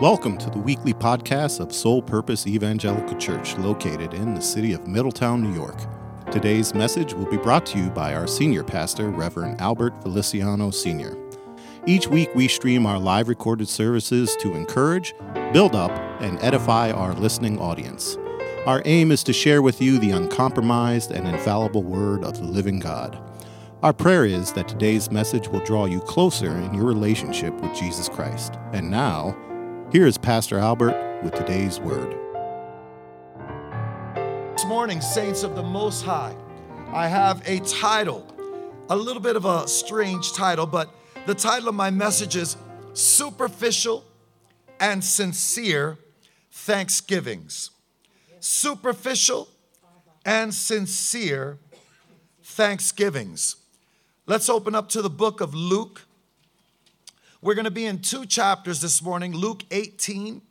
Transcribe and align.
Welcome 0.00 0.38
to 0.38 0.48
the 0.48 0.60
weekly 0.60 0.94
podcast 0.94 1.58
of 1.58 1.74
Soul 1.74 2.02
Purpose 2.02 2.46
Evangelical 2.46 3.16
Church, 3.16 3.58
located 3.58 4.14
in 4.14 4.32
the 4.32 4.40
city 4.40 4.72
of 4.72 4.86
Middletown, 4.86 5.42
New 5.42 5.52
York. 5.52 5.76
Today's 6.30 6.72
message 6.72 7.14
will 7.14 7.28
be 7.28 7.36
brought 7.36 7.66
to 7.66 7.78
you 7.78 7.90
by 7.90 8.14
our 8.14 8.28
senior 8.28 8.62
pastor, 8.62 9.10
Reverend 9.10 9.60
Albert 9.60 10.00
Feliciano 10.00 10.70
Sr. 10.70 11.16
Each 11.84 12.06
week, 12.06 12.32
we 12.36 12.46
stream 12.46 12.86
our 12.86 13.00
live 13.00 13.28
recorded 13.28 13.68
services 13.68 14.36
to 14.36 14.54
encourage, 14.54 15.16
build 15.52 15.74
up, 15.74 15.90
and 16.22 16.40
edify 16.44 16.92
our 16.92 17.12
listening 17.14 17.58
audience. 17.58 18.16
Our 18.66 18.82
aim 18.84 19.10
is 19.10 19.24
to 19.24 19.32
share 19.32 19.62
with 19.62 19.82
you 19.82 19.98
the 19.98 20.12
uncompromised 20.12 21.10
and 21.10 21.26
infallible 21.26 21.82
Word 21.82 22.22
of 22.22 22.38
the 22.38 22.44
living 22.44 22.78
God. 22.78 23.20
Our 23.82 23.92
prayer 23.92 24.24
is 24.24 24.52
that 24.52 24.68
today's 24.68 25.10
message 25.10 25.48
will 25.48 25.64
draw 25.64 25.86
you 25.86 25.98
closer 25.98 26.56
in 26.56 26.72
your 26.72 26.84
relationship 26.84 27.52
with 27.54 27.74
Jesus 27.74 28.08
Christ. 28.08 28.54
And 28.72 28.92
now, 28.92 29.36
here 29.90 30.06
is 30.06 30.18
Pastor 30.18 30.58
Albert 30.58 31.22
with 31.22 31.34
today's 31.34 31.80
word. 31.80 32.14
This 34.52 34.66
morning, 34.66 35.00
Saints 35.00 35.42
of 35.42 35.54
the 35.54 35.62
Most 35.62 36.04
High, 36.04 36.36
I 36.92 37.08
have 37.08 37.42
a 37.46 37.60
title, 37.60 38.26
a 38.90 38.96
little 38.96 39.22
bit 39.22 39.34
of 39.34 39.46
a 39.46 39.66
strange 39.66 40.34
title, 40.34 40.66
but 40.66 40.90
the 41.24 41.34
title 41.34 41.70
of 41.70 41.74
my 41.74 41.90
message 41.90 42.36
is 42.36 42.58
Superficial 42.92 44.04
and 44.78 45.02
Sincere 45.02 45.96
Thanksgivings. 46.50 47.70
Superficial 48.40 49.48
and 50.26 50.52
Sincere 50.52 51.58
Thanksgivings. 52.42 53.56
Let's 54.26 54.50
open 54.50 54.74
up 54.74 54.90
to 54.90 55.00
the 55.00 55.08
book 55.08 55.40
of 55.40 55.54
Luke 55.54 56.02
we're 57.40 57.54
going 57.54 57.64
to 57.64 57.70
be 57.70 57.86
in 57.86 58.00
two 58.00 58.26
chapters 58.26 58.80
this 58.80 59.00
morning 59.02 59.32
Luke 59.32 59.62
18, 59.70 60.42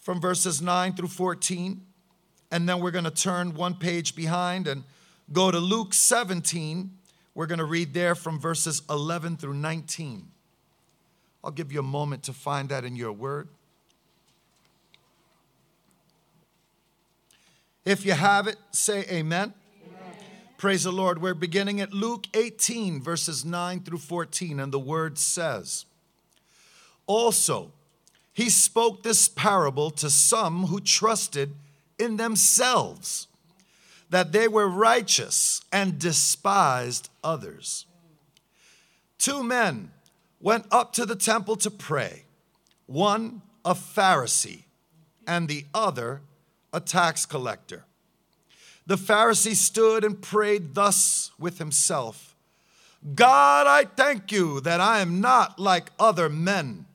from 0.00 0.20
verses 0.20 0.62
9 0.62 0.94
through 0.94 1.08
14. 1.08 1.80
And 2.52 2.68
then 2.68 2.80
we're 2.80 2.92
going 2.92 3.04
to 3.04 3.10
turn 3.10 3.54
one 3.54 3.74
page 3.74 4.14
behind 4.14 4.68
and 4.68 4.84
go 5.32 5.50
to 5.50 5.58
Luke 5.58 5.92
17. 5.92 6.92
We're 7.34 7.46
going 7.46 7.58
to 7.58 7.64
read 7.64 7.92
there 7.92 8.14
from 8.14 8.38
verses 8.38 8.82
11 8.88 9.36
through 9.36 9.54
19. 9.54 10.28
I'll 11.42 11.50
give 11.50 11.72
you 11.72 11.80
a 11.80 11.82
moment 11.82 12.22
to 12.24 12.32
find 12.32 12.68
that 12.68 12.84
in 12.84 12.94
your 12.94 13.12
word. 13.12 13.48
If 17.84 18.06
you 18.06 18.12
have 18.12 18.46
it, 18.46 18.56
say 18.72 19.04
amen. 19.10 19.54
Praise 20.58 20.84
the 20.84 20.92
Lord. 20.92 21.20
We're 21.20 21.34
beginning 21.34 21.82
at 21.82 21.92
Luke 21.92 22.28
18, 22.32 23.02
verses 23.02 23.44
9 23.44 23.80
through 23.80 23.98
14, 23.98 24.58
and 24.58 24.72
the 24.72 24.78
word 24.78 25.18
says, 25.18 25.84
Also, 27.06 27.72
he 28.32 28.48
spoke 28.48 29.02
this 29.02 29.28
parable 29.28 29.90
to 29.90 30.08
some 30.08 30.68
who 30.68 30.80
trusted 30.80 31.54
in 31.98 32.16
themselves 32.16 33.28
that 34.08 34.32
they 34.32 34.48
were 34.48 34.66
righteous 34.66 35.60
and 35.70 35.98
despised 35.98 37.10
others. 37.22 37.84
Two 39.18 39.42
men 39.42 39.90
went 40.40 40.64
up 40.70 40.94
to 40.94 41.04
the 41.04 41.16
temple 41.16 41.56
to 41.56 41.70
pray, 41.70 42.24
one 42.86 43.42
a 43.62 43.74
Pharisee 43.74 44.62
and 45.26 45.48
the 45.48 45.66
other 45.74 46.22
a 46.72 46.80
tax 46.80 47.26
collector. 47.26 47.84
The 48.86 48.96
Pharisee 48.96 49.56
stood 49.56 50.04
and 50.04 50.20
prayed 50.20 50.74
thus 50.74 51.32
with 51.38 51.58
himself 51.58 52.36
God, 53.14 53.66
I 53.66 53.84
thank 53.84 54.32
you 54.32 54.60
that 54.60 54.80
I 54.80 55.00
am 55.00 55.20
not 55.20 55.58
like 55.58 55.92
other 55.98 56.28
men, 56.28 56.86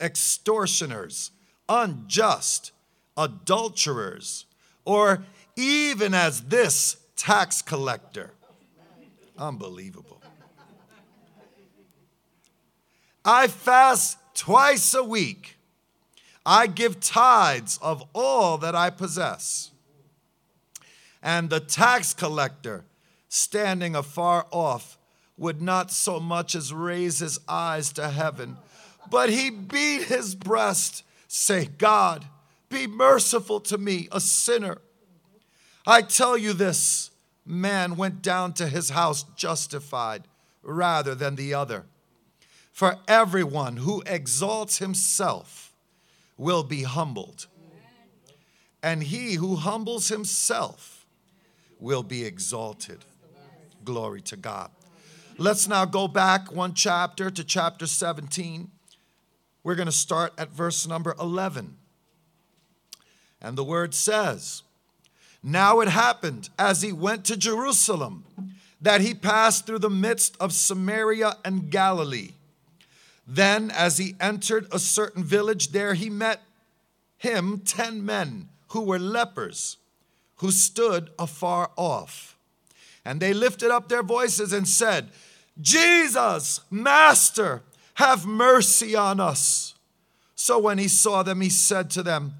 extortioners, 0.00 1.30
unjust, 1.68 2.72
adulterers, 3.16 4.46
or 4.84 5.24
even 5.54 6.14
as 6.14 6.42
this 6.42 6.96
tax 7.14 7.62
collector. 7.62 8.32
Unbelievable. 9.36 10.20
I 13.24 13.46
fast 13.46 14.18
twice 14.34 14.94
a 14.94 15.04
week. 15.04 15.56
I 16.46 16.66
give 16.66 16.98
tithes 16.98 17.78
of 17.82 18.02
all 18.14 18.58
that 18.58 18.74
I 18.74 18.90
possess. 18.90 19.70
And 21.22 21.50
the 21.50 21.60
tax 21.60 22.14
collector, 22.14 22.84
standing 23.28 23.94
afar 23.94 24.46
off, 24.50 24.98
would 25.36 25.62
not 25.62 25.90
so 25.90 26.18
much 26.18 26.54
as 26.54 26.72
raise 26.72 27.20
his 27.20 27.38
eyes 27.48 27.92
to 27.92 28.08
heaven, 28.10 28.56
but 29.10 29.30
he 29.30 29.50
beat 29.50 30.02
his 30.04 30.34
breast, 30.34 31.04
say, 31.28 31.66
God, 31.78 32.26
be 32.68 32.86
merciful 32.86 33.60
to 33.60 33.78
me, 33.78 34.08
a 34.12 34.20
sinner. 34.20 34.78
I 35.86 36.02
tell 36.02 36.36
you 36.36 36.52
this 36.52 37.10
man 37.46 37.96
went 37.96 38.20
down 38.20 38.52
to 38.54 38.66
his 38.66 38.90
house 38.90 39.24
justified 39.36 40.24
rather 40.62 41.14
than 41.14 41.36
the 41.36 41.54
other. 41.54 41.86
For 42.72 42.96
everyone 43.08 43.78
who 43.78 44.02
exalts 44.06 44.78
himself 44.78 45.72
will 46.36 46.62
be 46.62 46.82
humbled, 46.82 47.46
and 48.82 49.02
he 49.02 49.34
who 49.34 49.56
humbles 49.56 50.08
himself 50.08 50.97
will 51.78 52.02
be 52.02 52.24
exalted. 52.24 53.04
Glory 53.84 54.20
to 54.22 54.36
God. 54.36 54.70
Let's 55.36 55.68
now 55.68 55.84
go 55.84 56.08
back 56.08 56.50
one 56.52 56.74
chapter 56.74 57.30
to 57.30 57.44
chapter 57.44 57.86
17. 57.86 58.70
We're 59.62 59.76
going 59.76 59.86
to 59.86 59.92
start 59.92 60.32
at 60.36 60.50
verse 60.50 60.86
number 60.86 61.14
11. 61.20 61.76
And 63.40 63.56
the 63.56 63.64
word 63.64 63.94
says, 63.94 64.62
Now 65.42 65.80
it 65.80 65.88
happened 65.88 66.48
as 66.58 66.82
he 66.82 66.92
went 66.92 67.24
to 67.26 67.36
Jerusalem 67.36 68.24
that 68.80 69.00
he 69.00 69.14
passed 69.14 69.66
through 69.66 69.80
the 69.80 69.90
midst 69.90 70.36
of 70.40 70.52
Samaria 70.52 71.36
and 71.44 71.70
Galilee. 71.70 72.32
Then, 73.26 73.70
as 73.70 73.98
he 73.98 74.16
entered 74.20 74.66
a 74.72 74.78
certain 74.78 75.22
village, 75.22 75.68
there 75.68 75.94
he 75.94 76.08
met 76.08 76.42
him 77.18 77.60
ten 77.64 78.04
men 78.04 78.48
who 78.68 78.82
were 78.82 78.98
lepers 78.98 79.76
who 80.38 80.50
stood 80.50 81.10
afar 81.18 81.70
off. 81.76 82.36
And 83.04 83.20
they 83.20 83.32
lifted 83.32 83.70
up 83.70 83.88
their 83.88 84.02
voices 84.02 84.52
and 84.52 84.66
said, 84.66 85.08
Jesus, 85.60 86.60
Master, 86.70 87.62
have 87.94 88.26
mercy 88.26 88.94
on 88.94 89.20
us. 89.20 89.74
So 90.34 90.58
when 90.58 90.78
he 90.78 90.88
saw 90.88 91.22
them, 91.22 91.40
he 91.40 91.50
said 91.50 91.90
to 91.90 92.02
them, 92.02 92.34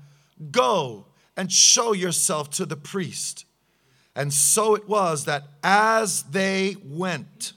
Go 0.51 1.07
and 1.37 1.51
show 1.51 1.93
yourself 1.93 2.51
to 2.51 2.67
the 2.67 2.77
priest. 2.77 3.45
And 4.15 4.33
so 4.33 4.75
it 4.75 4.89
was 4.89 5.25
that 5.25 5.45
as 5.63 6.25
they 6.25 6.77
went, 6.85 7.53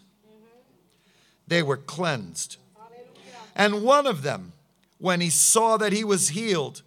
they 1.47 1.61
were 1.61 1.77
cleansed. 1.77 2.57
And 3.55 3.83
one 3.83 4.07
of 4.07 4.23
them, 4.23 4.53
when 4.97 5.21
he 5.21 5.29
saw 5.29 5.77
that 5.77 5.91
he 5.91 6.03
was 6.03 6.29
healed, 6.29 6.83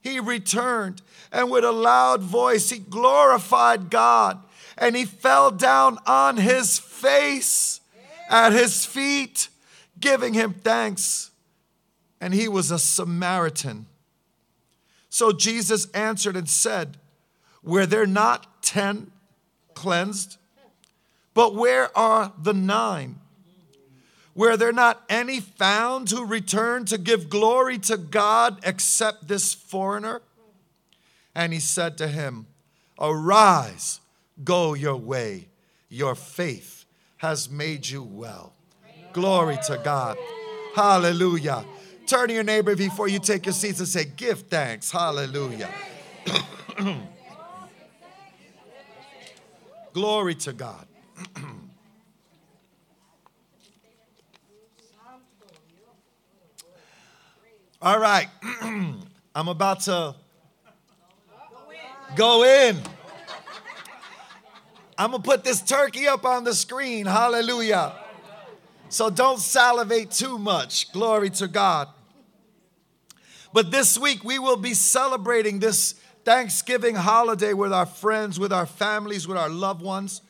he 0.00 0.20
returned 0.20 1.02
and 1.32 1.50
with 1.50 1.64
a 1.64 1.72
loud 1.72 2.22
voice 2.22 2.70
he 2.70 2.78
glorified 2.78 3.90
God 3.90 4.42
and 4.78 4.96
he 4.96 5.04
fell 5.04 5.50
down 5.50 5.98
on 6.06 6.36
his 6.36 6.78
face 6.78 7.80
at 8.30 8.52
his 8.52 8.86
feet, 8.86 9.48
giving 9.98 10.34
him 10.34 10.54
thanks. 10.54 11.30
And 12.20 12.34
he 12.34 12.48
was 12.48 12.70
a 12.70 12.78
Samaritan. 12.78 13.86
So 15.08 15.32
Jesus 15.32 15.90
answered 15.92 16.36
and 16.36 16.48
said, 16.48 16.98
Were 17.62 17.86
there 17.86 18.06
not 18.06 18.62
ten 18.62 19.10
cleansed? 19.74 20.36
But 21.34 21.54
where 21.54 21.96
are 21.96 22.32
the 22.40 22.54
nine? 22.54 23.20
Were 24.38 24.56
there 24.56 24.72
not 24.72 25.02
any 25.08 25.40
found 25.40 26.10
who 26.10 26.24
returned 26.24 26.86
to 26.88 26.96
give 26.96 27.28
glory 27.28 27.76
to 27.78 27.96
God 27.96 28.60
except 28.62 29.26
this 29.26 29.52
foreigner? 29.52 30.22
And 31.34 31.52
he 31.52 31.58
said 31.58 31.98
to 31.98 32.06
him, 32.06 32.46
Arise, 33.00 33.98
go 34.44 34.74
your 34.74 34.94
way. 34.94 35.48
Your 35.88 36.14
faith 36.14 36.84
has 37.16 37.50
made 37.50 37.88
you 37.88 38.04
well. 38.04 38.52
Glory 39.12 39.58
to 39.66 39.76
God. 39.82 40.16
Hallelujah. 40.76 41.64
Turn 42.06 42.28
to 42.28 42.34
your 42.34 42.44
neighbor 42.44 42.76
before 42.76 43.08
you 43.08 43.18
take 43.18 43.44
your 43.44 43.52
seats 43.52 43.80
and 43.80 43.88
say, 43.88 44.04
Give 44.04 44.38
thanks. 44.38 44.92
Hallelujah. 44.92 45.68
Glory 49.92 50.36
to 50.36 50.52
God. 50.52 50.86
All 57.80 58.00
right. 58.00 58.28
I'm 58.62 59.48
about 59.48 59.80
to 59.82 60.16
go 62.16 62.42
in. 62.44 62.76
I'm 64.96 65.12
going 65.12 65.22
to 65.22 65.28
put 65.28 65.44
this 65.44 65.62
turkey 65.62 66.08
up 66.08 66.24
on 66.24 66.42
the 66.42 66.54
screen. 66.54 67.06
Hallelujah. 67.06 67.94
So 68.88 69.10
don't 69.10 69.38
salivate 69.38 70.10
too 70.10 70.38
much. 70.38 70.92
Glory 70.92 71.30
to 71.30 71.46
God. 71.46 71.88
But 73.52 73.70
this 73.70 73.96
week 73.96 74.24
we 74.24 74.40
will 74.40 74.56
be 74.56 74.74
celebrating 74.74 75.60
this 75.60 75.94
Thanksgiving 76.24 76.96
holiday 76.96 77.52
with 77.52 77.72
our 77.72 77.86
friends, 77.86 78.40
with 78.40 78.52
our 78.52 78.66
families, 78.66 79.28
with 79.28 79.38
our 79.38 79.48
loved 79.48 79.82
ones. 79.82 80.20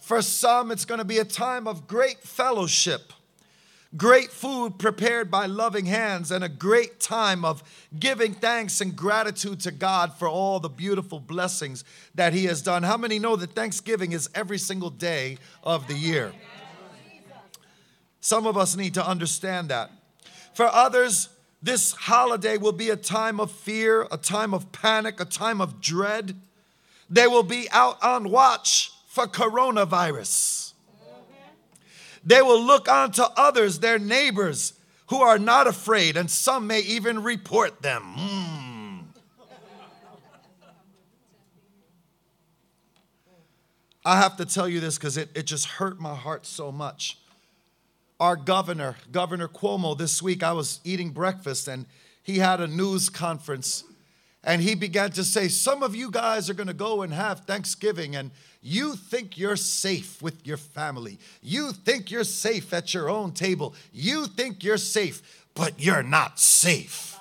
For 0.00 0.22
some, 0.22 0.70
it's 0.70 0.84
going 0.84 0.98
to 0.98 1.04
be 1.04 1.18
a 1.18 1.24
time 1.24 1.66
of 1.66 1.88
great 1.88 2.20
fellowship, 2.22 3.12
great 3.96 4.30
food 4.30 4.78
prepared 4.78 5.30
by 5.30 5.46
loving 5.46 5.86
hands, 5.86 6.30
and 6.30 6.44
a 6.44 6.48
great 6.48 7.00
time 7.00 7.44
of 7.44 7.62
giving 7.98 8.34
thanks 8.34 8.80
and 8.80 8.94
gratitude 8.94 9.60
to 9.60 9.70
God 9.70 10.12
for 10.14 10.28
all 10.28 10.60
the 10.60 10.68
beautiful 10.68 11.20
blessings 11.20 11.84
that 12.14 12.32
He 12.32 12.44
has 12.44 12.62
done. 12.62 12.82
How 12.82 12.96
many 12.96 13.18
know 13.18 13.36
that 13.36 13.52
Thanksgiving 13.52 14.12
is 14.12 14.28
every 14.34 14.58
single 14.58 14.90
day 14.90 15.38
of 15.62 15.86
the 15.88 15.94
year? 15.94 16.32
Some 18.20 18.46
of 18.46 18.56
us 18.56 18.76
need 18.76 18.94
to 18.94 19.06
understand 19.06 19.68
that. 19.70 19.90
For 20.52 20.66
others, 20.66 21.28
this 21.62 21.92
holiday 21.92 22.56
will 22.56 22.72
be 22.72 22.90
a 22.90 22.96
time 22.96 23.40
of 23.40 23.50
fear, 23.50 24.06
a 24.10 24.16
time 24.16 24.52
of 24.52 24.70
panic, 24.70 25.20
a 25.20 25.24
time 25.24 25.60
of 25.60 25.80
dread. 25.80 26.36
They 27.08 27.26
will 27.26 27.42
be 27.42 27.68
out 27.70 28.02
on 28.02 28.30
watch 28.30 28.92
for 29.06 29.26
coronavirus. 29.26 30.67
They 32.24 32.42
will 32.42 32.62
look 32.62 32.88
onto 32.88 33.22
others, 33.36 33.78
their 33.80 33.98
neighbors, 33.98 34.74
who 35.08 35.22
are 35.22 35.38
not 35.38 35.66
afraid, 35.66 36.16
and 36.16 36.30
some 36.30 36.66
may 36.66 36.80
even 36.80 37.22
report 37.22 37.82
them. 37.82 38.02
Mm. 38.16 39.04
I 44.04 44.16
have 44.16 44.36
to 44.38 44.46
tell 44.46 44.68
you 44.68 44.80
this 44.80 44.96
because 44.96 45.16
it, 45.16 45.28
it 45.34 45.44
just 45.44 45.66
hurt 45.66 46.00
my 46.00 46.14
heart 46.14 46.46
so 46.46 46.72
much 46.72 47.18
our 48.20 48.36
governor, 48.36 48.96
Governor 49.12 49.48
Cuomo, 49.48 49.96
this 49.96 50.20
week 50.22 50.42
I 50.42 50.52
was 50.52 50.80
eating 50.84 51.10
breakfast 51.10 51.68
and 51.68 51.86
he 52.22 52.38
had 52.38 52.60
a 52.60 52.66
news 52.66 53.08
conference 53.08 53.84
and 54.42 54.62
he 54.62 54.74
began 54.74 55.12
to 55.12 55.24
say, 55.24 55.48
Some 55.48 55.82
of 55.82 55.94
you 55.94 56.10
guys 56.10 56.50
are 56.50 56.54
going 56.54 56.68
to 56.68 56.74
go 56.74 57.02
and 57.02 57.12
have 57.12 57.40
Thanksgiving 57.40 58.16
and 58.16 58.30
you 58.60 58.96
think 58.96 59.38
you're 59.38 59.56
safe 59.56 60.20
with 60.20 60.46
your 60.46 60.56
family. 60.56 61.18
You 61.42 61.72
think 61.72 62.10
you're 62.10 62.24
safe 62.24 62.72
at 62.72 62.92
your 62.92 63.08
own 63.08 63.32
table. 63.32 63.74
You 63.92 64.26
think 64.26 64.64
you're 64.64 64.78
safe, 64.78 65.46
but 65.54 65.80
you're 65.80 66.02
not 66.02 66.40
safe. 66.40 67.16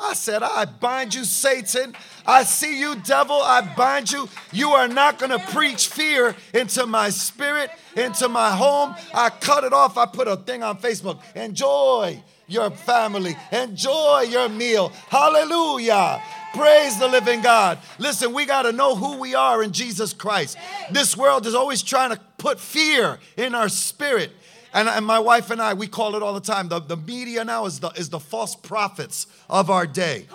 I 0.00 0.14
said, 0.14 0.44
I 0.44 0.64
bind 0.64 1.12
you, 1.12 1.24
Satan. 1.24 1.96
I 2.24 2.44
see 2.44 2.78
you, 2.78 2.94
devil. 2.96 3.40
I 3.42 3.62
bind 3.74 4.12
you. 4.12 4.28
You 4.52 4.70
are 4.70 4.86
not 4.86 5.18
going 5.18 5.32
to 5.32 5.44
preach 5.52 5.88
fear 5.88 6.36
into 6.54 6.86
my 6.86 7.10
spirit, 7.10 7.70
into 7.96 8.28
my 8.28 8.52
home. 8.52 8.94
I 9.12 9.30
cut 9.30 9.64
it 9.64 9.72
off. 9.72 9.98
I 9.98 10.06
put 10.06 10.28
a 10.28 10.36
thing 10.36 10.62
on 10.62 10.78
Facebook. 10.78 11.20
Enjoy 11.34 12.22
your 12.48 12.70
family, 12.70 13.36
enjoy 13.52 14.26
your 14.28 14.48
meal. 14.48 14.88
Hallelujah. 15.08 16.20
Praise 16.54 16.98
the 16.98 17.06
living 17.06 17.42
God. 17.42 17.78
Listen, 17.98 18.32
we 18.32 18.46
got 18.46 18.62
to 18.62 18.72
know 18.72 18.96
who 18.96 19.18
we 19.18 19.34
are 19.34 19.62
in 19.62 19.72
Jesus 19.72 20.12
Christ. 20.12 20.56
This 20.90 21.16
world 21.16 21.46
is 21.46 21.54
always 21.54 21.82
trying 21.82 22.10
to 22.10 22.20
put 22.38 22.58
fear 22.58 23.18
in 23.36 23.54
our 23.54 23.68
spirit. 23.68 24.32
And, 24.72 24.88
and 24.88 25.04
my 25.04 25.18
wife 25.18 25.50
and 25.50 25.60
I, 25.60 25.74
we 25.74 25.86
call 25.86 26.16
it 26.16 26.22
all 26.22 26.34
the 26.34 26.40
time. 26.40 26.68
The, 26.68 26.80
the 26.80 26.96
media 26.96 27.44
now 27.44 27.66
is 27.66 27.80
the, 27.80 27.90
is 27.90 28.08
the 28.08 28.18
false 28.18 28.56
prophets 28.56 29.26
of 29.48 29.70
our 29.70 29.86
day. 29.86 30.26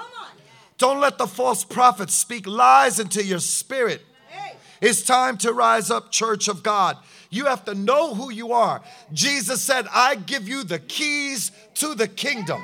Don't 0.77 0.99
let 0.99 1.17
the 1.17 1.27
false 1.27 1.63
prophets 1.63 2.13
speak 2.13 2.47
lies 2.47 2.99
into 2.99 3.23
your 3.23 3.39
spirit. 3.39 4.01
It's 4.81 5.01
time 5.01 5.37
to 5.37 5.53
rise 5.53 5.89
up, 5.89 6.11
church 6.11 6.49
of 6.49 6.61
God. 6.61 6.97
You 7.33 7.45
have 7.45 7.65
to 7.65 7.75
know 7.75 8.13
who 8.13 8.31
you 8.31 8.53
are. 8.53 8.81
Jesus 9.11 9.61
said, 9.61 9.87
I 9.91 10.15
give 10.15 10.47
you 10.47 10.63
the 10.63 10.79
keys 10.79 11.51
to 11.75 11.95
the 11.95 12.07
kingdom 12.07 12.61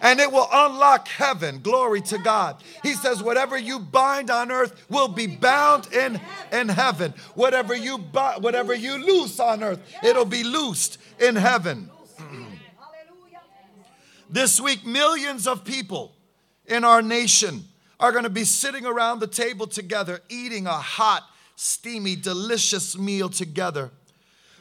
and 0.00 0.20
it 0.20 0.30
will 0.30 0.48
unlock 0.52 1.08
heaven. 1.08 1.60
Glory 1.60 2.00
to 2.02 2.18
God. 2.18 2.56
He 2.82 2.94
says, 2.94 3.22
whatever 3.22 3.58
you 3.58 3.78
bind 3.78 4.30
on 4.30 4.50
earth 4.50 4.86
will 4.88 5.08
be 5.08 5.26
bound 5.26 5.92
in, 5.92 6.20
in 6.52 6.68
heaven. 6.68 7.14
Whatever 7.34 7.74
you 7.74 7.98
bi- 7.98 8.38
whatever 8.38 8.74
you 8.74 8.96
loose 9.04 9.40
on 9.40 9.62
earth, 9.62 9.80
it'll 10.02 10.24
be 10.24 10.44
loosed 10.44 10.98
in 11.18 11.36
heaven. 11.36 11.90
this 14.30 14.60
week, 14.60 14.84
millions 14.84 15.46
of 15.46 15.64
people 15.64 16.12
in 16.66 16.84
our 16.84 17.02
nation 17.02 17.64
are 17.98 18.12
going 18.12 18.24
to 18.24 18.30
be 18.30 18.44
sitting 18.44 18.86
around 18.86 19.18
the 19.18 19.26
table 19.26 19.66
together, 19.66 20.20
eating 20.28 20.66
a 20.66 20.72
hot, 20.72 21.24
steamy, 21.60 22.14
delicious 22.14 22.96
meal 22.96 23.28
together. 23.28 23.90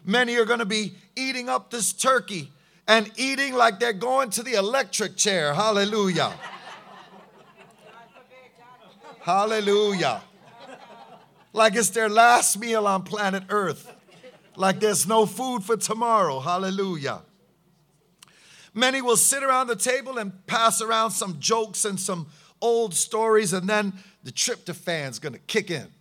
Many 0.04 0.36
are 0.38 0.46
going 0.46 0.58
to 0.58 0.66
be 0.66 0.96
eating 1.16 1.48
up 1.48 1.70
this 1.70 1.94
turkey 1.94 2.52
and 2.88 3.12
eating 3.18 3.54
like 3.54 3.80
they're 3.80 3.94
going 3.94 4.32
to 4.32 4.42
the 4.42 4.54
electric 4.54 5.16
chair. 5.16 5.54
Hallelujah. 5.54 6.34
Hallelujah. 9.20 10.24
Like 11.54 11.76
it's 11.76 11.92
their 11.92 12.10
last 12.10 12.58
meal 12.58 12.88
on 12.88 13.04
planet 13.04 13.44
Earth. 13.50 13.94
Like 14.56 14.80
there's 14.80 15.08
no 15.08 15.28
food 15.28 15.64
for 15.64 15.78
tomorrow. 15.78 16.40
Hallelujah. 16.40 17.22
Many 18.74 19.04
will 19.04 19.18
sit 19.18 19.44
around 19.44 19.68
the 19.68 19.76
table 19.76 20.18
and 20.18 20.48
pass 20.48 20.82
around 20.82 21.12
some 21.12 21.40
jokes 21.40 21.86
and 21.86 22.00
some 22.00 22.26
old 22.60 22.96
stories, 22.96 23.54
and 23.54 23.70
then 23.70 23.94
the 24.24 24.32
tryptophan's 24.32 25.20
gonna 25.20 25.38
kick 25.38 25.70
in. 25.70 25.92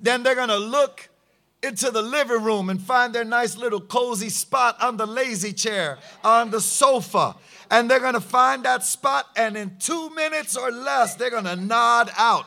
Then 0.00 0.22
they're 0.22 0.34
gonna 0.34 0.56
look 0.56 1.08
into 1.62 1.90
the 1.90 2.02
living 2.02 2.42
room 2.42 2.70
and 2.70 2.80
find 2.80 3.14
their 3.14 3.24
nice 3.24 3.56
little 3.56 3.80
cozy 3.80 4.30
spot 4.30 4.80
on 4.80 4.96
the 4.96 5.06
lazy 5.06 5.52
chair, 5.52 5.98
on 6.24 6.50
the 6.50 6.60
sofa. 6.60 7.36
And 7.70 7.90
they're 7.90 8.00
gonna 8.00 8.20
find 8.20 8.64
that 8.64 8.82
spot, 8.82 9.26
and 9.36 9.56
in 9.56 9.76
two 9.78 10.10
minutes 10.10 10.56
or 10.56 10.70
less, 10.70 11.14
they're 11.14 11.30
gonna 11.30 11.56
nod 11.56 12.10
out. 12.16 12.46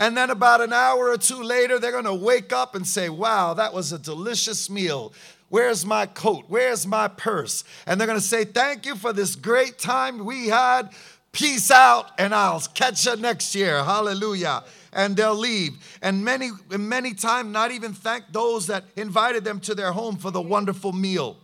And 0.00 0.16
then 0.16 0.30
about 0.30 0.62
an 0.62 0.72
hour 0.72 1.10
or 1.10 1.18
two 1.18 1.42
later, 1.42 1.78
they're 1.78 1.92
gonna 1.92 2.14
wake 2.14 2.54
up 2.54 2.74
and 2.74 2.86
say, 2.86 3.10
Wow, 3.10 3.52
that 3.54 3.74
was 3.74 3.92
a 3.92 3.98
delicious 3.98 4.70
meal. 4.70 5.12
Where's 5.50 5.84
my 5.84 6.06
coat? 6.06 6.44
Where's 6.48 6.86
my 6.86 7.06
purse? 7.06 7.64
And 7.84 8.00
they're 8.00 8.06
gonna 8.06 8.20
say, 8.20 8.44
Thank 8.44 8.86
you 8.86 8.96
for 8.96 9.12
this 9.12 9.36
great 9.36 9.78
time 9.78 10.24
we 10.24 10.48
had. 10.48 10.88
Peace 11.32 11.70
out, 11.70 12.10
and 12.18 12.34
I'll 12.34 12.60
catch 12.74 13.06
you 13.06 13.16
next 13.16 13.54
year. 13.54 13.82
Hallelujah 13.84 14.64
and 14.92 15.16
they'll 15.16 15.34
leave. 15.34 15.72
And 16.02 16.24
many, 16.24 16.50
many 16.70 17.14
times, 17.14 17.52
not 17.52 17.70
even 17.70 17.92
thank 17.92 18.24
those 18.32 18.66
that 18.66 18.84
invited 18.96 19.44
them 19.44 19.60
to 19.60 19.74
their 19.74 19.92
home 19.92 20.16
for 20.16 20.30
the 20.30 20.40
wonderful 20.40 20.92
meal. 20.92 21.36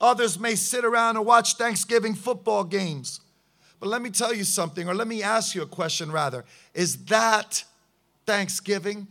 Others 0.00 0.38
may 0.38 0.54
sit 0.54 0.84
around 0.84 1.16
and 1.16 1.24
watch 1.24 1.54
Thanksgiving 1.54 2.14
football 2.14 2.64
games. 2.64 3.20
But 3.80 3.88
let 3.88 4.02
me 4.02 4.10
tell 4.10 4.32
you 4.32 4.44
something, 4.44 4.88
or 4.88 4.94
let 4.94 5.08
me 5.08 5.22
ask 5.22 5.54
you 5.54 5.62
a 5.62 5.66
question 5.66 6.10
rather. 6.12 6.44
Is 6.74 7.04
that 7.06 7.64
Thanksgiving? 8.26 9.08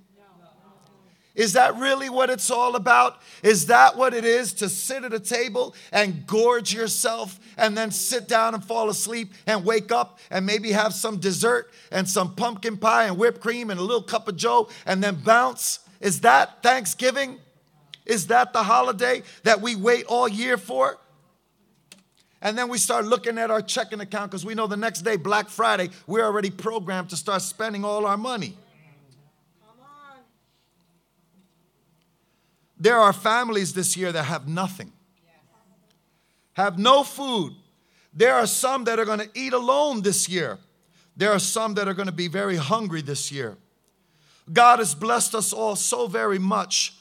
Is 1.36 1.54
that 1.54 1.76
really 1.76 2.10
what 2.10 2.30
it's 2.30 2.50
all 2.50 2.76
about? 2.76 3.22
Is 3.44 3.68
that 3.68 3.98
what 3.98 4.14
it 4.14 4.24
is 4.24 4.54
to 4.54 4.70
sit 4.70 5.04
at 5.04 5.14
a 5.14 5.20
table 5.20 5.76
and 5.92 6.26
gorge 6.26 6.74
yourself 6.74 7.40
and 7.58 7.78
then 7.78 7.92
sit 7.92 8.28
down 8.28 8.54
and 8.54 8.64
fall 8.64 8.90
asleep 8.90 9.34
and 9.46 9.66
wake 9.66 9.92
up 9.92 10.20
and 10.32 10.46
maybe 10.46 10.72
have 10.72 10.94
some 10.94 11.18
dessert 11.18 11.72
and 11.92 12.08
some 12.08 12.36
pumpkin 12.36 12.78
pie 12.78 13.06
and 13.06 13.18
whipped 13.18 13.42
cream 13.42 13.70
and 13.70 13.80
a 13.80 13.84
little 13.84 14.02
cup 14.02 14.28
of 14.30 14.38
joe 14.38 14.70
and 14.86 15.04
then 15.04 15.16
bounce? 15.16 15.80
Is 16.00 16.22
that 16.22 16.64
Thanksgiving? 16.64 17.40
Is 18.06 18.28
that 18.28 18.54
the 18.54 18.64
holiday 18.64 19.24
that 19.44 19.62
we 19.62 19.76
wait 19.76 20.06
all 20.06 20.28
year 20.28 20.58
for? 20.58 21.00
And 22.42 22.58
then 22.58 22.70
we 22.70 22.78
start 22.78 23.06
looking 23.06 23.38
at 23.40 23.50
our 23.50 23.62
checking 23.62 24.00
account 24.00 24.32
because 24.32 24.46
we 24.46 24.54
know 24.54 24.68
the 24.68 24.78
next 24.78 25.02
day, 25.02 25.16
Black 25.16 25.50
Friday, 25.50 25.90
we're 26.06 26.24
already 26.24 26.52
programmed 26.52 27.10
to 27.10 27.18
start 27.18 27.42
spending 27.42 27.84
all 27.84 28.06
our 28.06 28.18
money. 28.18 28.56
There 32.86 33.00
are 33.00 33.14
families 33.14 33.74
this 33.74 33.98
year 33.98 34.12
that 34.12 34.26
have 34.26 34.48
nothing, 34.48 34.92
have 36.54 36.78
no 36.78 37.04
food. 37.04 37.56
There 38.14 38.36
are 38.36 38.46
some 38.46 38.84
that 38.84 39.00
are 39.00 39.06
going 39.06 39.22
to 39.22 39.30
eat 39.34 39.54
alone 39.54 40.04
this 40.04 40.30
year. 40.30 40.60
There 41.18 41.32
are 41.32 41.40
some 41.40 41.74
that 41.74 41.88
are 41.88 41.96
going 41.96 42.10
to 42.10 42.12
be 42.12 42.28
very 42.28 42.58
hungry 42.58 43.02
this 43.02 43.32
year. 43.32 43.58
God 44.54 44.78
has 44.78 44.94
blessed 44.94 45.34
us 45.34 45.52
all 45.52 45.76
so 45.76 46.06
very 46.06 46.38
much. 46.38 46.94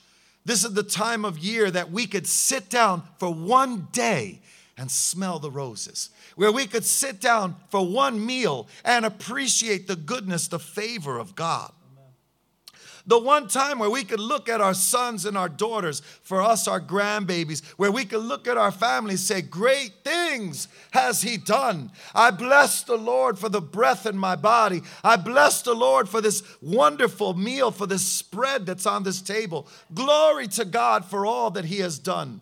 This 0.47 0.65
is 0.65 0.73
the 0.73 0.83
time 0.83 1.23
of 1.23 1.39
year 1.39 1.71
that 1.71 1.91
we 1.91 2.07
could 2.07 2.27
sit 2.27 2.71
down 2.71 3.03
for 3.19 3.35
one 3.35 3.89
day 3.93 4.41
and 4.79 4.91
smell 4.91 5.39
the 5.39 5.51
roses, 5.51 6.09
where 6.35 6.51
we 6.51 6.67
could 6.67 6.87
sit 6.87 7.21
down 7.21 7.57
for 7.69 7.87
one 7.87 8.25
meal 8.25 8.69
and 8.87 9.05
appreciate 9.05 9.87
the 9.87 9.97
goodness, 9.97 10.49
the 10.49 10.59
favor 10.59 11.19
of 11.19 11.35
God. 11.35 11.73
The 13.07 13.19
one 13.19 13.49
time 13.49 13.79
where 13.79 13.91
we 13.91 14.03
could 14.03 14.21
look 14.21 14.49
at 14.49 14.63
our 14.63 14.73
sons 14.73 15.27
and 15.27 15.37
our 15.37 15.49
daughters, 15.49 16.01
for 16.23 16.41
us, 16.41 16.67
our 16.67 16.81
grandbabies, 16.81 17.63
where 17.77 17.93
we 17.93 18.07
could 18.07 18.23
look 18.23 18.49
at 18.49 18.57
our 18.57 18.73
families 18.73 19.21
say, 19.21 19.43
Great 19.43 19.93
things 20.03 20.69
has 20.93 21.21
He 21.21 21.37
done. 21.37 21.91
I 22.15 22.31
bless 22.31 22.83
the 22.83 22.97
Lord 22.97 23.39
for 23.39 23.51
the 23.51 23.61
breath 23.61 24.07
in 24.07 24.17
my 24.17 24.37
body. 24.37 24.83
I 25.03 25.17
bless 25.17 25.61
the 25.61 25.75
Lord 25.75 26.09
for 26.09 26.23
this 26.23 26.43
wonderful 26.63 27.35
meal, 27.35 27.71
for 27.71 27.87
this 27.87 28.07
spread 28.07 28.65
that's 28.65 28.87
on 28.87 29.03
this 29.03 29.21
table. 29.21 29.69
Glory 29.93 30.49
to 30.49 30.65
God 30.65 31.05
for 31.05 31.27
all 31.27 31.51
that 31.51 31.67
He 31.67 31.81
has 31.81 31.99
done. 31.99 32.41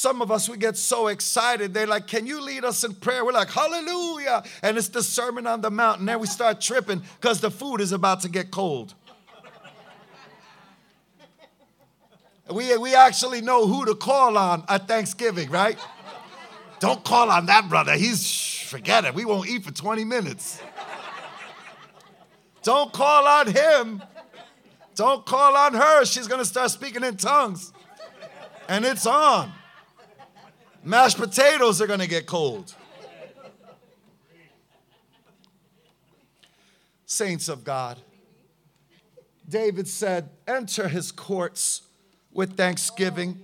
Some 0.00 0.22
of 0.22 0.30
us, 0.30 0.48
we 0.48 0.56
get 0.56 0.78
so 0.78 1.08
excited. 1.08 1.74
They're 1.74 1.86
like, 1.86 2.06
Can 2.06 2.26
you 2.26 2.40
lead 2.40 2.64
us 2.64 2.84
in 2.84 2.94
prayer? 2.94 3.22
We're 3.22 3.32
like, 3.32 3.50
Hallelujah. 3.50 4.42
And 4.62 4.78
it's 4.78 4.88
the 4.88 5.02
Sermon 5.02 5.46
on 5.46 5.60
the 5.60 5.70
Mount. 5.70 6.00
And 6.00 6.08
then 6.08 6.18
we 6.20 6.26
start 6.26 6.62
tripping 6.62 7.02
because 7.20 7.42
the 7.42 7.50
food 7.50 7.82
is 7.82 7.92
about 7.92 8.22
to 8.22 8.30
get 8.30 8.50
cold. 8.50 8.94
We, 12.50 12.74
we 12.78 12.94
actually 12.94 13.42
know 13.42 13.66
who 13.66 13.84
to 13.84 13.94
call 13.94 14.38
on 14.38 14.64
at 14.70 14.88
Thanksgiving, 14.88 15.50
right? 15.50 15.78
Don't 16.78 17.04
call 17.04 17.30
on 17.30 17.44
that 17.46 17.68
brother. 17.68 17.92
He's, 17.92 18.58
forget 18.58 19.04
it. 19.04 19.12
We 19.12 19.26
won't 19.26 19.50
eat 19.50 19.64
for 19.64 19.70
20 19.70 20.06
minutes. 20.06 20.62
Don't 22.62 22.90
call 22.90 23.28
on 23.28 23.48
him. 23.48 24.02
Don't 24.94 25.26
call 25.26 25.54
on 25.58 25.74
her. 25.74 26.06
She's 26.06 26.26
going 26.26 26.40
to 26.40 26.46
start 26.46 26.70
speaking 26.70 27.04
in 27.04 27.18
tongues. 27.18 27.74
And 28.66 28.86
it's 28.86 29.04
on. 29.04 29.52
Mashed 30.82 31.18
potatoes 31.18 31.80
are 31.80 31.86
going 31.86 32.00
to 32.00 32.08
get 32.08 32.26
cold. 32.26 32.74
Saints 37.04 37.48
of 37.48 37.64
God, 37.64 37.98
David 39.48 39.88
said, 39.88 40.30
Enter 40.46 40.88
his 40.88 41.10
courts 41.10 41.82
with 42.32 42.56
thanksgiving, 42.56 43.42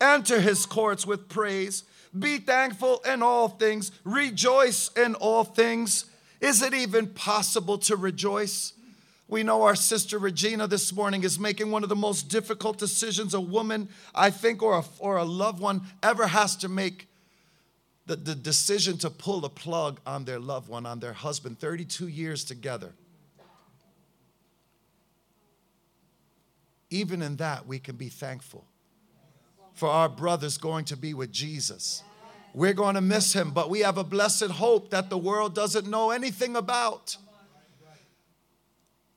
enter 0.00 0.40
his 0.40 0.64
courts 0.64 1.04
with 1.04 1.28
praise. 1.28 1.84
Be 2.16 2.38
thankful 2.38 3.00
in 3.04 3.22
all 3.22 3.48
things, 3.48 3.90
rejoice 4.04 4.90
in 4.96 5.16
all 5.16 5.42
things. 5.42 6.04
Is 6.40 6.62
it 6.62 6.72
even 6.72 7.08
possible 7.08 7.78
to 7.78 7.96
rejoice? 7.96 8.73
We 9.34 9.42
know 9.42 9.62
our 9.62 9.74
sister 9.74 10.16
Regina 10.20 10.68
this 10.68 10.92
morning 10.92 11.24
is 11.24 11.40
making 11.40 11.72
one 11.72 11.82
of 11.82 11.88
the 11.88 11.96
most 11.96 12.28
difficult 12.28 12.78
decisions 12.78 13.34
a 13.34 13.40
woman, 13.40 13.88
I 14.14 14.30
think, 14.30 14.62
or 14.62 14.78
a, 14.78 14.84
or 15.00 15.16
a 15.16 15.24
loved 15.24 15.58
one 15.58 15.82
ever 16.04 16.28
has 16.28 16.54
to 16.58 16.68
make 16.68 17.08
the, 18.06 18.14
the 18.14 18.36
decision 18.36 18.96
to 18.98 19.10
pull 19.10 19.40
the 19.40 19.48
plug 19.48 19.98
on 20.06 20.24
their 20.24 20.38
loved 20.38 20.68
one, 20.68 20.86
on 20.86 21.00
their 21.00 21.14
husband, 21.14 21.58
32 21.58 22.06
years 22.06 22.44
together. 22.44 22.92
Even 26.90 27.20
in 27.20 27.34
that, 27.38 27.66
we 27.66 27.80
can 27.80 27.96
be 27.96 28.10
thankful 28.10 28.64
for 29.72 29.88
our 29.88 30.08
brothers 30.08 30.58
going 30.58 30.84
to 30.84 30.96
be 30.96 31.12
with 31.12 31.32
Jesus. 31.32 32.04
We're 32.54 32.72
going 32.72 32.94
to 32.94 33.00
miss 33.00 33.32
him, 33.32 33.50
but 33.50 33.68
we 33.68 33.80
have 33.80 33.98
a 33.98 34.04
blessed 34.04 34.52
hope 34.52 34.90
that 34.90 35.10
the 35.10 35.18
world 35.18 35.56
doesn't 35.56 35.88
know 35.88 36.12
anything 36.12 36.54
about. 36.54 37.16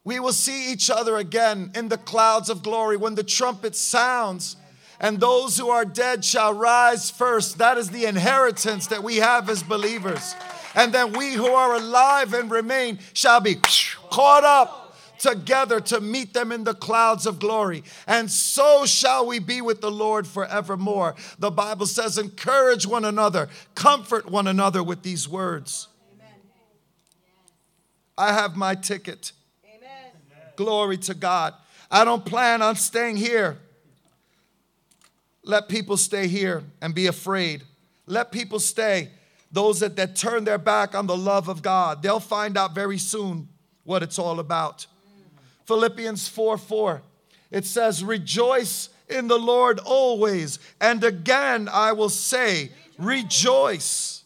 We 0.08 0.22
will 0.22 0.32
see 0.32 0.72
each 0.72 0.90
other 0.90 1.18
again 1.18 1.72
in 1.76 1.90
the 1.90 1.98
clouds 1.98 2.50
of 2.50 2.64
glory 2.64 2.96
when 2.96 3.16
the 3.16 3.26
trumpet 3.26 3.76
sounds, 3.76 4.56
and 5.02 5.20
those 5.20 5.58
who 5.58 5.68
are 5.68 5.84
dead 5.84 6.24
shall 6.24 6.54
rise 6.54 7.12
first. 7.12 7.58
That 7.58 7.78
is 7.78 7.90
the 7.90 8.06
inheritance 8.06 8.88
that 8.88 9.04
we 9.04 9.18
have 9.18 9.50
as 9.50 9.64
believers. 9.64 10.34
And 10.76 10.94
then 10.94 11.12
we 11.12 11.34
who 11.34 11.48
are 11.48 11.76
alive 11.76 12.34
and 12.34 12.50
remain 12.50 13.00
shall 13.12 13.42
be 13.42 13.56
caught 14.10 14.46
up 14.46 14.96
together 15.20 15.82
to 15.82 16.00
meet 16.00 16.34
them 16.34 16.54
in 16.54 16.64
the 16.64 16.74
clouds 16.74 17.26
of 17.26 17.40
glory. 17.40 17.84
And 18.08 18.32
so 18.32 18.86
shall 18.86 19.28
we 19.28 19.40
be 19.40 19.60
with 19.60 19.82
the 19.82 19.92
Lord 19.92 20.26
forevermore. 20.26 21.16
The 21.38 21.52
Bible 21.52 21.86
says, 21.86 22.18
encourage 22.18 22.88
one 22.88 23.04
another, 23.04 23.50
comfort 23.76 24.32
one 24.32 24.48
another 24.48 24.82
with 24.82 25.04
these 25.04 25.28
words. 25.28 25.90
I 28.18 28.32
have 28.32 28.56
my 28.56 28.74
ticket. 28.74 29.34
Glory 30.58 30.98
to 30.98 31.14
God. 31.14 31.54
I 31.90 32.04
don't 32.04 32.26
plan 32.26 32.62
on 32.62 32.76
staying 32.76 33.16
here. 33.16 33.58
Let 35.44 35.70
people 35.70 35.96
stay 35.96 36.28
here 36.28 36.64
and 36.82 36.94
be 36.94 37.08
afraid. 37.08 37.64
Let 38.06 38.34
people 38.34 38.60
stay. 38.60 39.10
Those 39.50 39.80
that, 39.80 39.96
that 39.96 40.18
turn 40.18 40.44
their 40.44 40.58
back 40.58 40.94
on 40.94 41.08
the 41.08 41.16
love 41.16 41.48
of 41.48 41.62
God, 41.62 42.04
they'll 42.04 42.20
find 42.20 42.58
out 42.58 42.76
very 42.76 42.98
soon 42.98 43.48
what 43.86 44.04
it's 44.04 44.20
all 44.20 44.42
about. 44.42 44.86
Philippians 45.66 46.28
4 46.28 46.58
4, 46.58 47.02
it 47.52 47.66
says, 47.66 48.04
Rejoice 48.04 48.90
in 49.08 49.28
the 49.28 49.40
Lord 49.40 49.80
always. 49.80 50.60
And 50.82 51.04
again, 51.04 51.70
I 51.72 51.94
will 51.94 52.10
say, 52.10 52.72
Rejoice. 52.98 54.17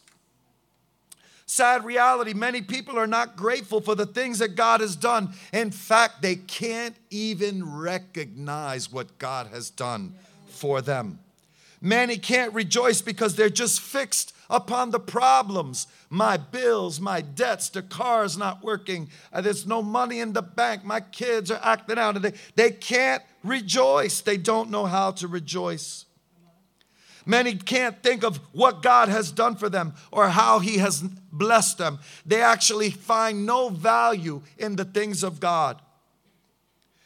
Sad 1.52 1.84
reality 1.84 2.32
many 2.32 2.62
people 2.62 2.98
are 2.98 3.06
not 3.06 3.36
grateful 3.36 3.82
for 3.82 3.94
the 3.94 4.06
things 4.06 4.38
that 4.38 4.56
God 4.56 4.80
has 4.80 4.96
done. 4.96 5.34
In 5.52 5.70
fact, 5.70 6.22
they 6.22 6.36
can't 6.36 6.96
even 7.10 7.78
recognize 7.78 8.90
what 8.90 9.18
God 9.18 9.48
has 9.48 9.68
done 9.68 10.14
for 10.46 10.80
them. 10.80 11.18
Many 11.78 12.16
can't 12.16 12.54
rejoice 12.54 13.02
because 13.02 13.36
they're 13.36 13.50
just 13.50 13.82
fixed 13.82 14.34
upon 14.48 14.92
the 14.92 14.98
problems 14.98 15.88
my 16.08 16.38
bills, 16.38 17.00
my 17.00 17.20
debts, 17.20 17.68
the 17.68 17.82
car's 17.82 18.38
not 18.38 18.64
working, 18.64 19.10
uh, 19.30 19.42
there's 19.42 19.66
no 19.66 19.82
money 19.82 20.20
in 20.20 20.32
the 20.32 20.40
bank, 20.40 20.86
my 20.86 21.00
kids 21.00 21.50
are 21.50 21.60
acting 21.62 21.98
out, 21.98 22.20
they, 22.22 22.32
they 22.54 22.70
can't 22.70 23.22
rejoice. 23.44 24.22
They 24.22 24.38
don't 24.38 24.70
know 24.70 24.86
how 24.86 25.10
to 25.10 25.28
rejoice. 25.28 26.06
Many 27.24 27.54
can't 27.54 28.02
think 28.02 28.24
of 28.24 28.38
what 28.52 28.82
God 28.82 29.08
has 29.08 29.30
done 29.30 29.56
for 29.56 29.68
them 29.68 29.94
or 30.10 30.28
how 30.28 30.58
He 30.58 30.78
has 30.78 31.02
blessed 31.02 31.78
them. 31.78 31.98
They 32.26 32.42
actually 32.42 32.90
find 32.90 33.46
no 33.46 33.68
value 33.68 34.42
in 34.58 34.76
the 34.76 34.84
things 34.84 35.22
of 35.22 35.40
God. 35.40 35.80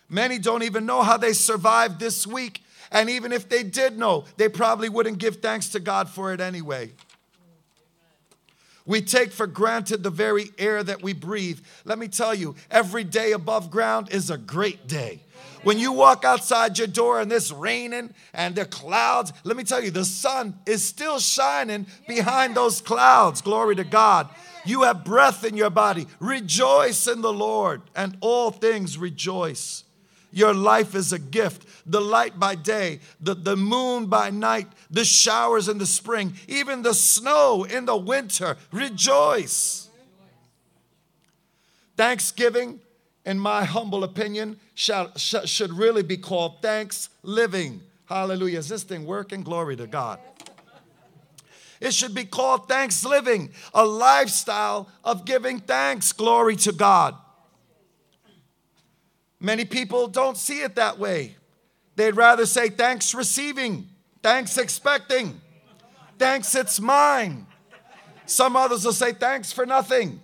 Many 0.08 0.38
don't 0.38 0.62
even 0.62 0.87
know 0.87 1.02
how 1.02 1.16
they 1.16 1.32
survived 1.32 1.99
this 1.99 2.26
week. 2.26 2.62
And 2.92 3.11
even 3.11 3.32
if 3.32 3.49
they 3.49 3.62
did 3.64 3.99
know, 3.99 4.25
they 4.37 4.49
probably 4.49 4.88
wouldn't 4.88 5.18
give 5.18 5.37
thanks 5.37 5.70
to 5.70 5.80
God 5.80 6.08
for 6.08 6.32
it 6.32 6.40
anyway. 6.40 6.92
We 8.86 9.02
take 9.02 9.32
for 9.32 9.46
granted 9.46 10.02
the 10.02 10.10
very 10.10 10.50
air 10.58 10.82
that 10.82 11.02
we 11.02 11.12
breathe. 11.12 11.60
Let 11.84 11.98
me 11.98 12.08
tell 12.08 12.34
you, 12.34 12.54
every 12.70 13.04
day 13.04 13.32
above 13.32 13.70
ground 13.70 14.08
is 14.10 14.30
a 14.30 14.38
great 14.38 14.86
day. 14.86 15.20
When 15.64 15.78
you 15.80 15.90
walk 15.90 16.24
outside 16.24 16.78
your 16.78 16.86
door 16.86 17.20
and 17.20 17.32
it's 17.32 17.50
raining 17.50 18.14
and 18.32 18.54
the 18.54 18.64
clouds, 18.64 19.32
let 19.42 19.56
me 19.56 19.64
tell 19.64 19.82
you, 19.82 19.90
the 19.90 20.04
sun 20.04 20.54
is 20.64 20.84
still 20.84 21.18
shining 21.18 21.86
behind 22.06 22.54
those 22.54 22.80
clouds. 22.80 23.42
Glory 23.42 23.74
to 23.74 23.82
God. 23.82 24.28
You 24.64 24.82
have 24.82 25.04
breath 25.04 25.44
in 25.44 25.56
your 25.56 25.70
body. 25.70 26.06
Rejoice 26.20 27.08
in 27.08 27.20
the 27.20 27.32
Lord, 27.32 27.82
and 27.94 28.16
all 28.20 28.52
things 28.52 28.96
rejoice. 28.98 29.82
Your 30.33 30.54
life 30.54 30.95
is 30.95 31.12
a 31.12 31.18
gift. 31.18 31.66
The 31.87 32.00
light 32.00 32.38
by 32.38 32.56
day, 32.56 33.00
the, 33.21 33.35
the 33.35 33.56
moon 33.56 34.06
by 34.06 34.30
night, 34.30 34.66
the 34.90 35.04
showers 35.04 35.68
in 35.68 35.78
the 35.78 35.87
spring, 35.87 36.35
even 36.49 36.83
the 36.83 36.95
snow 36.95 37.64
in 37.64 37.87
the 37.87 37.97
winter. 37.97 38.56
Rejoice. 38.73 39.88
Thanksgiving 41.97 42.80
in 43.26 43.38
my 43.40 43.64
humble 43.64 44.04
opinion, 44.04 44.56
shall, 44.76 45.12
should 45.16 45.73
really 45.73 46.04
be 46.04 46.16
called 46.16 46.62
thanks 46.62 47.11
living. 47.25 47.80
Hallelujah. 48.06 48.61
Is 48.61 48.68
this 48.68 48.85
thing 48.85 49.04
working? 49.04 49.42
Glory 49.42 49.75
to 49.76 49.88
God. 49.88 50.21
It 51.80 51.92
should 51.92 52.14
be 52.14 52.25
called 52.25 52.68
thanks 52.68 53.04
living, 53.04 53.50
a 53.75 53.85
lifestyle 53.85 54.88
of 55.04 55.26
giving 55.26 55.59
thanks. 55.59 56.12
Glory 56.12 56.56
to 56.56 56.73
God. 56.73 57.16
Many 59.40 59.64
people 59.64 60.08
don't 60.08 60.36
see 60.36 60.62
it 60.62 60.76
that 60.76 60.98
way. 60.98 61.36
They'd 61.96 62.16
rather 62.16 62.46
say 62.46 62.68
thanks 62.68 63.14
receiving, 63.14 63.88
thanks 64.22 64.58
expecting, 64.58 65.40
thanks 66.18 66.54
it's 66.54 66.80
mine. 66.80 67.46
Some 68.26 68.56
others 68.56 68.84
will 68.84 68.92
say 68.92 69.12
thanks 69.12 69.52
for 69.52 69.64
nothing. 69.66 70.20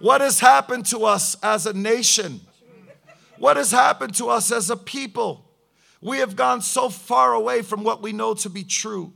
What 0.00 0.20
has 0.20 0.40
happened 0.40 0.86
to 0.86 1.04
us 1.04 1.36
as 1.42 1.66
a 1.66 1.72
nation? 1.72 2.40
What 3.38 3.56
has 3.56 3.70
happened 3.70 4.14
to 4.16 4.28
us 4.28 4.52
as 4.52 4.70
a 4.70 4.76
people? 4.76 5.44
We 6.00 6.18
have 6.18 6.36
gone 6.36 6.60
so 6.60 6.88
far 6.88 7.34
away 7.34 7.62
from 7.62 7.82
what 7.82 8.02
we 8.02 8.12
know 8.12 8.34
to 8.34 8.48
be 8.48 8.62
true. 8.62 9.12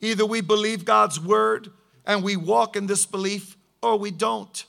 Either 0.00 0.24
we 0.24 0.40
believe 0.40 0.84
God's 0.84 1.18
word 1.18 1.70
and 2.06 2.22
we 2.22 2.36
walk 2.36 2.76
in 2.76 2.86
this 2.86 3.06
belief, 3.06 3.56
or 3.82 3.96
we 3.96 4.10
don't. 4.10 4.64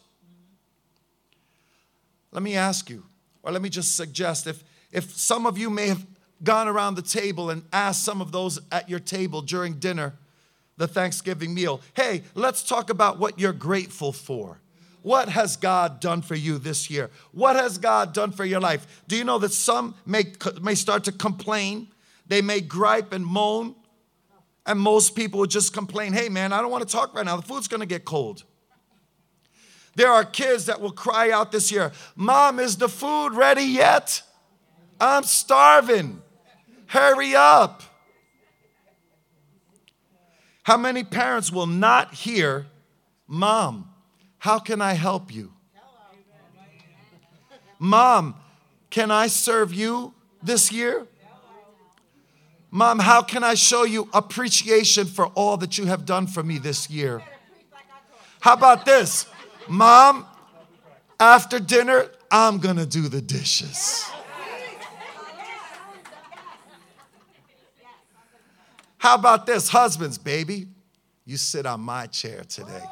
Let 2.36 2.44
me 2.44 2.58
ask 2.58 2.90
you, 2.90 3.06
or 3.44 3.54
let 3.54 3.62
me 3.62 3.70
just 3.70 3.96
suggest 3.96 4.46
if, 4.46 4.62
if 4.92 5.16
some 5.16 5.46
of 5.46 5.58
you 5.58 5.70
may 5.70 5.88
have 5.88 6.06
gone 6.44 6.68
around 6.68 6.96
the 6.96 7.02
table 7.02 7.50
and 7.50 7.64
asked 7.72 8.04
some 8.04 8.20
of 8.20 8.34
those 8.34 8.60
at 8.74 8.90
your 8.90 9.00
table 9.00 9.42
during 9.42 9.76
dinner, 9.76 10.16
the 10.76 10.86
Thanksgiving 10.86 11.54
meal. 11.54 11.80
Hey, 11.94 12.24
let's 12.34 12.62
talk 12.62 12.90
about 12.90 13.20
what 13.20 13.40
you're 13.40 13.54
grateful 13.54 14.12
for. 14.12 14.60
What 15.02 15.30
has 15.30 15.56
God 15.56 16.02
done 16.02 16.22
for 16.22 16.36
you 16.36 16.58
this 16.58 16.90
year? 16.90 17.10
What 17.32 17.56
has 17.56 17.78
God 17.78 18.14
done 18.14 18.34
for 18.34 18.44
your 18.44 18.60
life? 18.60 19.04
Do 19.08 19.16
you 19.16 19.24
know 19.24 19.40
that 19.40 19.54
some 19.54 19.96
may, 20.06 20.34
may 20.62 20.76
start 20.76 21.06
to 21.06 21.14
complain? 21.14 21.88
They 22.28 22.42
may 22.42 22.60
gripe 22.60 23.14
and 23.14 23.26
moan. 23.26 23.76
And 24.66 24.78
most 24.78 25.16
people 25.16 25.40
would 25.40 25.52
just 25.52 25.72
complain, 25.72 26.12
hey 26.12 26.28
man, 26.28 26.52
I 26.52 26.60
don't 26.60 26.72
want 26.72 26.86
to 26.86 26.92
talk 26.94 27.16
right 27.16 27.26
now. 27.26 27.38
The 27.38 27.44
food's 27.44 27.70
going 27.70 27.80
to 27.80 27.86
get 27.86 28.04
cold. 28.04 28.44
There 29.96 30.12
are 30.12 30.26
kids 30.26 30.66
that 30.66 30.82
will 30.82 30.92
cry 30.92 31.32
out 31.32 31.52
this 31.52 31.72
year, 31.72 31.92
Mom, 32.16 32.60
is 32.60 32.78
the 32.78 32.90
food 32.90 33.30
ready 33.30 33.64
yet? 33.64 34.22
I'm 35.00 35.24
starving. 35.24 36.22
Hurry 36.88 37.36
up. 37.36 37.82
How 40.64 40.78
many 40.78 41.04
parents 41.04 41.52
will 41.52 41.68
not 41.68 42.14
hear, 42.14 42.68
Mom, 43.28 43.90
how 44.40 44.60
can 44.60 44.82
I 44.82 44.94
help 44.94 45.34
you? 45.34 45.54
Mom, 47.80 48.36
can 48.90 49.12
I 49.12 49.28
serve 49.28 49.74
you 49.74 50.14
this 50.42 50.72
year? 50.72 51.06
Mom, 52.72 53.00
how 53.00 53.22
can 53.22 53.44
I 53.44 53.54
show 53.54 53.84
you 53.84 54.10
appreciation 54.14 55.06
for 55.06 55.28
all 55.28 55.56
that 55.58 55.78
you 55.78 55.86
have 55.86 56.06
done 56.06 56.28
for 56.28 56.44
me 56.44 56.58
this 56.58 56.90
year? 56.90 57.22
How 58.42 58.54
about 58.54 58.86
this? 58.86 59.28
Mom, 59.68 60.26
after 61.20 61.60
dinner, 61.60 62.08
I'm 62.32 62.60
gonna 62.60 62.86
do 62.86 63.08
the 63.08 63.22
dishes. 63.22 64.06
How 68.98 69.16
about 69.16 69.46
this, 69.46 69.70
husbands, 69.70 70.18
baby? 70.18 70.68
You 71.26 71.38
sit 71.38 71.66
on 71.66 71.80
my 71.82 72.08
chair 72.08 72.42
today. 72.48 72.84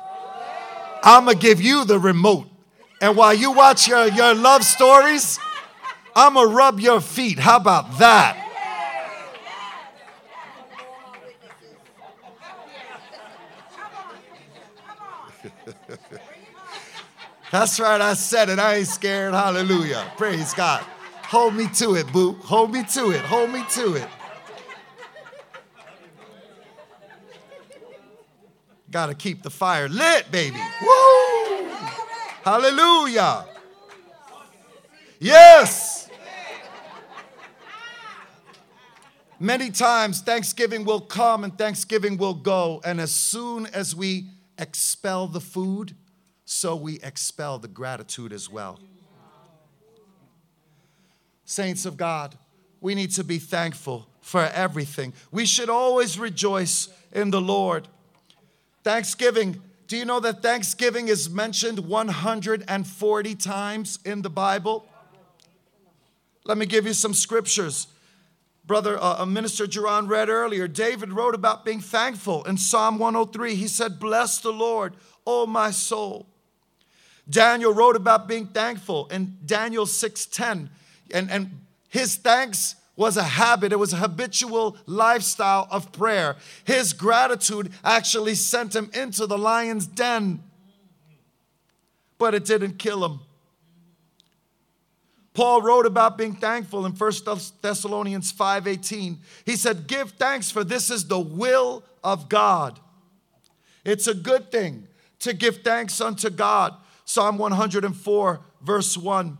I'm 1.03 1.25
gonna 1.25 1.37
give 1.37 1.61
you 1.61 1.85
the 1.85 1.99
remote. 1.99 2.47
And 3.01 3.17
while 3.17 3.33
you 3.33 3.51
watch 3.51 3.87
your, 3.87 4.07
your 4.07 4.33
love 4.33 4.63
stories, 4.63 5.39
I'm 6.15 6.35
gonna 6.35 6.53
rub 6.53 6.79
your 6.79 7.01
feet. 7.01 7.39
How 7.39 7.57
about 7.57 7.97
that? 7.99 8.42
That's 17.53 17.79
right, 17.79 18.01
I 18.01 18.15
said 18.15 18.49
it. 18.49 18.57
I 18.57 18.77
ain't 18.77 18.87
scared. 18.87 19.35
Hallelujah. 19.35 20.11
Praise 20.17 20.55
God. 20.55 20.83
Hold 21.25 21.53
me 21.53 21.67
to 21.75 21.93
it, 21.93 22.11
boo. 22.11 22.31
Hold 22.45 22.71
me 22.71 22.83
to 22.83 23.11
it. 23.11 23.21
Hold 23.21 23.51
me 23.51 23.63
to 23.73 23.93
it. 23.93 24.07
Got 28.89 29.05
to 29.05 29.13
keep 29.13 29.43
the 29.43 29.51
fire 29.51 29.87
lit, 29.87 30.31
baby. 30.31 30.57
Woo! 30.81 31.67
Hallelujah. 32.43 33.45
Yes. 35.19 36.09
Many 39.39 39.69
times 39.69 40.21
Thanksgiving 40.21 40.85
will 40.85 41.01
come 41.01 41.43
and 41.43 41.55
Thanksgiving 41.55 42.17
will 42.17 42.33
go, 42.33 42.81
and 42.83 42.99
as 42.99 43.11
soon 43.11 43.67
as 43.67 43.95
we 43.95 44.25
expel 44.57 45.27
the 45.27 45.39
food, 45.39 45.95
so 46.53 46.75
we 46.75 46.99
expel 47.01 47.57
the 47.57 47.67
gratitude 47.67 48.31
as 48.31 48.49
well. 48.49 48.79
Saints 51.45 51.85
of 51.85 51.97
God, 51.97 52.35
we 52.79 52.95
need 52.95 53.11
to 53.11 53.23
be 53.23 53.39
thankful 53.39 54.07
for 54.21 54.43
everything. 54.53 55.13
We 55.31 55.45
should 55.45 55.69
always 55.69 56.17
rejoice 56.19 56.89
in 57.11 57.31
the 57.31 57.41
Lord. 57.41 57.87
Thanksgiving, 58.83 59.61
do 59.87 59.97
you 59.97 60.05
know 60.05 60.19
that 60.19 60.41
Thanksgiving 60.41 61.07
is 61.07 61.29
mentioned 61.29 61.79
140 61.79 63.35
times 63.35 63.99
in 64.05 64.21
the 64.21 64.29
Bible? 64.29 64.85
Let 66.45 66.57
me 66.57 66.65
give 66.65 66.85
you 66.85 66.93
some 66.93 67.13
scriptures. 67.13 67.87
Brother, 68.65 68.97
uh, 69.01 69.25
Minister 69.25 69.65
Jerron 69.65 70.07
read 70.07 70.29
earlier, 70.29 70.67
David 70.67 71.11
wrote 71.11 71.35
about 71.35 71.65
being 71.65 71.81
thankful 71.81 72.43
in 72.43 72.57
Psalm 72.57 72.99
103. 72.99 73.55
He 73.55 73.67
said, 73.67 73.99
Bless 73.99 74.37
the 74.37 74.53
Lord, 74.53 74.93
O 75.25 75.45
my 75.45 75.71
soul. 75.71 76.27
Daniel 77.29 77.73
wrote 77.73 77.95
about 77.95 78.27
being 78.27 78.47
thankful 78.47 79.07
in 79.07 79.37
Daniel 79.45 79.85
6:10. 79.85 80.69
And, 81.11 81.31
and 81.31 81.61
his 81.89 82.15
thanks 82.15 82.75
was 82.95 83.17
a 83.17 83.23
habit, 83.23 83.71
it 83.71 83.79
was 83.79 83.93
a 83.93 83.97
habitual 83.97 84.77
lifestyle 84.85 85.67
of 85.71 85.91
prayer. 85.91 86.35
His 86.63 86.93
gratitude 86.93 87.71
actually 87.83 88.35
sent 88.35 88.75
him 88.75 88.91
into 88.93 89.25
the 89.25 89.37
lion's 89.37 89.87
den, 89.87 90.43
but 92.19 92.35
it 92.35 92.45
didn't 92.45 92.77
kill 92.77 93.03
him. 93.03 93.19
Paul 95.33 95.63
wrote 95.63 95.87
about 95.87 96.17
being 96.17 96.35
thankful 96.35 96.85
in 96.85 96.91
1 96.91 97.11
Thessalonians 97.61 98.31
5:18. 98.31 99.19
He 99.45 99.55
said, 99.55 99.87
"Give 99.87 100.11
thanks 100.11 100.51
for 100.51 100.63
this 100.63 100.91
is 100.91 101.07
the 101.07 101.19
will 101.19 101.83
of 102.03 102.29
God." 102.29 102.79
It's 103.83 104.07
a 104.07 104.13
good 104.13 104.51
thing 104.51 104.87
to 105.19 105.33
give 105.33 105.63
thanks 105.63 105.99
unto 105.99 106.29
God. 106.29 106.75
Psalm 107.05 107.37
104, 107.37 108.41
verse 108.61 108.97
1. 108.97 109.37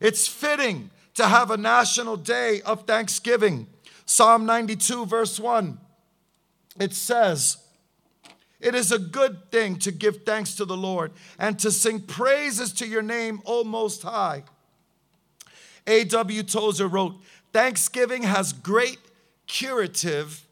It's 0.00 0.28
fitting 0.28 0.90
to 1.14 1.26
have 1.26 1.50
a 1.50 1.56
national 1.56 2.16
day 2.16 2.60
of 2.62 2.86
thanksgiving. 2.86 3.66
Psalm 4.06 4.44
92, 4.46 5.06
verse 5.06 5.38
1. 5.40 5.78
It 6.78 6.92
says, 6.92 7.58
It 8.60 8.74
is 8.74 8.90
a 8.90 8.98
good 8.98 9.50
thing 9.50 9.78
to 9.80 9.92
give 9.92 10.24
thanks 10.24 10.54
to 10.56 10.64
the 10.64 10.76
Lord 10.76 11.12
and 11.38 11.58
to 11.60 11.70
sing 11.70 12.00
praises 12.00 12.72
to 12.74 12.86
your 12.86 13.02
name, 13.02 13.40
O 13.46 13.64
Most 13.64 14.02
High. 14.02 14.42
A.W. 15.86 16.42
Tozer 16.42 16.88
wrote, 16.88 17.14
Thanksgiving 17.52 18.24
has 18.24 18.52
great 18.52 18.98
curative 19.46 20.44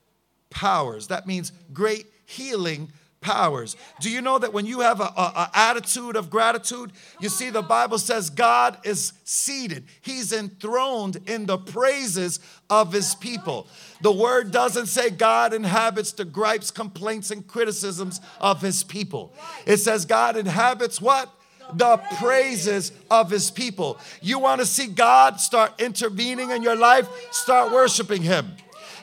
powers. 0.51 1.09
That 1.09 1.27
means 1.27 1.51
great 1.73 2.07
healing 2.25 2.93
powers. 3.23 3.77
Do 4.01 4.11
you 4.11 4.21
know 4.21 4.39
that 4.39 4.53
when 4.53 4.67
you 4.67 4.81
have 4.81 5.01
an 5.01 5.49
attitude 5.55 6.17
of 6.17 6.29
gratitude, 6.29 6.93
you 7.21 7.29
see 7.29 7.49
the 7.49 7.63
Bible 7.63 7.99
says 7.99 8.29
God 8.29 8.77
is 8.85 9.15
seated, 9.25 9.87
He's 10.03 10.33
enthroned 10.33 11.19
in 11.27 11.47
the 11.47 11.57
praises 11.57 12.41
of 12.69 12.93
His 12.93 13.15
people. 13.15 13.67
The 14.03 14.13
word 14.13 14.51
doesn't 14.51 14.87
say 14.87 15.11
God 15.11 15.55
inhabits 15.55 16.13
the 16.13 16.25
gripes, 16.25 16.71
complaints, 16.71 17.31
and 17.31 17.47
criticisms 17.47 18.21
of 18.41 18.61
His 18.61 18.83
people. 18.83 19.33
It 19.65 19.79
says 19.79 20.05
God 20.05 20.37
inhabits 20.37 21.01
what? 21.01 21.33
The 21.75 21.97
praises 22.19 22.93
of 23.11 23.31
his 23.31 23.51
people. 23.51 23.99
You 24.21 24.41
want 24.41 24.61
to 24.61 24.67
see 24.67 24.89
God 24.89 25.41
start 25.41 25.81
intervening 25.81 26.51
in 26.51 26.63
your 26.63 26.77
life? 26.77 27.09
Start 27.31 27.73
worshiping 27.73 28.21
him. 28.21 28.57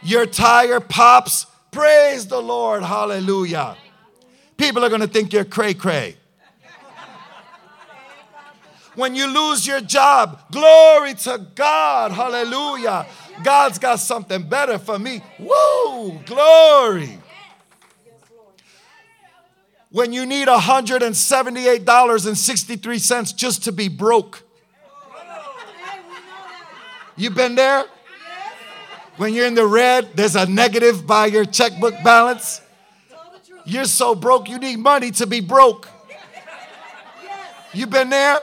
Your 0.03 0.27
tire 0.27 0.79
pops, 0.79 1.47
praise 1.71 2.27
the 2.27 2.41
Lord, 2.41 2.84
hallelujah 2.84 3.75
people 4.59 4.85
are 4.85 4.89
going 4.89 5.01
to 5.01 5.07
think 5.07 5.33
you're 5.33 5.45
cray 5.45 5.73
cray. 5.73 6.17
When 8.95 9.15
you 9.15 9.27
lose 9.27 9.65
your 9.65 9.81
job, 9.81 10.51
glory 10.51 11.13
to 11.13 11.47
God, 11.55 12.11
hallelujah. 12.11 13.05
God's 13.43 13.79
got 13.79 13.99
something 13.99 14.49
better 14.49 14.77
for 14.77 14.99
me. 14.99 15.21
Woo, 15.39 16.19
glory. 16.25 17.17
When 19.91 20.11
you 20.11 20.25
need 20.25 20.49
$178.63 20.49 23.35
just 23.35 23.63
to 23.63 23.71
be 23.71 23.87
broke. 23.87 24.43
you've 27.15 27.35
been 27.35 27.55
there? 27.55 27.85
When 29.15 29.33
you're 29.33 29.47
in 29.47 29.55
the 29.55 29.65
red, 29.65 30.09
there's 30.15 30.35
a 30.35 30.45
negative 30.45 31.07
by 31.07 31.27
your 31.27 31.45
checkbook 31.45 31.93
balance. 32.03 32.59
You're 33.69 33.86
so 33.86 34.15
broke, 34.15 34.49
you 34.49 34.58
need 34.58 34.79
money 34.79 35.12
to 35.12 35.27
be 35.27 35.41
broke. 35.41 35.88
You 37.71 37.86
been 37.86 38.10
there? 38.10 38.39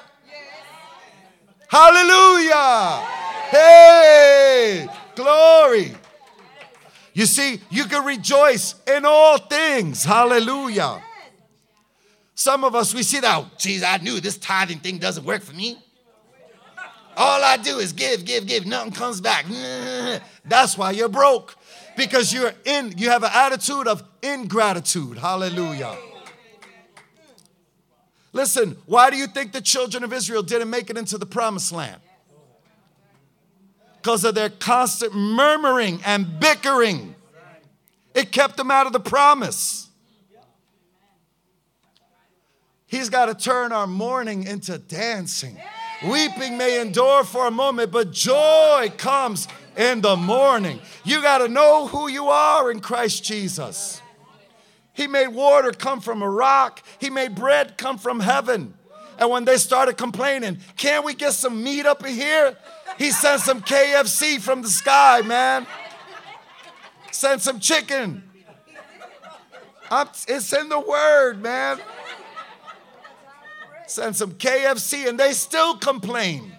Hallelujah. 1.68 3.04
Hey, 3.50 4.88
glory. 5.16 5.94
You 7.12 7.26
see, 7.26 7.60
you 7.70 7.86
can 7.86 8.04
rejoice 8.04 8.76
in 8.86 9.04
all 9.04 9.38
things. 9.38 10.04
Hallelujah. 10.04 11.02
Some 12.36 12.62
of 12.62 12.76
us, 12.76 12.94
we 12.94 13.02
see 13.02 13.18
that, 13.18 13.36
oh, 13.36 13.50
geez, 13.58 13.82
I 13.82 13.96
knew 13.96 14.20
this 14.20 14.38
tithing 14.38 14.78
thing 14.78 14.98
doesn't 14.98 15.24
work 15.24 15.42
for 15.42 15.54
me. 15.54 15.76
All 17.16 17.42
I 17.42 17.56
do 17.56 17.78
is 17.78 17.92
give, 17.92 18.24
give, 18.24 18.46
give. 18.46 18.64
Nothing 18.64 18.92
comes 18.92 19.20
back. 19.20 19.46
That's 20.44 20.78
why 20.78 20.92
you're 20.92 21.08
broke 21.08 21.55
because 21.96 22.32
you're 22.32 22.52
in, 22.64 22.94
you 22.96 23.10
have 23.10 23.22
an 23.22 23.30
attitude 23.32 23.88
of 23.88 24.02
ingratitude. 24.22 25.18
Hallelujah. 25.18 25.96
Listen, 28.32 28.76
why 28.84 29.08
do 29.10 29.16
you 29.16 29.26
think 29.26 29.52
the 29.52 29.62
children 29.62 30.04
of 30.04 30.12
Israel 30.12 30.42
didn't 30.42 30.68
make 30.68 30.90
it 30.90 30.98
into 30.98 31.16
the 31.16 31.24
promised 31.24 31.72
land? 31.72 32.00
Because 33.96 34.24
of 34.24 34.34
their 34.34 34.50
constant 34.50 35.14
murmuring 35.14 36.00
and 36.04 36.38
bickering. 36.38 37.14
It 38.14 38.32
kept 38.32 38.56
them 38.56 38.70
out 38.70 38.86
of 38.86 38.92
the 38.92 39.00
promise. 39.00 39.88
He's 42.86 43.08
got 43.08 43.26
to 43.26 43.34
turn 43.34 43.72
our 43.72 43.86
mourning 43.86 44.44
into 44.44 44.78
dancing. 44.78 45.58
Weeping 46.04 46.56
may 46.58 46.80
endure 46.80 47.24
for 47.24 47.46
a 47.46 47.50
moment, 47.50 47.90
but 47.90 48.12
joy 48.12 48.92
comes 48.96 49.48
in 49.76 50.00
the 50.00 50.16
morning. 50.16 50.80
You 51.04 51.22
got 51.22 51.38
to 51.38 51.48
know 51.48 51.86
who 51.86 52.08
you 52.08 52.28
are 52.28 52.70
in 52.70 52.80
Christ 52.80 53.24
Jesus. 53.24 54.00
He 54.92 55.06
made 55.06 55.28
water 55.28 55.72
come 55.72 56.00
from 56.00 56.22
a 56.22 56.28
rock, 56.28 56.82
He 56.98 57.10
made 57.10 57.34
bread 57.34 57.76
come 57.76 57.98
from 57.98 58.20
heaven. 58.20 58.74
And 59.18 59.30
when 59.30 59.44
they 59.44 59.56
started 59.56 59.96
complaining, 59.96 60.58
can't 60.76 61.04
we 61.04 61.14
get 61.14 61.32
some 61.32 61.62
meat 61.62 61.86
up 61.86 62.04
in 62.04 62.14
here? 62.14 62.56
He 62.98 63.10
sent 63.10 63.40
some 63.40 63.62
KFC 63.62 64.40
from 64.40 64.62
the 64.62 64.68
sky, 64.68 65.22
man. 65.22 65.66
Sent 67.12 67.40
some 67.40 67.60
chicken. 67.60 68.22
I'm, 69.90 70.08
it's 70.28 70.52
in 70.52 70.68
the 70.68 70.80
word, 70.80 71.42
man. 71.42 71.80
Send 73.86 74.16
some 74.16 74.32
KFC 74.32 75.08
and 75.08 75.18
they 75.18 75.32
still 75.32 75.76
complain. 75.76 76.55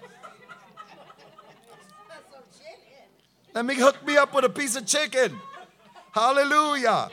Let 3.57 3.65
me 3.65 3.73
hook 3.73 4.05
me 4.05 4.15
up 4.17 4.35
with 4.35 4.45
a 4.45 4.49
piece 4.49 4.75
of 4.75 4.85
chicken. 4.85 5.35
Hallelujah. 6.11 7.09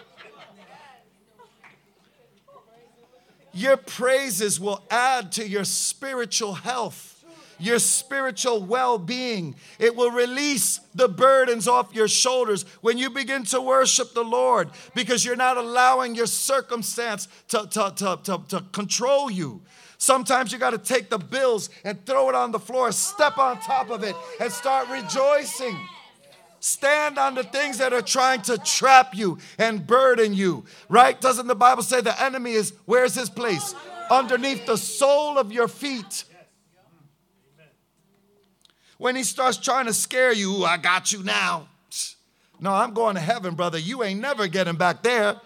Your 3.54 3.78
praises 3.78 4.60
will 4.60 4.84
add 4.90 5.32
to 5.32 5.48
your 5.48 5.64
spiritual 5.64 6.52
health 6.52 7.12
your 7.58 7.78
spiritual 7.78 8.62
well 8.62 8.98
being. 8.98 9.54
It 9.78 9.96
will 9.96 10.10
release 10.10 10.80
the 10.94 11.08
burdens 11.08 11.66
off 11.66 11.94
your 11.94 12.08
shoulders 12.08 12.64
when 12.82 12.98
you 12.98 13.08
begin 13.08 13.44
to 13.44 13.60
worship 13.60 14.12
the 14.12 14.24
Lord 14.24 14.68
because 14.94 15.24
you're 15.24 15.36
not 15.36 15.56
allowing 15.56 16.14
your 16.14 16.26
circumstance 16.26 17.26
to, 17.48 17.66
to, 17.70 17.92
to, 17.96 18.18
to, 18.24 18.40
to 18.48 18.64
control 18.72 19.30
you. 19.30 19.62
Sometimes 19.96 20.52
you 20.52 20.58
got 20.58 20.70
to 20.70 20.78
take 20.78 21.08
the 21.08 21.16
bills 21.16 21.70
and 21.84 22.04
throw 22.04 22.28
it 22.28 22.34
on 22.34 22.50
the 22.50 22.58
floor, 22.58 22.92
step 22.92 23.38
on 23.38 23.58
top 23.60 23.88
of 23.88 24.02
it, 24.02 24.16
and 24.40 24.52
start 24.52 24.88
rejoicing. 24.90 25.78
Stand 26.64 27.18
on 27.18 27.34
the 27.34 27.42
things 27.42 27.76
that 27.76 27.92
are 27.92 28.00
trying 28.00 28.40
to 28.40 28.56
trap 28.56 29.14
you 29.14 29.36
and 29.58 29.86
burden 29.86 30.32
you, 30.32 30.64
right? 30.88 31.20
Doesn't 31.20 31.46
the 31.46 31.54
Bible 31.54 31.82
say 31.82 32.00
the 32.00 32.18
enemy 32.18 32.52
is, 32.52 32.72
where's 32.86 33.14
his 33.14 33.28
place? 33.28 33.74
Underneath 34.10 34.64
the 34.64 34.78
sole 34.78 35.36
of 35.36 35.52
your 35.52 35.68
feet. 35.68 36.24
When 38.96 39.14
he 39.14 39.24
starts 39.24 39.58
trying 39.58 39.84
to 39.84 39.92
scare 39.92 40.32
you, 40.32 40.64
I 40.64 40.78
got 40.78 41.12
you 41.12 41.22
now. 41.22 41.68
No, 42.58 42.72
I'm 42.72 42.94
going 42.94 43.16
to 43.16 43.20
heaven, 43.20 43.54
brother. 43.54 43.76
You 43.76 44.02
ain't 44.02 44.20
never 44.20 44.46
getting 44.46 44.76
back 44.76 45.02
there. 45.02 45.38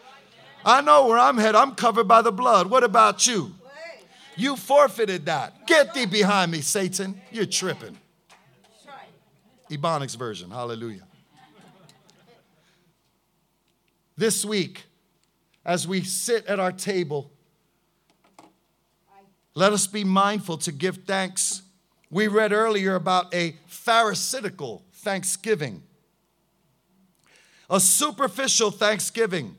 I 0.65 0.83
know 0.83 1.09
where 1.09 1.19
I'm 1.19 1.37
headed. 1.37 1.57
I'm 1.57 1.75
covered 1.75 2.07
by 2.07 2.23
the 2.23 2.31
blood. 2.31 2.71
What 2.71 2.85
about 2.85 3.27
you? 3.27 3.57
You 4.37 4.55
forfeited 4.55 5.27
that. 5.27 5.67
Get 5.67 5.95
thee 5.95 6.07
behind 6.07 6.53
me, 6.53 6.61
Satan. 6.61 7.21
You're 7.33 7.47
tripping. 7.47 7.99
Ebonics 9.69 10.17
version. 10.17 10.53
Hallelujah. 10.53 11.08
This 14.19 14.45
week, 14.45 14.87
as 15.65 15.87
we 15.87 16.03
sit 16.03 16.45
at 16.47 16.59
our 16.59 16.73
table, 16.73 17.31
let 19.55 19.73
us 19.73 19.87
be 19.87 20.03
mindful 20.03 20.59
to 20.59 20.73
give 20.73 21.05
thanks 21.05 21.63
we 22.11 22.27
read 22.27 22.53
earlier 22.53 22.97
about 22.97 23.33
a 23.33 23.55
pharisaical 23.69 24.83
thanksgiving, 24.93 25.85
a 27.71 27.79
superficial 27.79 28.73
thanksgiving. 28.73 29.55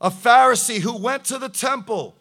A 0.00 0.08
Pharisee 0.08 0.78
who 0.78 0.96
went 0.96 1.26
to 1.26 1.36
the 1.36 1.50
temple 1.50 2.16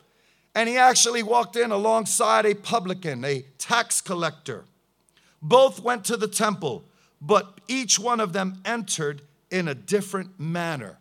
and 0.53 0.67
he 0.67 0.75
actually 0.75 1.23
walked 1.23 1.55
in 1.55 1.71
alongside 1.71 2.45
a 2.45 2.53
publican, 2.53 3.23
a 3.23 3.45
tax 3.57 4.01
collector. 4.01 4.65
Both 5.41 5.81
went 5.81 6.03
to 6.05 6.17
the 6.17 6.27
temple, 6.27 6.83
but 7.21 7.61
each 7.69 7.97
one 7.97 8.19
of 8.19 8.33
them 8.33 8.59
entered 8.65 9.21
in 9.51 9.67
a 9.67 9.75
different 9.75 10.39
manner. 10.39 10.97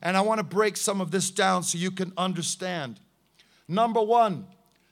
And 0.00 0.16
I 0.16 0.20
want 0.20 0.38
to 0.38 0.44
break 0.44 0.76
some 0.76 1.00
of 1.00 1.10
this 1.10 1.30
down 1.30 1.62
so 1.62 1.78
you 1.78 1.90
can 1.90 2.12
understand. 2.16 2.98
Number 3.68 4.02
one, 4.02 4.46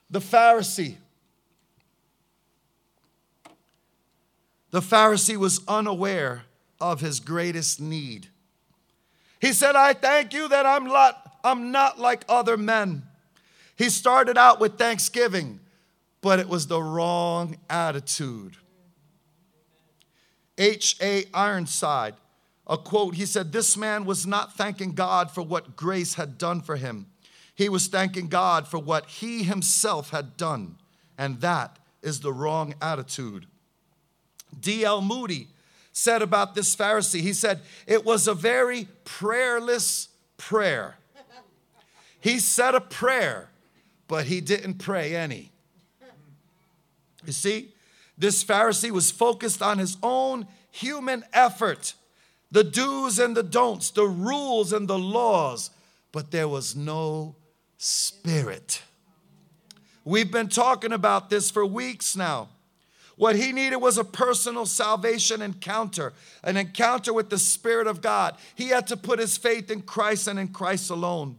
the 0.08 0.20
Pharisee 0.20 0.96
The 4.70 4.80
Pharisee 4.80 5.36
was 5.36 5.60
unaware 5.66 6.44
of 6.80 7.00
his 7.00 7.20
greatest 7.20 7.80
need. 7.80 8.28
He 9.40 9.52
said, 9.52 9.74
I 9.74 9.94
thank 9.94 10.32
you 10.32 10.48
that 10.48 10.66
I'm 10.66 10.84
not, 10.84 11.38
I'm 11.42 11.72
not 11.72 11.98
like 11.98 12.24
other 12.28 12.56
men. 12.56 13.02
He 13.76 13.88
started 13.90 14.36
out 14.36 14.60
with 14.60 14.78
thanksgiving, 14.78 15.60
but 16.20 16.38
it 16.38 16.48
was 16.48 16.66
the 16.66 16.82
wrong 16.82 17.56
attitude. 17.68 18.56
H.A. 20.58 21.24
Ironside, 21.32 22.14
a 22.70 22.78
quote, 22.78 23.16
he 23.16 23.26
said, 23.26 23.52
This 23.52 23.76
man 23.76 24.04
was 24.04 24.26
not 24.26 24.56
thanking 24.56 24.92
God 24.92 25.30
for 25.30 25.42
what 25.42 25.76
grace 25.76 26.14
had 26.14 26.38
done 26.38 26.62
for 26.62 26.76
him. 26.76 27.06
He 27.54 27.68
was 27.68 27.88
thanking 27.88 28.28
God 28.28 28.66
for 28.68 28.78
what 28.78 29.06
he 29.06 29.42
himself 29.42 30.10
had 30.10 30.36
done. 30.38 30.76
And 31.18 31.40
that 31.40 31.78
is 32.00 32.20
the 32.20 32.32
wrong 32.32 32.74
attitude. 32.80 33.46
D.L. 34.58 35.02
Moody 35.02 35.48
said 35.92 36.22
about 36.22 36.54
this 36.54 36.74
Pharisee, 36.74 37.20
he 37.20 37.32
said, 37.32 37.60
it 37.86 38.04
was 38.04 38.28
a 38.28 38.34
very 38.34 38.88
prayerless 39.04 40.08
prayer. 40.36 40.96
He 42.20 42.38
said 42.38 42.74
a 42.74 42.80
prayer, 42.80 43.48
but 44.06 44.26
he 44.26 44.40
didn't 44.40 44.74
pray 44.74 45.16
any. 45.16 45.50
You 47.26 47.32
see, 47.32 47.72
this 48.16 48.44
Pharisee 48.44 48.90
was 48.90 49.10
focused 49.10 49.60
on 49.60 49.78
his 49.78 49.96
own 50.02 50.46
human 50.70 51.24
effort, 51.32 51.94
the 52.50 52.64
do's 52.64 53.18
and 53.18 53.36
the 53.36 53.42
don'ts, 53.42 53.90
the 53.90 54.06
rules 54.06 54.72
and 54.72 54.88
the 54.88 54.98
laws, 54.98 55.70
but 56.12 56.30
there 56.30 56.48
was 56.48 56.74
no 56.74 57.36
spirit. 57.78 58.82
We've 60.04 60.30
been 60.30 60.48
talking 60.48 60.92
about 60.92 61.30
this 61.30 61.50
for 61.50 61.64
weeks 61.64 62.16
now. 62.16 62.48
What 63.16 63.36
he 63.36 63.52
needed 63.52 63.76
was 63.76 63.98
a 63.98 64.04
personal 64.04 64.64
salvation 64.64 65.42
encounter, 65.42 66.14
an 66.42 66.56
encounter 66.56 67.12
with 67.12 67.28
the 67.28 67.36
Spirit 67.36 67.86
of 67.86 68.00
God. 68.00 68.34
He 68.54 68.68
had 68.68 68.86
to 68.86 68.96
put 68.96 69.18
his 69.18 69.36
faith 69.36 69.70
in 69.70 69.82
Christ 69.82 70.26
and 70.26 70.38
in 70.38 70.48
Christ 70.48 70.88
alone. 70.88 71.36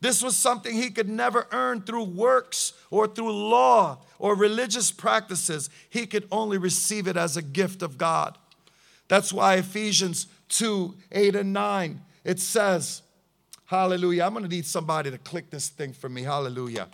This 0.00 0.22
was 0.22 0.36
something 0.36 0.74
he 0.74 0.90
could 0.90 1.08
never 1.08 1.48
earn 1.50 1.80
through 1.80 2.04
works 2.04 2.72
or 2.90 3.08
through 3.08 3.32
law 3.32 3.98
or 4.20 4.36
religious 4.36 4.92
practices. 4.92 5.70
He 5.90 6.06
could 6.06 6.28
only 6.30 6.56
receive 6.56 7.08
it 7.08 7.16
as 7.16 7.36
a 7.36 7.42
gift 7.42 7.82
of 7.82 7.98
God. 7.98 8.38
That's 9.08 9.32
why 9.32 9.54
Ephesians 9.54 10.28
2 10.48 10.94
8 11.12 11.36
and 11.36 11.52
9, 11.52 12.00
it 12.24 12.40
says, 12.40 13.02
Hallelujah. 13.66 14.24
I'm 14.24 14.32
going 14.32 14.44
to 14.44 14.50
need 14.50 14.66
somebody 14.66 15.10
to 15.10 15.18
click 15.18 15.50
this 15.50 15.68
thing 15.68 15.92
for 15.92 16.08
me. 16.08 16.22
Hallelujah. 16.22 16.88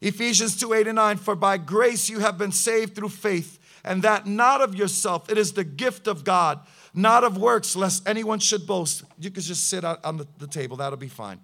Ephesians 0.00 0.56
2 0.56 0.72
8 0.72 0.88
and 0.88 0.96
9, 0.96 1.16
for 1.18 1.34
by 1.34 1.56
grace 1.56 2.08
you 2.08 2.20
have 2.20 2.38
been 2.38 2.52
saved 2.52 2.94
through 2.94 3.10
faith 3.10 3.58
and 3.84 4.02
that 4.02 4.26
not 4.26 4.60
of 4.60 4.74
yourself. 4.74 5.30
It 5.30 5.38
is 5.38 5.52
the 5.52 5.64
gift 5.64 6.06
of 6.06 6.24
God, 6.24 6.60
not 6.94 7.24
of 7.24 7.36
works, 7.36 7.76
lest 7.76 8.06
anyone 8.08 8.38
should 8.38 8.66
boast. 8.66 9.04
You 9.18 9.30
could 9.30 9.42
just 9.42 9.68
sit 9.68 9.84
on 9.84 10.16
the, 10.16 10.26
the 10.38 10.46
table, 10.46 10.76
that'll 10.78 10.98
be 10.98 11.08
fine. 11.08 11.40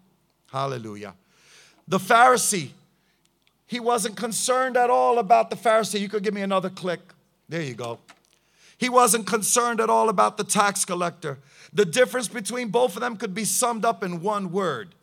Hallelujah. 0.51 1.15
The 1.89 1.99
Pharisee, 1.99 2.71
he 3.67 3.81
wasn't 3.81 4.17
concerned 4.17 4.77
at 4.77 4.91
all 4.91 5.19
about 5.19 5.51
the 5.51 5.57
Pharisee. 5.57 6.01
You 6.01 6.09
could 6.09 6.23
give 6.23 6.35
me 6.35 6.43
another 6.43 6.71
click. 6.71 7.01
There 7.49 7.63
you 7.63 7.75
go. 7.75 7.99
He 8.79 8.89
wasn't 8.89 9.27
concerned 9.27 9.81
at 9.81 9.91
all 9.91 10.09
about 10.09 10.37
the 10.37 10.45
tax 10.45 10.85
collector. 10.85 11.39
The 11.73 11.85
difference 11.85 12.29
between 12.29 12.69
both 12.69 12.95
of 12.95 13.01
them 13.01 13.17
could 13.17 13.35
be 13.35 13.45
summed 13.45 13.85
up 13.85 14.03
in 14.05 14.21
one 14.21 14.53
word 14.53 14.95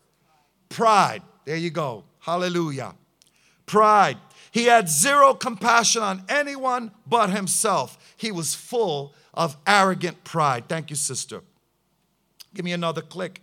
pride. 0.70 1.22
There 1.46 1.56
you 1.56 1.70
go. 1.70 2.04
Hallelujah. 2.20 2.96
Pride. 3.66 4.18
He 4.52 4.66
had 4.66 4.90
zero 4.90 5.34
compassion 5.34 6.02
on 6.02 6.24
anyone 6.30 6.92
but 7.08 7.30
himself. 7.30 7.98
He 8.18 8.32
was 8.32 8.56
full 8.56 9.14
of 9.34 9.58
arrogant 9.66 10.24
pride. 10.24 10.68
Thank 10.68 10.90
you, 10.90 10.96
sister. 10.96 11.42
Give 12.54 12.66
me 12.66 12.74
another 12.74 13.02
click. 13.02 13.42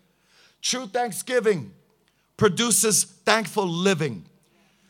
True 0.63 0.87
thanksgiving 0.87 1.73
produces 2.37 3.05
thankful 3.05 3.67
living. 3.67 4.25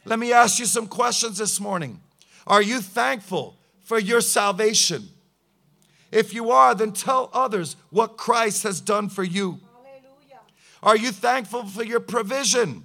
Let 0.05 0.18
me 0.18 0.33
ask 0.33 0.59
you 0.59 0.66
some 0.66 0.87
questions 0.87 1.38
this 1.38 1.61
morning. 1.61 2.00
Are 2.46 2.62
you 2.62 2.81
thankful 2.81 3.57
for 3.83 3.98
your 3.98 4.20
salvation? 4.20 5.09
If 6.11 6.35
you 6.35 6.51
are, 6.51 6.75
then 6.75 6.92
tell 6.92 7.31
others 7.33 7.77
what 7.90 8.16
Christ 8.16 8.62
has 8.64 8.81
done 8.81 9.09
for 9.09 9.23
you. 9.23 9.61
Hallelujah. 9.85 10.40
Are 10.83 10.96
you 10.96 11.12
thankful 11.12 11.66
for 11.66 11.85
your 11.85 12.01
provision? 12.01 12.85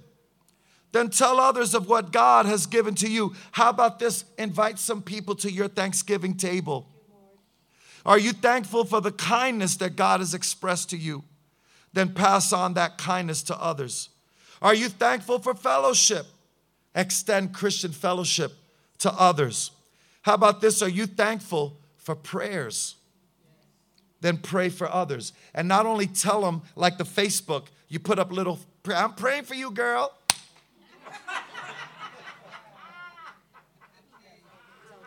then 0.92 1.10
tell 1.10 1.38
others 1.38 1.74
of 1.74 1.90
what 1.90 2.10
God 2.10 2.46
has 2.46 2.64
given 2.64 2.94
to 2.94 3.10
you. 3.10 3.34
How 3.52 3.68
about 3.68 3.98
this? 3.98 4.24
Invite 4.38 4.78
some 4.78 5.02
people 5.02 5.34
to 5.34 5.52
your 5.52 5.68
Thanksgiving 5.68 6.38
table. 6.38 6.88
Are 8.06 8.18
you 8.18 8.32
thankful 8.32 8.86
for 8.86 9.02
the 9.02 9.12
kindness 9.12 9.76
that 9.76 9.96
God 9.96 10.20
has 10.20 10.32
expressed 10.32 10.88
to 10.90 10.96
you? 10.96 11.22
Then 11.92 12.14
pass 12.14 12.50
on 12.50 12.72
that 12.74 12.96
kindness 12.96 13.42
to 13.42 13.60
others. 13.60 14.08
Are 14.62 14.74
you 14.74 14.88
thankful 14.88 15.38
for 15.38 15.54
fellowship? 15.54 16.26
extend 16.96 17.52
Christian 17.52 17.92
fellowship 17.92 18.52
to 18.98 19.12
others. 19.12 19.70
How 20.22 20.34
about 20.34 20.60
this? 20.60 20.82
Are 20.82 20.88
you 20.88 21.06
thankful 21.06 21.76
for 21.98 22.16
prayers? 22.16 22.96
Then 24.20 24.38
pray 24.38 24.68
for 24.68 24.90
others. 24.90 25.32
And 25.54 25.68
not 25.68 25.86
only 25.86 26.06
tell 26.06 26.40
them, 26.42 26.62
like 26.74 26.98
the 26.98 27.04
Facebook, 27.04 27.66
you 27.88 27.98
put 27.98 28.18
up 28.18 28.32
little, 28.32 28.58
I'm 28.86 29.14
praying 29.14 29.44
for 29.44 29.54
you, 29.54 29.70
girl. 29.70 30.12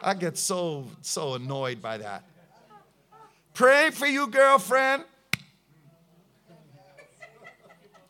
I 0.01 0.13
get 0.13 0.37
so, 0.37 0.87
so 1.01 1.33
annoyed 1.33 1.81
by 1.81 1.97
that. 1.97 2.23
Praying 3.53 3.91
for 3.91 4.07
you, 4.07 4.27
girlfriend. 4.27 5.03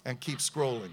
And 0.06 0.20
keep 0.20 0.38
scrolling. 0.40 0.92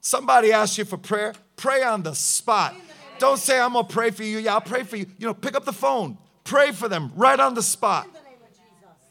Somebody 0.00 0.52
asks 0.52 0.78
you 0.78 0.84
for 0.84 0.98
prayer, 0.98 1.34
pray 1.56 1.82
on 1.82 2.04
the 2.04 2.14
spot. 2.14 2.74
Don't 3.18 3.38
say, 3.38 3.58
I'm 3.58 3.72
gonna 3.72 3.88
pray 3.88 4.10
for 4.10 4.22
you. 4.22 4.38
Yeah, 4.38 4.54
I'll 4.54 4.60
pray 4.60 4.84
for 4.84 4.96
you. 4.96 5.06
You 5.18 5.26
know, 5.26 5.34
pick 5.34 5.56
up 5.56 5.64
the 5.64 5.72
phone, 5.72 6.16
pray 6.46 6.72
for 6.72 6.88
them 6.88 7.12
right 7.14 7.38
on 7.38 7.54
the 7.54 7.62
spot. 7.62 8.08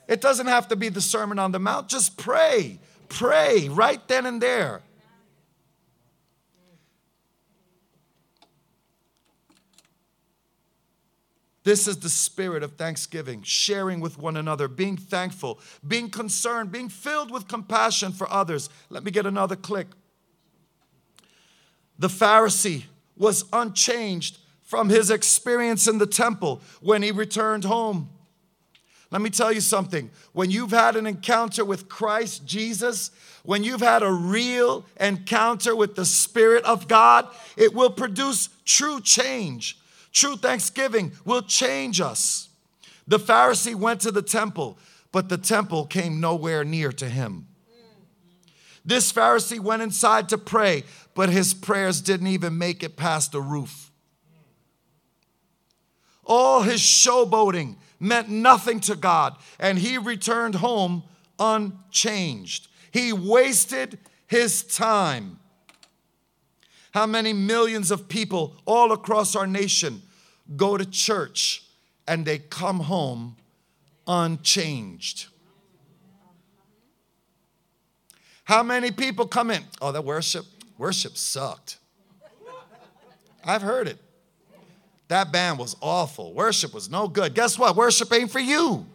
It 0.08 0.22
doesn't 0.22 0.48
have 0.48 0.68
to 0.70 0.76
be 0.76 0.90
the 0.90 1.02
Sermon 1.02 1.38
on 1.38 1.52
the 1.52 1.60
Mount, 1.60 1.88
just 1.88 2.18
pray. 2.18 2.80
Pray 3.10 3.70
right 3.70 4.06
then 4.08 4.26
and 4.26 4.42
there. 4.42 4.82
This 11.64 11.88
is 11.88 11.98
the 11.98 12.10
spirit 12.10 12.62
of 12.62 12.74
thanksgiving, 12.74 13.42
sharing 13.42 14.00
with 14.00 14.20
one 14.20 14.38
another, 14.38 14.68
being 14.68 14.98
thankful, 14.98 15.60
being 15.86 16.12
concerned, 16.12 16.72
being 16.72 16.90
filled 16.90 17.32
with 17.32 17.48
compassion 17.48 18.12
for 18.12 18.32
others. 18.32 18.70
Let 18.92 19.04
me 19.04 19.10
get 19.10 19.26
another 19.26 19.56
click. 19.56 19.88
The 21.98 22.08
Pharisee 22.08 22.84
was 23.18 23.46
unchanged 23.52 24.38
from 24.66 24.90
his 24.90 25.10
experience 25.10 25.88
in 25.88 26.00
the 26.00 26.08
temple 26.08 26.62
when 26.82 27.02
he 27.02 27.12
returned 27.12 27.64
home. 27.64 28.10
Let 29.12 29.22
me 29.22 29.30
tell 29.30 29.52
you 29.52 29.62
something. 29.62 30.10
When 30.34 30.52
you've 30.52 30.72
had 30.72 30.96
an 30.96 31.08
encounter 31.08 31.64
with 31.64 31.88
Christ 31.88 32.46
Jesus, 32.46 33.12
when 33.44 33.64
you've 33.64 33.80
had 33.80 34.04
a 34.04 34.12
real 34.12 34.84
encounter 35.00 35.76
with 35.76 35.96
the 35.96 36.06
Spirit 36.06 36.66
of 36.66 36.88
God, 36.88 37.28
it 37.56 37.74
will 37.74 37.92
produce 37.92 38.50
true 38.66 39.00
change. 39.00 39.78
True 40.12 40.36
thanksgiving 40.36 41.12
will 41.24 41.44
change 41.44 42.02
us. 42.02 42.50
The 43.08 43.20
Pharisee 43.20 43.76
went 43.76 44.02
to 44.02 44.12
the 44.12 44.24
temple, 44.24 44.80
but 45.12 45.30
the 45.30 45.38
temple 45.38 45.86
came 45.86 46.20
nowhere 46.20 46.64
near 46.64 46.92
to 46.94 47.08
him. 47.08 47.48
This 48.84 49.12
Pharisee 49.12 49.60
went 49.60 49.82
inside 49.82 50.30
to 50.30 50.38
pray, 50.38 50.84
but 51.14 51.30
his 51.30 51.54
prayers 51.54 52.02
didn't 52.02 52.28
even 52.28 52.58
make 52.58 52.84
it 52.84 52.98
past 52.98 53.32
the 53.32 53.42
roof. 53.42 53.85
All 56.26 56.64
his 56.64 56.82
showboating 56.82 57.76
meant 58.00 58.30
nothing 58.30 58.80
to 58.82 58.96
God, 58.96 59.36
and 59.60 59.78
he 59.78 59.98
returned 59.98 60.56
home 60.56 61.04
unchanged. 61.40 62.68
He 62.92 63.14
wasted 63.14 64.00
his 64.28 64.64
time. 64.64 65.40
How 66.92 67.06
many 67.06 67.34
millions 67.34 67.92
of 67.92 68.08
people 68.08 68.56
all 68.66 68.92
across 68.92 69.36
our 69.36 69.46
nation 69.46 70.02
go 70.56 70.78
to 70.78 70.86
church 70.86 71.64
and 72.08 72.26
they 72.26 72.40
come 72.40 72.80
home 72.82 73.36
unchanged? 74.08 75.28
How 78.46 78.64
many 78.64 78.92
people 78.92 79.28
come 79.28 79.52
in? 79.52 79.64
Oh, 79.82 79.92
that 79.92 80.06
worship, 80.06 80.46
worship 80.78 81.18
sucked. 81.18 81.80
I've 83.44 83.62
heard 83.62 83.88
it. 83.88 83.98
That 85.08 85.32
band 85.32 85.60
was 85.60 85.76
awful. 85.82 86.34
Worship 86.34 86.74
was 86.74 86.90
no 86.90 87.08
good. 87.08 87.36
Guess 87.36 87.60
what? 87.60 87.76
Worship 87.76 88.12
ain't 88.12 88.32
for 88.32 88.40
you. 88.40 88.86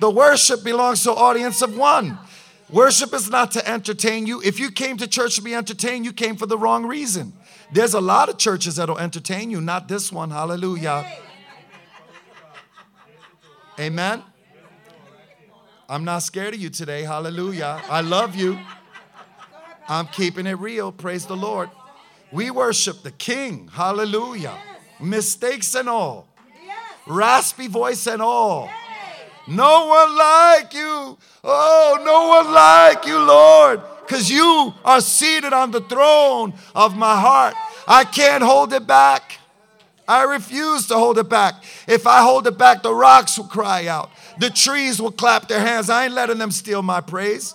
The 0.00 0.10
worship 0.10 0.64
belongs 0.64 1.04
to 1.04 1.12
audience 1.12 1.62
of 1.62 1.76
one. 1.76 2.18
Worship 2.70 3.12
is 3.12 3.28
not 3.28 3.50
to 3.52 3.68
entertain 3.68 4.26
you. 4.26 4.40
If 4.42 4.58
you 4.58 4.70
came 4.70 4.96
to 4.96 5.06
church 5.06 5.36
to 5.36 5.42
be 5.42 5.54
entertained, 5.54 6.04
you 6.04 6.12
came 6.12 6.36
for 6.36 6.46
the 6.46 6.56
wrong 6.56 6.86
reason. 6.86 7.32
There's 7.72 7.94
a 7.94 8.00
lot 8.00 8.28
of 8.28 8.38
churches 8.38 8.76
that'll 8.76 8.98
entertain 8.98 9.50
you, 9.50 9.60
not 9.60 9.88
this 9.88 10.10
one. 10.10 10.30
Hallelujah. 10.30 11.06
Amen. 13.78 14.22
I'm 15.88 16.04
not 16.04 16.20
scared 16.20 16.54
of 16.54 16.60
you 16.60 16.70
today. 16.70 17.02
Hallelujah. 17.02 17.82
I 17.88 18.00
love 18.00 18.34
you. 18.34 18.58
I'm 19.88 20.06
keeping 20.06 20.46
it 20.46 20.58
real. 20.58 20.92
Praise 20.92 21.26
the 21.26 21.36
Lord. 21.36 21.68
We 22.32 22.50
worship 22.50 23.02
the 23.02 23.10
King. 23.10 23.68
Hallelujah. 23.72 24.56
Mistakes 25.00 25.74
and 25.74 25.88
all, 25.88 26.28
raspy 27.06 27.66
voice 27.66 28.06
and 28.06 28.20
all. 28.20 28.68
No 29.48 29.86
one 29.86 30.16
like 30.16 30.74
you. 30.74 31.18
Oh, 31.42 32.02
no 32.04 32.28
one 32.28 32.52
like 32.52 33.06
you, 33.06 33.18
Lord, 33.18 33.80
because 34.06 34.30
you 34.30 34.74
are 34.84 35.00
seated 35.00 35.52
on 35.52 35.70
the 35.70 35.80
throne 35.80 36.54
of 36.74 36.96
my 36.96 37.18
heart. 37.18 37.54
I 37.88 38.04
can't 38.04 38.44
hold 38.44 38.72
it 38.72 38.86
back. 38.86 39.38
I 40.06 40.24
refuse 40.24 40.86
to 40.88 40.96
hold 40.96 41.18
it 41.18 41.28
back. 41.28 41.64
If 41.86 42.06
I 42.06 42.20
hold 42.22 42.46
it 42.46 42.58
back, 42.58 42.82
the 42.82 42.92
rocks 42.92 43.38
will 43.38 43.46
cry 43.46 43.86
out, 43.86 44.10
the 44.38 44.50
trees 44.50 45.00
will 45.00 45.12
clap 45.12 45.48
their 45.48 45.60
hands. 45.60 45.88
I 45.88 46.04
ain't 46.04 46.14
letting 46.14 46.38
them 46.38 46.50
steal 46.50 46.82
my 46.82 47.00
praise. 47.00 47.54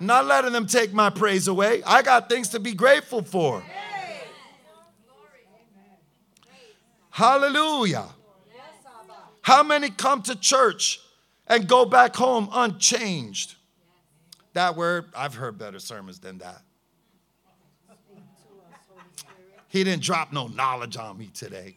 Not 0.00 0.24
letting 0.24 0.52
them 0.52 0.66
take 0.66 0.94
my 0.94 1.10
praise 1.10 1.46
away. 1.46 1.82
I 1.84 2.00
got 2.00 2.30
things 2.30 2.48
to 2.50 2.60
be 2.60 2.72
grateful 2.72 3.22
for. 3.22 3.62
Hallelujah. 7.10 8.06
How 9.42 9.62
many 9.62 9.90
come 9.90 10.22
to 10.22 10.34
church 10.34 11.00
and 11.46 11.68
go 11.68 11.84
back 11.84 12.16
home 12.16 12.48
unchanged? 12.50 13.56
That 14.54 14.74
word, 14.74 15.06
I've 15.14 15.34
heard 15.34 15.58
better 15.58 15.78
sermons 15.78 16.18
than 16.18 16.38
that. 16.38 16.62
He 19.68 19.84
didn't 19.84 20.02
drop 20.02 20.32
no 20.32 20.46
knowledge 20.48 20.96
on 20.96 21.18
me 21.18 21.30
today. 21.32 21.76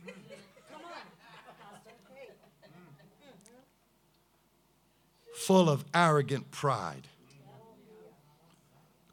Full 5.35 5.69
of 5.69 5.83
arrogant 5.93 6.49
pride. 6.51 7.07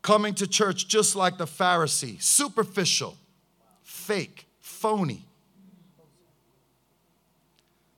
Coming 0.02 0.34
to 0.34 0.46
church 0.46 0.88
just 0.88 1.14
like 1.14 1.36
the 1.36 1.44
Pharisee, 1.44 2.20
superficial, 2.22 3.16
fake, 3.82 4.46
phony. 4.60 5.26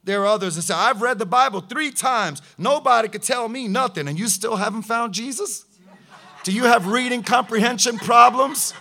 There 0.05 0.23
are 0.23 0.27
others 0.27 0.57
that 0.57 0.63
say, 0.63 0.75
I've 0.75 1.01
read 1.01 1.21
the 1.21 1.27
Bible 1.27 1.61
three 1.61 1.93
times. 1.93 2.43
Nobody 2.59 3.09
could 3.09 3.23
tell 3.23 3.49
me 3.49 3.69
nothing, 3.69 4.09
and 4.09 4.19
you 4.19 4.27
still 4.27 4.57
haven't 4.57 4.83
found 4.83 5.15
Jesus? 5.15 5.65
Do 6.43 6.51
you 6.51 6.65
have 6.65 6.89
reading 6.89 7.23
comprehension 7.23 7.99
problems? 7.99 8.75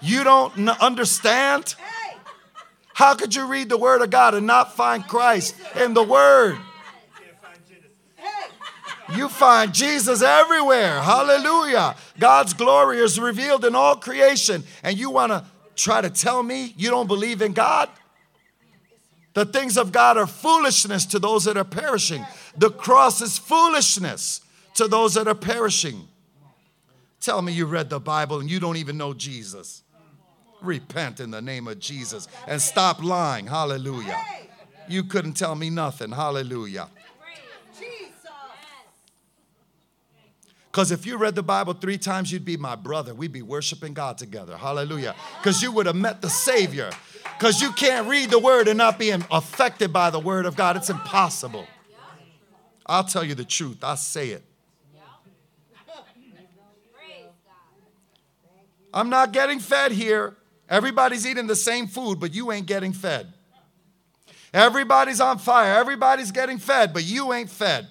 You 0.00 0.24
don't 0.24 0.58
n- 0.58 0.76
understand? 0.80 1.76
How 2.94 3.14
could 3.14 3.34
you 3.34 3.46
read 3.46 3.68
the 3.68 3.78
Word 3.78 4.02
of 4.02 4.10
God 4.10 4.34
and 4.34 4.46
not 4.46 4.74
find 4.74 5.06
Christ 5.06 5.54
in 5.80 5.94
the 5.94 6.02
Word? 6.02 6.58
You 9.16 9.28
find 9.28 9.72
Jesus 9.72 10.22
everywhere. 10.22 11.00
Hallelujah. 11.00 11.96
God's 12.18 12.54
glory 12.54 12.98
is 12.98 13.18
revealed 13.18 13.64
in 13.64 13.74
all 13.74 13.96
creation, 13.96 14.64
and 14.82 14.98
you 14.98 15.10
want 15.10 15.32
to 15.32 15.44
try 15.76 16.00
to 16.00 16.10
tell 16.10 16.42
me 16.42 16.74
you 16.76 16.90
don't 16.90 17.06
believe 17.06 17.42
in 17.42 17.52
God? 17.52 17.88
The 19.34 19.44
things 19.44 19.76
of 19.76 19.90
God 19.90 20.16
are 20.16 20.26
foolishness 20.26 21.06
to 21.06 21.18
those 21.18 21.44
that 21.44 21.56
are 21.56 21.64
perishing. 21.64 22.24
The 22.56 22.70
cross 22.70 23.20
is 23.20 23.36
foolishness 23.36 24.40
to 24.74 24.86
those 24.86 25.14
that 25.14 25.26
are 25.26 25.34
perishing. 25.34 26.08
Tell 27.20 27.42
me 27.42 27.52
you 27.52 27.66
read 27.66 27.90
the 27.90 27.98
Bible 27.98 28.40
and 28.40 28.50
you 28.50 28.60
don't 28.60 28.76
even 28.76 28.96
know 28.96 29.12
Jesus. 29.12 29.82
Repent 30.62 31.20
in 31.20 31.30
the 31.30 31.42
name 31.42 31.66
of 31.66 31.78
Jesus 31.78 32.28
and 32.46 32.62
stop 32.62 33.02
lying. 33.02 33.46
Hallelujah. 33.46 34.22
You 34.88 35.04
couldn't 35.04 35.34
tell 35.34 35.54
me 35.54 35.68
nothing. 35.68 36.12
Hallelujah. 36.12 36.88
Because 40.74 40.90
if 40.90 41.06
you 41.06 41.18
read 41.18 41.36
the 41.36 41.42
Bible 41.44 41.72
three 41.72 41.98
times, 41.98 42.32
you'd 42.32 42.44
be 42.44 42.56
my 42.56 42.74
brother. 42.74 43.14
We'd 43.14 43.30
be 43.30 43.42
worshiping 43.42 43.94
God 43.94 44.18
together. 44.18 44.56
Hallelujah. 44.56 45.14
Because 45.38 45.62
you 45.62 45.70
would 45.70 45.86
have 45.86 45.94
met 45.94 46.20
the 46.20 46.28
Savior. 46.28 46.90
Because 47.38 47.62
you 47.62 47.70
can't 47.70 48.08
read 48.08 48.28
the 48.28 48.40
Word 48.40 48.66
and 48.66 48.76
not 48.76 48.98
be 48.98 49.10
affected 49.10 49.92
by 49.92 50.10
the 50.10 50.18
Word 50.18 50.46
of 50.46 50.56
God. 50.56 50.76
It's 50.76 50.90
impossible. 50.90 51.64
I'll 52.86 53.04
tell 53.04 53.22
you 53.22 53.36
the 53.36 53.44
truth. 53.44 53.84
I 53.84 53.94
say 53.94 54.30
it. 54.30 54.42
I'm 58.92 59.10
not 59.10 59.30
getting 59.30 59.60
fed 59.60 59.92
here. 59.92 60.36
Everybody's 60.68 61.24
eating 61.24 61.46
the 61.46 61.54
same 61.54 61.86
food, 61.86 62.18
but 62.18 62.34
you 62.34 62.50
ain't 62.50 62.66
getting 62.66 62.92
fed. 62.92 63.32
Everybody's 64.52 65.20
on 65.20 65.38
fire. 65.38 65.76
Everybody's 65.76 66.32
getting 66.32 66.58
fed, 66.58 66.92
but 66.92 67.04
you 67.04 67.32
ain't 67.32 67.48
fed. 67.48 67.86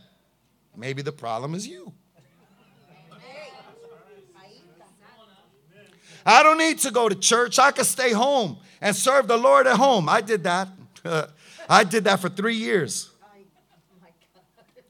Maybe 0.75 1.01
the 1.01 1.13
problem 1.13 1.55
is 1.55 1.65
you. 1.65 1.93
I 6.25 6.43
don't 6.43 6.57
need 6.57 6.79
to 6.79 6.91
go 6.91 7.09
to 7.09 7.15
church. 7.15 7.59
I 7.59 7.71
could 7.71 7.85
stay 7.85 8.11
home 8.13 8.57
and 8.81 8.95
serve 8.95 9.27
the 9.27 9.37
Lord 9.37 9.67
at 9.67 9.77
home. 9.77 10.07
I 10.07 10.21
did 10.21 10.43
that. 10.43 10.69
I 11.69 11.83
did 11.83 12.05
that 12.05 12.19
for 12.19 12.29
three 12.29 12.55
years. 12.55 13.09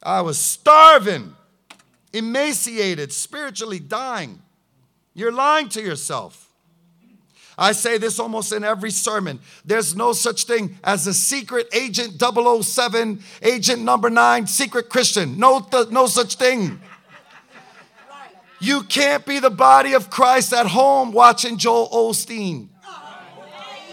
I 0.02 0.22
was 0.22 0.38
starving, 0.38 1.34
emaciated, 2.12 3.14
spiritually 3.14 3.80
dying. 3.80 4.42
You're 5.14 5.32
lying 5.32 5.70
to 5.70 5.82
yourself. 5.82 6.50
I 7.58 7.72
say 7.72 7.98
this 7.98 8.20
almost 8.20 8.52
in 8.52 8.64
every 8.64 8.92
sermon. 8.92 9.40
There's 9.64 9.96
no 9.96 10.14
such 10.14 10.46
thing 10.46 10.78
as 10.84 11.06
a 11.06 11.14
secret 11.14 11.68
agent 11.72 12.20
007, 12.20 13.22
agent 13.42 13.82
number 13.84 14.10
nine, 14.10 14.48
secret 14.48 14.90
Christian. 14.90 15.38
No, 15.38 15.60
th- 15.60 15.90
no 15.90 16.08
such 16.08 16.36
thing. 16.36 16.82
You 18.64 18.84
can't 18.84 19.26
be 19.26 19.40
the 19.40 19.50
body 19.50 19.92
of 19.92 20.10
Christ 20.10 20.54
at 20.54 20.68
home 20.68 21.12
watching 21.12 21.58
Joel 21.58 21.90
Osteen. 21.90 22.70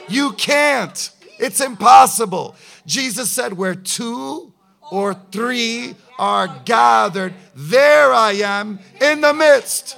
You 0.09 0.31
can't. 0.35 1.11
It's 1.41 1.61
impossible. 1.61 2.55
Jesus 2.87 3.33
said, 3.33 3.55
Where 3.55 3.75
two 3.75 4.53
or 4.93 5.15
three 5.33 5.97
are 6.21 6.47
gathered, 6.65 7.35
there 7.57 8.13
I 8.13 8.35
am 8.35 8.79
in 9.01 9.21
the 9.21 9.35
midst. 9.35 9.97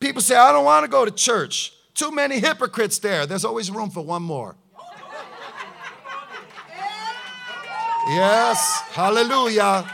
People 0.00 0.22
say, 0.22 0.34
I 0.34 0.50
don't 0.50 0.64
want 0.64 0.84
to 0.84 0.90
go 0.90 1.04
to 1.04 1.10
church. 1.10 1.74
Too 1.92 2.10
many 2.10 2.38
hypocrites 2.38 3.00
there. 3.00 3.26
There's 3.26 3.44
always 3.44 3.70
room 3.70 3.90
for 3.90 4.02
one 4.02 4.22
more. 4.22 4.56
Yes, 8.08 8.80
hallelujah. 8.92 9.86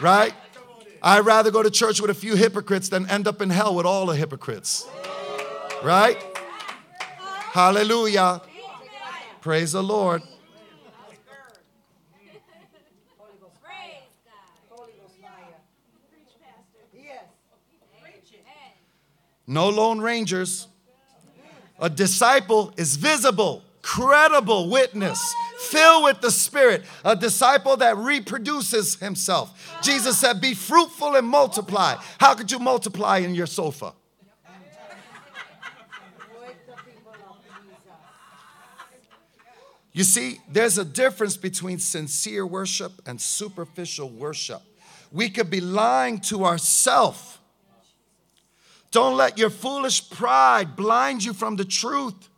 Right? 0.00 0.34
I'd 1.02 1.24
rather 1.26 1.50
go 1.50 1.62
to 1.62 1.70
church 1.70 2.00
with 2.00 2.10
a 2.10 2.14
few 2.14 2.34
hypocrites 2.34 2.88
than 2.88 3.08
end 3.08 3.28
up 3.28 3.42
in 3.42 3.50
hell 3.50 3.74
with 3.74 3.86
all 3.86 4.06
the 4.06 4.16
hypocrites. 4.16 4.88
Right? 5.82 6.16
Hallelujah. 7.52 8.40
Praise 9.40 9.72
the 9.72 9.82
Lord. 9.82 10.22
No 19.46 19.68
lone 19.68 20.00
rangers. 20.00 20.68
A 21.78 21.90
disciple 21.90 22.72
is 22.76 22.96
visible, 22.96 23.62
credible 23.84 24.70
witness, 24.70 25.34
filled 25.58 26.04
with 26.04 26.20
the 26.20 26.30
Spirit, 26.30 26.84
a 27.04 27.14
disciple 27.14 27.76
that 27.76 27.96
reproduces 27.96 28.96
himself. 28.96 29.78
Jesus 29.82 30.18
said, 30.18 30.40
Be 30.40 30.54
fruitful 30.54 31.14
and 31.14 31.26
multiply. 31.26 31.96
How 32.18 32.34
could 32.34 32.50
you 32.50 32.58
multiply 32.58 33.18
in 33.18 33.34
your 33.34 33.46
sofa? 33.46 33.92
You 39.92 40.02
see, 40.02 40.40
there's 40.50 40.76
a 40.76 40.84
difference 40.84 41.36
between 41.36 41.78
sincere 41.78 42.44
worship 42.44 42.92
and 43.06 43.20
superficial 43.20 44.10
worship. 44.10 44.60
We 45.12 45.28
could 45.28 45.50
be 45.50 45.60
lying 45.60 46.18
to 46.22 46.44
ourselves 46.44 47.38
don't 48.94 49.16
let 49.16 49.38
your 49.38 49.50
foolish 49.50 50.08
pride 50.08 50.76
blind 50.76 51.24
you 51.24 51.32
from 51.32 51.56
the 51.56 51.64
truth. 51.64 52.28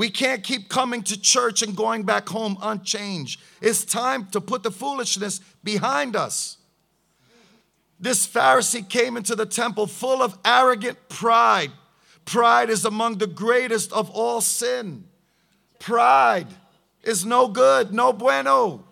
We 0.00 0.08
can't 0.08 0.42
keep 0.42 0.70
coming 0.70 1.02
to 1.02 1.20
church 1.20 1.60
and 1.60 1.76
going 1.76 2.04
back 2.04 2.26
home 2.26 2.56
unchanged. 2.62 3.38
It's 3.60 3.84
time 3.84 4.28
to 4.28 4.40
put 4.40 4.62
the 4.62 4.70
foolishness 4.70 5.40
behind 5.62 6.16
us. 6.16 6.56
This 7.98 8.26
Pharisee 8.26 8.88
came 8.88 9.18
into 9.18 9.36
the 9.36 9.44
temple 9.44 9.86
full 9.86 10.22
of 10.22 10.38
arrogant 10.42 11.10
pride. 11.10 11.72
Pride 12.24 12.70
is 12.70 12.86
among 12.86 13.18
the 13.18 13.26
greatest 13.26 13.92
of 13.92 14.08
all 14.08 14.40
sin. 14.40 15.04
Pride 15.78 16.48
is 17.02 17.26
no 17.26 17.48
good, 17.48 17.92
no 17.92 18.14
bueno. 18.14 18.82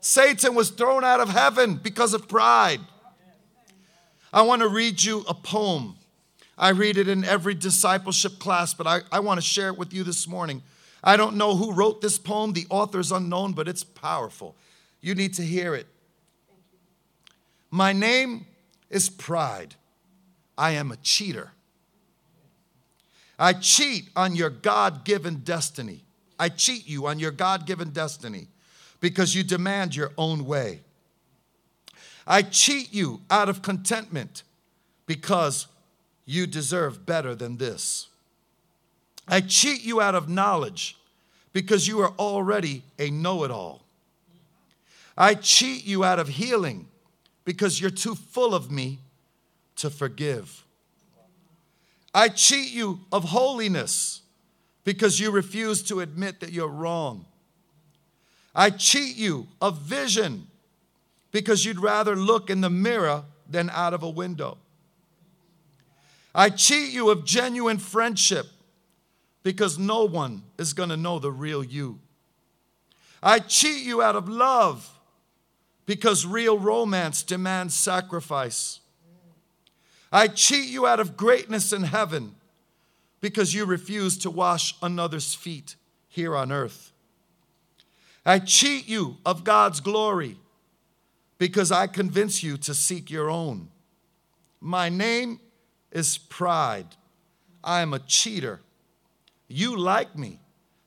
Satan 0.00 0.54
was 0.54 0.70
thrown 0.70 1.04
out 1.04 1.20
of 1.20 1.28
heaven 1.28 1.74
because 1.76 2.14
of 2.14 2.26
pride. 2.26 2.80
I 4.32 4.40
want 4.40 4.62
to 4.62 4.68
read 4.68 5.02
you 5.02 5.26
a 5.28 5.34
poem. 5.34 5.98
I 6.60 6.68
read 6.68 6.98
it 6.98 7.08
in 7.08 7.24
every 7.24 7.54
discipleship 7.54 8.38
class, 8.38 8.74
but 8.74 8.86
I, 8.86 9.00
I 9.10 9.20
want 9.20 9.38
to 9.38 9.42
share 9.42 9.68
it 9.68 9.78
with 9.78 9.94
you 9.94 10.04
this 10.04 10.28
morning. 10.28 10.62
I 11.02 11.16
don't 11.16 11.36
know 11.36 11.56
who 11.56 11.72
wrote 11.72 12.02
this 12.02 12.18
poem, 12.18 12.52
the 12.52 12.66
author 12.68 13.00
is 13.00 13.10
unknown, 13.10 13.54
but 13.54 13.66
it's 13.66 13.82
powerful. 13.82 14.54
You 15.00 15.14
need 15.14 15.32
to 15.34 15.42
hear 15.42 15.74
it. 15.74 15.86
My 17.70 17.94
name 17.94 18.44
is 18.90 19.08
Pride. 19.08 19.74
I 20.58 20.72
am 20.72 20.92
a 20.92 20.96
cheater. 20.96 21.52
I 23.38 23.54
cheat 23.54 24.10
on 24.14 24.36
your 24.36 24.50
God 24.50 25.04
given 25.04 25.36
destiny. 25.36 26.04
I 26.38 26.50
cheat 26.50 26.86
you 26.86 27.06
on 27.06 27.18
your 27.18 27.30
God 27.30 27.66
given 27.66 27.88
destiny 27.88 28.48
because 29.00 29.34
you 29.34 29.42
demand 29.42 29.96
your 29.96 30.12
own 30.18 30.44
way. 30.44 30.82
I 32.26 32.42
cheat 32.42 32.92
you 32.92 33.22
out 33.30 33.48
of 33.48 33.62
contentment 33.62 34.42
because 35.06 35.66
you 36.26 36.46
deserve 36.46 37.06
better 37.06 37.34
than 37.34 37.56
this. 37.56 38.08
I 39.26 39.40
cheat 39.40 39.84
you 39.84 40.00
out 40.00 40.14
of 40.14 40.28
knowledge 40.28 40.96
because 41.52 41.86
you 41.86 42.00
are 42.00 42.12
already 42.18 42.82
a 42.98 43.10
know 43.10 43.44
it 43.44 43.50
all. 43.50 43.82
I 45.16 45.34
cheat 45.34 45.84
you 45.84 46.04
out 46.04 46.18
of 46.18 46.28
healing 46.28 46.86
because 47.44 47.80
you're 47.80 47.90
too 47.90 48.14
full 48.14 48.54
of 48.54 48.70
me 48.70 48.98
to 49.76 49.90
forgive. 49.90 50.64
I 52.14 52.28
cheat 52.28 52.72
you 52.72 53.00
of 53.12 53.24
holiness 53.24 54.22
because 54.84 55.20
you 55.20 55.30
refuse 55.30 55.82
to 55.84 56.00
admit 56.00 56.40
that 56.40 56.52
you're 56.52 56.68
wrong. 56.68 57.24
I 58.54 58.70
cheat 58.70 59.16
you 59.16 59.46
of 59.60 59.78
vision 59.78 60.46
because 61.30 61.64
you'd 61.64 61.78
rather 61.78 62.16
look 62.16 62.50
in 62.50 62.60
the 62.60 62.70
mirror 62.70 63.24
than 63.48 63.70
out 63.70 63.94
of 63.94 64.02
a 64.02 64.10
window. 64.10 64.58
I 66.34 66.50
cheat 66.50 66.92
you 66.92 67.10
of 67.10 67.24
genuine 67.24 67.78
friendship 67.78 68.46
because 69.42 69.78
no 69.78 70.04
one 70.04 70.42
is 70.58 70.72
going 70.72 70.90
to 70.90 70.96
know 70.96 71.18
the 71.18 71.32
real 71.32 71.64
you. 71.64 71.98
I 73.22 73.38
cheat 73.38 73.84
you 73.84 74.00
out 74.02 74.16
of 74.16 74.28
love 74.28 74.88
because 75.86 76.24
real 76.24 76.58
romance 76.58 77.22
demands 77.22 77.74
sacrifice. 77.74 78.80
I 80.12 80.28
cheat 80.28 80.68
you 80.68 80.86
out 80.86 81.00
of 81.00 81.16
greatness 81.16 81.72
in 81.72 81.84
heaven 81.84 82.34
because 83.20 83.54
you 83.54 83.64
refuse 83.64 84.16
to 84.18 84.30
wash 84.30 84.74
another's 84.82 85.34
feet 85.34 85.76
here 86.08 86.36
on 86.36 86.50
earth. 86.50 86.92
I 88.24 88.38
cheat 88.38 88.88
you 88.88 89.16
of 89.24 89.44
God's 89.44 89.80
glory 89.80 90.36
because 91.38 91.72
I 91.72 91.86
convince 91.86 92.42
you 92.42 92.56
to 92.58 92.74
seek 92.74 93.10
your 93.10 93.30
own. 93.30 93.68
My 94.60 94.88
name 94.88 95.40
is 95.90 96.18
pride. 96.18 96.86
I 97.62 97.82
am 97.82 97.92
a 97.92 97.98
cheater. 97.98 98.60
You 99.48 99.76
like 99.76 100.16
me 100.16 100.40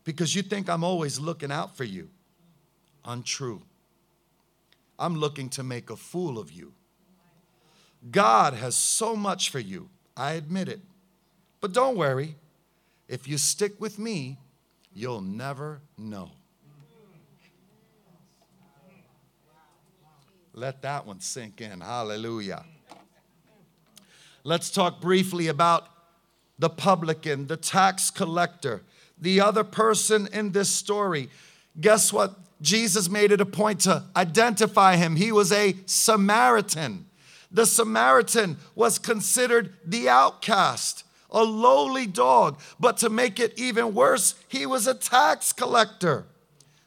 because 0.04 0.36
you 0.36 0.42
think 0.42 0.70
I'm 0.70 0.84
always 0.84 1.20
looking 1.20 1.52
out 1.52 1.76
for 1.76 1.84
you. 1.84 2.10
Untrue. 3.06 3.62
I'm 4.98 5.16
looking 5.16 5.50
to 5.50 5.64
make 5.64 5.90
a 5.90 5.96
fool 5.96 6.40
of 6.40 6.52
you. 6.52 6.74
God 8.12 8.54
has 8.54 8.76
so 8.76 9.16
much 9.16 9.50
for 9.50 9.60
you, 9.60 9.90
I 10.16 10.34
admit 10.34 10.68
it. 10.68 10.82
But 11.62 11.72
don't 11.72 11.98
worry, 11.98 12.36
if 13.08 13.28
you 13.28 13.38
stick 13.38 13.80
with 13.80 13.98
me, 13.98 14.38
you'll 14.94 15.22
never 15.22 15.82
know. 15.98 16.32
Let 20.54 20.82
that 20.84 21.06
one 21.06 21.20
sink 21.20 21.62
in. 21.62 21.82
Hallelujah. 21.82 22.64
Let's 24.46 24.70
talk 24.70 25.00
briefly 25.00 25.48
about 25.48 25.88
the 26.60 26.70
publican, 26.70 27.48
the 27.48 27.56
tax 27.58 28.12
collector, 28.12 28.82
the 29.18 29.40
other 29.40 29.64
person 29.64 30.28
in 30.34 30.52
this 30.52 30.70
story. 30.70 31.30
Guess 31.80 32.12
what? 32.12 32.36
Jesus 32.62 33.10
made 33.10 33.32
it 33.32 33.42
a 33.42 33.46
point 33.46 33.82
to 33.82 34.04
identify 34.16 34.96
him. 34.96 35.16
He 35.16 35.32
was 35.32 35.52
a 35.52 35.76
Samaritan. 35.86 37.06
The 37.52 37.66
Samaritan 37.66 38.58
was 38.76 39.00
considered 39.00 39.74
the 39.86 40.10
outcast, 40.10 41.04
a 41.30 41.44
lowly 41.44 42.08
dog. 42.08 42.60
But 42.80 42.98
to 42.98 43.10
make 43.10 43.40
it 43.40 43.58
even 43.58 43.94
worse, 43.94 44.36
he 44.48 44.66
was 44.66 44.88
a 44.88 44.94
tax 44.94 45.54
collector, 45.54 46.26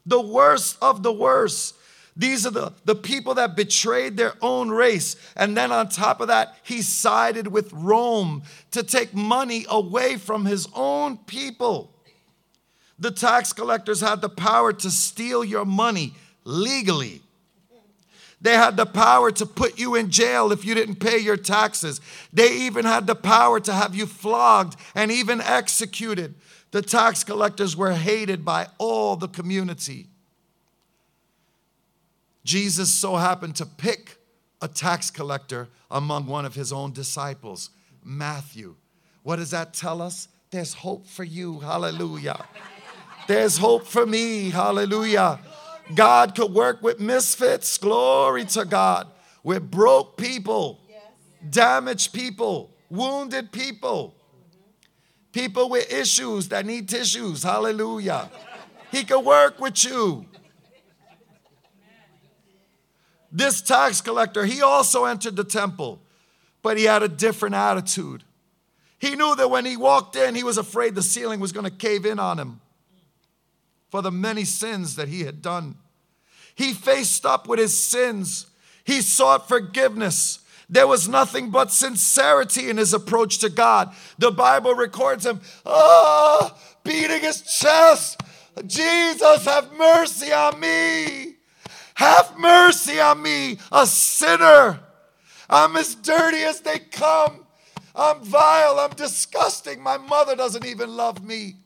the 0.04 0.20
worst 0.20 0.76
of 0.82 1.02
the 1.02 1.12
worst. 1.12 1.74
These 2.16 2.46
are 2.46 2.50
the, 2.50 2.72
the 2.86 2.94
people 2.94 3.34
that 3.34 3.56
betrayed 3.56 4.16
their 4.16 4.32
own 4.40 4.70
race. 4.70 5.16
And 5.36 5.56
then 5.56 5.70
on 5.70 5.88
top 5.88 6.20
of 6.20 6.28
that, 6.28 6.56
he 6.62 6.80
sided 6.80 7.48
with 7.48 7.72
Rome 7.72 8.42
to 8.70 8.82
take 8.82 9.12
money 9.12 9.66
away 9.68 10.16
from 10.16 10.46
his 10.46 10.66
own 10.74 11.18
people. 11.18 11.92
The 12.98 13.10
tax 13.10 13.52
collectors 13.52 14.00
had 14.00 14.22
the 14.22 14.30
power 14.30 14.72
to 14.72 14.90
steal 14.90 15.44
your 15.44 15.66
money 15.66 16.14
legally. 16.44 17.20
They 18.40 18.54
had 18.54 18.76
the 18.78 18.86
power 18.86 19.30
to 19.32 19.44
put 19.44 19.78
you 19.78 19.94
in 19.94 20.10
jail 20.10 20.52
if 20.52 20.64
you 20.64 20.74
didn't 20.74 20.96
pay 20.96 21.18
your 21.18 21.36
taxes. 21.36 22.00
They 22.32 22.52
even 22.60 22.86
had 22.86 23.06
the 23.06 23.14
power 23.14 23.60
to 23.60 23.72
have 23.72 23.94
you 23.94 24.06
flogged 24.06 24.76
and 24.94 25.10
even 25.10 25.42
executed. 25.42 26.34
The 26.70 26.82
tax 26.82 27.24
collectors 27.24 27.76
were 27.76 27.92
hated 27.92 28.44
by 28.44 28.68
all 28.78 29.16
the 29.16 29.28
community. 29.28 30.08
Jesus 32.47 32.92
so 32.92 33.16
happened 33.16 33.57
to 33.57 33.66
pick 33.66 34.18
a 34.62 34.68
tax 34.68 35.11
collector 35.11 35.68
among 35.90 36.26
one 36.26 36.44
of 36.44 36.55
his 36.55 36.72
own 36.72 36.92
disciples, 36.92 37.70
Matthew. 38.05 38.76
What 39.24 39.36
does 39.36 39.51
that 39.51 39.74
tell 39.74 40.01
us? 40.01 40.28
There's 40.53 40.72
hope 40.72 41.09
for 41.09 41.24
you. 41.24 41.59
Hallelujah. 41.59 42.47
There's 43.26 43.59
hope 43.59 43.84
for 43.84 44.07
me. 44.07 44.51
Hallelujah. 44.51 45.40
God 45.97 46.36
could 46.36 46.53
work 46.53 46.82
with 46.82 47.01
misfits. 47.01 47.76
Glory 47.78 48.44
to 48.44 48.64
God. 48.64 49.09
With 49.42 49.68
broke 49.68 50.16
people, 50.16 50.80
damaged 51.51 52.12
people, 52.12 52.70
wounded 52.88 53.51
people, 53.51 54.14
people 55.32 55.68
with 55.68 55.92
issues 55.92 56.49
that 56.51 56.64
need 56.64 56.88
tissues. 56.88 57.42
Hallelujah. 57.42 58.30
He 58.92 59.03
could 59.03 59.24
work 59.24 59.59
with 59.59 59.84
you. 59.84 60.26
This 63.37 63.61
tax 63.61 64.01
collector, 64.01 64.47
he 64.47 64.62
also 64.62 65.05
entered 65.05 65.37
the 65.37 65.45
temple, 65.45 66.01
but 66.62 66.78
he 66.78 66.84
had 66.84 67.03
a 67.03 67.09
different 67.09 67.55
attitude. 67.55 68.24
He 68.99 69.14
knew 69.14 69.37
that 69.37 69.51
when 69.51 69.66
he 69.66 69.76
walked 69.76 70.16
in, 70.16 70.34
he 70.34 70.43
was 70.43 70.57
afraid 70.57 70.95
the 70.95 71.03
ceiling 71.03 71.39
was 71.39 71.53
going 71.53 71.64
to 71.64 71.70
cave 71.70 72.07
in 72.07 72.18
on 72.18 72.39
him 72.39 72.62
for 73.91 74.01
the 74.01 74.11
many 74.11 74.45
sins 74.45 74.97
that 74.97 75.09
he 75.09 75.24
had 75.24 75.43
done. 75.43 75.74
He 76.55 76.72
faced 76.72 77.26
up 77.26 77.47
with 77.47 77.59
his 77.59 77.78
sins, 77.78 78.47
he 78.84 79.03
sought 79.03 79.49
forgiveness. 79.49 80.39
There 80.70 80.87
was 80.87 81.07
nothing 81.07 81.51
but 81.51 81.70
sincerity 81.70 82.70
in 82.70 82.78
his 82.78 82.95
approach 82.95 83.39
to 83.41 83.51
God. 83.51 83.95
The 84.18 84.30
Bible 84.30 84.74
records 84.74 85.26
him, 85.26 85.43
oh, 85.66 86.59
beating 86.82 87.20
his 87.20 87.43
chest. 87.43 88.18
Jesus, 88.66 89.45
have 89.45 89.76
mercy 89.76 90.32
on 90.32 90.59
me. 90.59 91.36
Have 91.97 92.38
mercy 92.38 93.01
on 93.01 93.22
me, 93.22 93.59
a 93.72 93.86
sinner. 93.86 94.80
I'm 95.49 95.76
as 95.76 95.94
dirty 95.94 96.42
as 96.42 96.61
they 96.61 96.78
come. 96.78 97.47
I'm 97.94 98.20
vile. 98.20 98.78
I'm 98.78 98.90
disgusting. 98.90 99.82
My 99.82 99.97
mother 99.97 100.36
doesn't 100.36 100.66
even 100.66 100.94
love 100.94 101.24
me. 101.24 101.57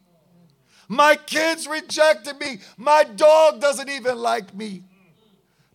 My 0.86 1.16
kids 1.16 1.66
rejected 1.66 2.38
me. 2.38 2.60
My 2.76 3.02
dog 3.02 3.60
doesn't 3.60 3.88
even 3.88 4.18
like 4.18 4.54
me. 4.54 4.84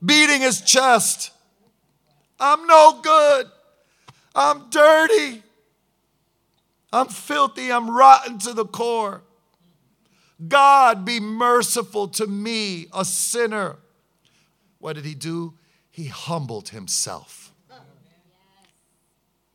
Beating 0.04 0.40
his 0.40 0.62
chest. 0.62 1.32
I'm 2.40 2.66
no 2.66 3.02
good. 3.02 3.48
I'm 4.34 4.70
dirty. 4.70 5.44
I'm 6.94 7.08
filthy. 7.10 7.74
I'm 7.74 7.90
rotten 7.90 8.38
to 8.40 8.54
the 8.54 8.66
core. 8.66 9.22
God, 10.48 11.04
be 11.04 11.20
merciful 11.20 12.08
to 12.10 12.26
me, 12.26 12.88
a 12.94 13.04
sinner. 13.04 13.76
What 14.80 14.94
did 14.94 15.06
he 15.06 15.16
do? 15.16 15.54
He 15.90 16.08
humbled 16.08 16.70
himself. 16.70 17.46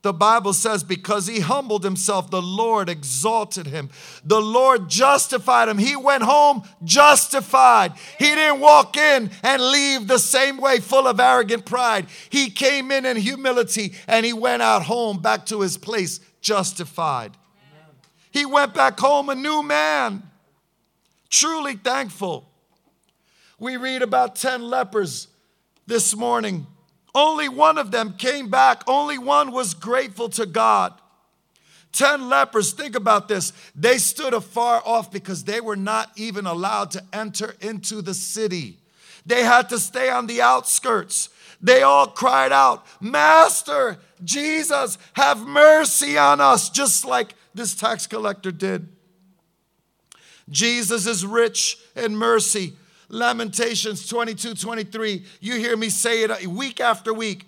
The 0.03 0.15
Bible 0.15 0.55
says, 0.55 0.83
because 0.83 1.27
he 1.27 1.41
humbled 1.41 1.85
himself, 1.85 2.31
the 2.31 2.41
Lord 2.41 2.89
exalted 2.89 3.67
him. 3.67 3.91
The 4.25 4.41
Lord 4.41 4.89
justified 4.89 5.69
him. 5.69 5.77
He 5.77 5.95
went 5.95 6.23
home 6.23 6.63
justified. 6.83 7.93
He 8.19 8.25
didn't 8.25 8.61
walk 8.61 8.97
in 8.97 9.31
and 9.43 9.63
leave 9.63 10.09
the 10.09 10.19
same 10.19 10.57
way, 10.57 10.81
full 10.81 11.07
of 11.07 11.21
arrogant 11.21 11.67
pride. 11.67 12.07
He 12.31 12.49
came 12.49 12.91
in 12.91 13.05
in 13.05 13.19
humility 13.19 13.93
and 14.09 14.25
he 14.25 14.33
went 14.33 14.63
out 14.63 14.85
home 14.85 15.21
back 15.21 15.45
to 15.47 15.61
his 15.61 15.77
place 15.77 16.21
justified. 16.41 17.37
He 18.31 18.47
went 18.47 18.73
back 18.73 18.99
home 18.99 19.29
a 19.29 19.35
new 19.35 19.63
man, 19.63 20.23
truly 21.29 21.75
thankful. 21.75 22.50
We 23.61 23.77
read 23.77 24.03
about 24.03 24.35
10 24.35 24.63
lepers 24.63 25.29
this 25.87 26.17
morning 26.17 26.67
only 27.15 27.49
one 27.49 27.79
of 27.79 27.91
them 27.91 28.15
came 28.15 28.49
back. 28.49 28.83
Only 28.87 29.19
one 29.19 29.53
was 29.53 29.75
grateful 29.75 30.29
to 30.31 30.47
God. 30.47 30.95
Ten 31.93 32.29
lepers, 32.29 32.73
think 32.73 32.95
about 32.95 33.27
this. 33.27 33.53
They 33.75 33.99
stood 33.99 34.33
afar 34.33 34.81
off 34.85 35.11
because 35.11 35.43
they 35.43 35.61
were 35.61 35.77
not 35.77 36.11
even 36.15 36.47
allowed 36.47 36.93
to 36.93 37.05
enter 37.13 37.57
into 37.61 38.01
the 38.01 38.15
city. 38.15 38.79
They 39.27 39.43
had 39.43 39.69
to 39.71 39.79
stay 39.79 40.09
on 40.09 40.29
the 40.29 40.41
outskirts. 40.41 41.31
They 41.61 41.83
all 41.83 42.07
cried 42.07 42.53
out, 42.53 42.87
Master, 43.01 43.99
Jesus, 44.25 44.97
have 45.15 45.41
mercy 45.41 46.17
on 46.17 46.41
us, 46.41 46.71
just 46.71 47.05
like 47.05 47.35
this 47.55 47.75
tax 47.75 48.07
collector 48.07 48.53
did. 48.53 48.89
Jesus 50.49 51.07
is 51.07 51.27
rich 51.27 51.77
in 51.97 52.17
mercy. 52.17 52.75
Lamentations 53.11 54.07
22 54.09 54.55
23. 54.55 55.25
You 55.41 55.55
hear 55.57 55.77
me 55.77 55.91
say 55.91 56.23
it 56.23 56.47
week 56.47 56.81
after 56.81 57.13
week. 57.13 57.47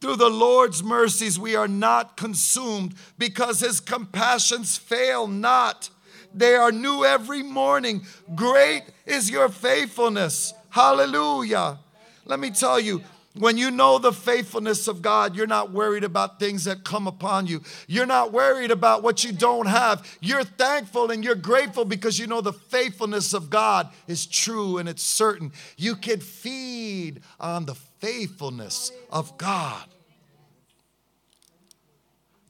Through 0.00 0.16
the 0.16 0.28
Lord's 0.28 0.82
mercies, 0.82 1.38
we 1.38 1.56
are 1.56 1.66
not 1.66 2.18
consumed 2.18 2.94
because 3.18 3.60
his 3.60 3.80
compassions 3.80 4.76
fail 4.76 5.26
not. 5.26 5.88
They 6.34 6.54
are 6.54 6.70
new 6.70 7.04
every 7.04 7.42
morning. 7.42 8.06
Great 8.34 8.82
is 9.06 9.30
your 9.30 9.48
faithfulness. 9.48 10.52
Hallelujah. 10.68 11.78
Let 12.26 12.38
me 12.38 12.50
tell 12.50 12.78
you, 12.78 13.02
when 13.38 13.58
you 13.58 13.70
know 13.70 13.98
the 13.98 14.12
faithfulness 14.12 14.88
of 14.88 15.02
God, 15.02 15.36
you're 15.36 15.46
not 15.46 15.72
worried 15.72 16.04
about 16.04 16.38
things 16.38 16.64
that 16.64 16.84
come 16.84 17.06
upon 17.06 17.46
you. 17.46 17.62
You're 17.86 18.06
not 18.06 18.32
worried 18.32 18.70
about 18.70 19.02
what 19.02 19.24
you 19.24 19.32
don't 19.32 19.66
have. 19.66 20.18
You're 20.20 20.44
thankful 20.44 21.10
and 21.10 21.24
you're 21.24 21.34
grateful 21.34 21.84
because 21.84 22.18
you 22.18 22.26
know 22.26 22.40
the 22.40 22.52
faithfulness 22.52 23.34
of 23.34 23.50
God 23.50 23.90
is 24.06 24.26
true 24.26 24.78
and 24.78 24.88
it's 24.88 25.02
certain. 25.02 25.52
You 25.76 25.96
can 25.96 26.20
feed 26.20 27.20
on 27.38 27.66
the 27.66 27.74
faithfulness 27.74 28.92
of 29.10 29.36
God. 29.38 29.84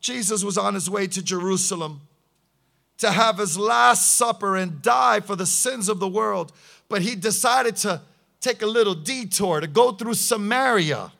Jesus 0.00 0.44
was 0.44 0.56
on 0.56 0.74
his 0.74 0.88
way 0.88 1.06
to 1.08 1.22
Jerusalem 1.22 2.02
to 2.98 3.10
have 3.10 3.38
his 3.38 3.58
last 3.58 4.12
supper 4.12 4.56
and 4.56 4.80
die 4.80 5.20
for 5.20 5.36
the 5.36 5.46
sins 5.46 5.88
of 5.88 5.98
the 5.98 6.08
world, 6.08 6.52
but 6.88 7.02
he 7.02 7.14
decided 7.14 7.76
to 7.76 8.00
take 8.40 8.62
a 8.62 8.66
little 8.66 8.94
detour 8.94 9.60
to 9.60 9.66
go 9.66 9.92
through 9.92 10.14
Samaria 10.14 11.12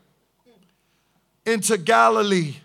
into 1.45 1.79
Galilee. 1.79 2.57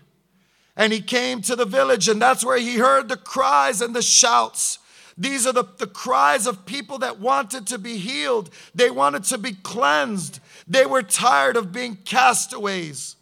And 0.76 0.92
he 0.92 1.00
came 1.00 1.42
to 1.42 1.54
the 1.54 1.64
village, 1.64 2.08
and 2.08 2.20
that's 2.20 2.44
where 2.44 2.58
he 2.58 2.78
heard 2.78 3.08
the 3.08 3.16
cries 3.16 3.80
and 3.80 3.94
the 3.94 4.02
shouts. 4.02 4.78
These 5.18 5.46
are 5.46 5.52
the, 5.52 5.64
the 5.78 5.86
cries 5.86 6.46
of 6.46 6.64
people 6.64 6.98
that 6.98 7.20
wanted 7.20 7.66
to 7.68 7.78
be 7.78 7.98
healed, 7.98 8.50
they 8.74 8.90
wanted 8.90 9.24
to 9.24 9.38
be 9.38 9.52
cleansed. 9.52 10.40
They 10.66 10.86
were 10.86 11.02
tired 11.02 11.56
of 11.56 11.72
being 11.72 11.96
castaways. 11.96 13.16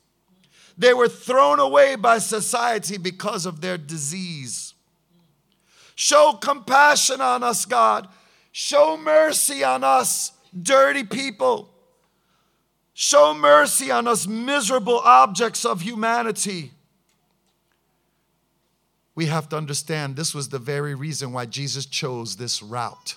They 0.79 0.95
were 0.95 1.09
thrown 1.09 1.59
away 1.59 1.97
by 1.97 2.19
society 2.19 2.97
because 2.97 3.45
of 3.45 3.61
their 3.61 3.77
disease. 3.77 4.75
Show 5.95 6.39
compassion 6.41 7.21
on 7.21 7.43
us, 7.43 7.67
God. 7.67 8.09
Show 8.53 8.97
mercy 8.97 9.63
on 9.63 9.85
us 9.85 10.33
dirty 10.61 11.05
people. 11.05 11.69
Show 12.95 13.35
mercy 13.35 13.91
on 13.91 14.07
us, 14.07 14.27
miserable 14.27 14.99
objects 14.99 15.65
of 15.65 15.81
humanity. 15.81 16.73
We 19.15 19.27
have 19.27 19.49
to 19.51 19.57
understand 19.57 20.17
this 20.17 20.35
was 20.35 20.49
the 20.49 20.59
very 20.59 20.95
reason 20.95 21.33
why 21.33 21.47
Jesus 21.47 21.87
chose 21.87 22.37
this 22.37 22.63
route 22.63 23.17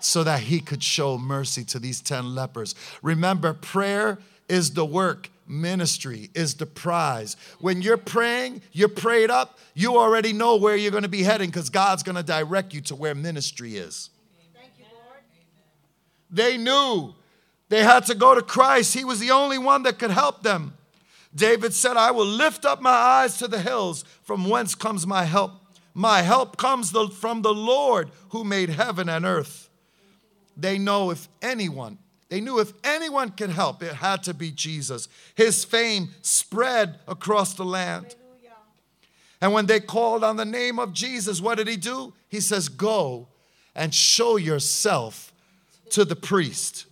so 0.00 0.24
that 0.24 0.40
he 0.40 0.60
could 0.60 0.82
show 0.82 1.16
mercy 1.16 1.64
to 1.64 1.78
these 1.78 2.00
10 2.00 2.34
lepers. 2.34 2.74
Remember, 3.02 3.52
prayer 3.52 4.18
is 4.48 4.72
the 4.72 4.84
work, 4.84 5.30
ministry 5.46 6.30
is 6.34 6.54
the 6.54 6.66
prize. 6.66 7.36
When 7.60 7.82
you're 7.82 7.96
praying, 7.96 8.62
you're 8.72 8.88
prayed 8.88 9.30
up, 9.30 9.58
you 9.74 9.96
already 9.96 10.32
know 10.32 10.56
where 10.56 10.76
you're 10.76 10.90
going 10.90 11.04
to 11.04 11.08
be 11.08 11.22
heading 11.22 11.50
because 11.50 11.70
God's 11.70 12.02
going 12.02 12.16
to 12.16 12.22
direct 12.22 12.74
you 12.74 12.80
to 12.82 12.96
where 12.96 13.14
ministry 13.14 13.76
is. 13.76 14.10
They 16.32 16.56
knew 16.56 17.14
they 17.68 17.82
had 17.82 18.06
to 18.06 18.14
go 18.14 18.34
to 18.34 18.42
Christ. 18.42 18.94
He 18.94 19.04
was 19.04 19.20
the 19.20 19.30
only 19.30 19.58
one 19.58 19.82
that 19.84 19.98
could 19.98 20.10
help 20.10 20.42
them. 20.42 20.74
David 21.34 21.72
said, 21.74 21.96
I 21.96 22.10
will 22.10 22.26
lift 22.26 22.64
up 22.64 22.80
my 22.80 22.90
eyes 22.90 23.38
to 23.38 23.48
the 23.48 23.60
hills, 23.60 24.04
from 24.22 24.48
whence 24.48 24.74
comes 24.74 25.06
my 25.06 25.24
help. 25.24 25.52
My 25.94 26.22
help 26.22 26.56
comes 26.56 26.90
from 26.90 27.42
the 27.42 27.54
Lord 27.54 28.10
who 28.30 28.44
made 28.44 28.70
heaven 28.70 29.08
and 29.08 29.24
earth. 29.24 29.68
They 30.56 30.78
know 30.78 31.10
if 31.10 31.28
anyone, 31.40 31.98
they 32.28 32.40
knew 32.40 32.58
if 32.60 32.72
anyone 32.82 33.30
could 33.30 33.50
help, 33.50 33.82
it 33.82 33.94
had 33.94 34.22
to 34.24 34.34
be 34.34 34.50
Jesus. 34.50 35.08
His 35.34 35.64
fame 35.64 36.10
spread 36.22 36.98
across 37.06 37.54
the 37.54 37.64
land. 37.64 38.14
And 39.40 39.52
when 39.52 39.66
they 39.66 39.80
called 39.80 40.24
on 40.24 40.36
the 40.36 40.44
name 40.44 40.78
of 40.78 40.92
Jesus, 40.92 41.40
what 41.40 41.58
did 41.58 41.68
he 41.68 41.76
do? 41.76 42.14
He 42.28 42.40
says, 42.40 42.68
Go 42.68 43.28
and 43.74 43.92
show 43.94 44.36
yourself 44.36 45.31
to 45.92 46.04
the 46.04 46.16
priest. 46.16 46.86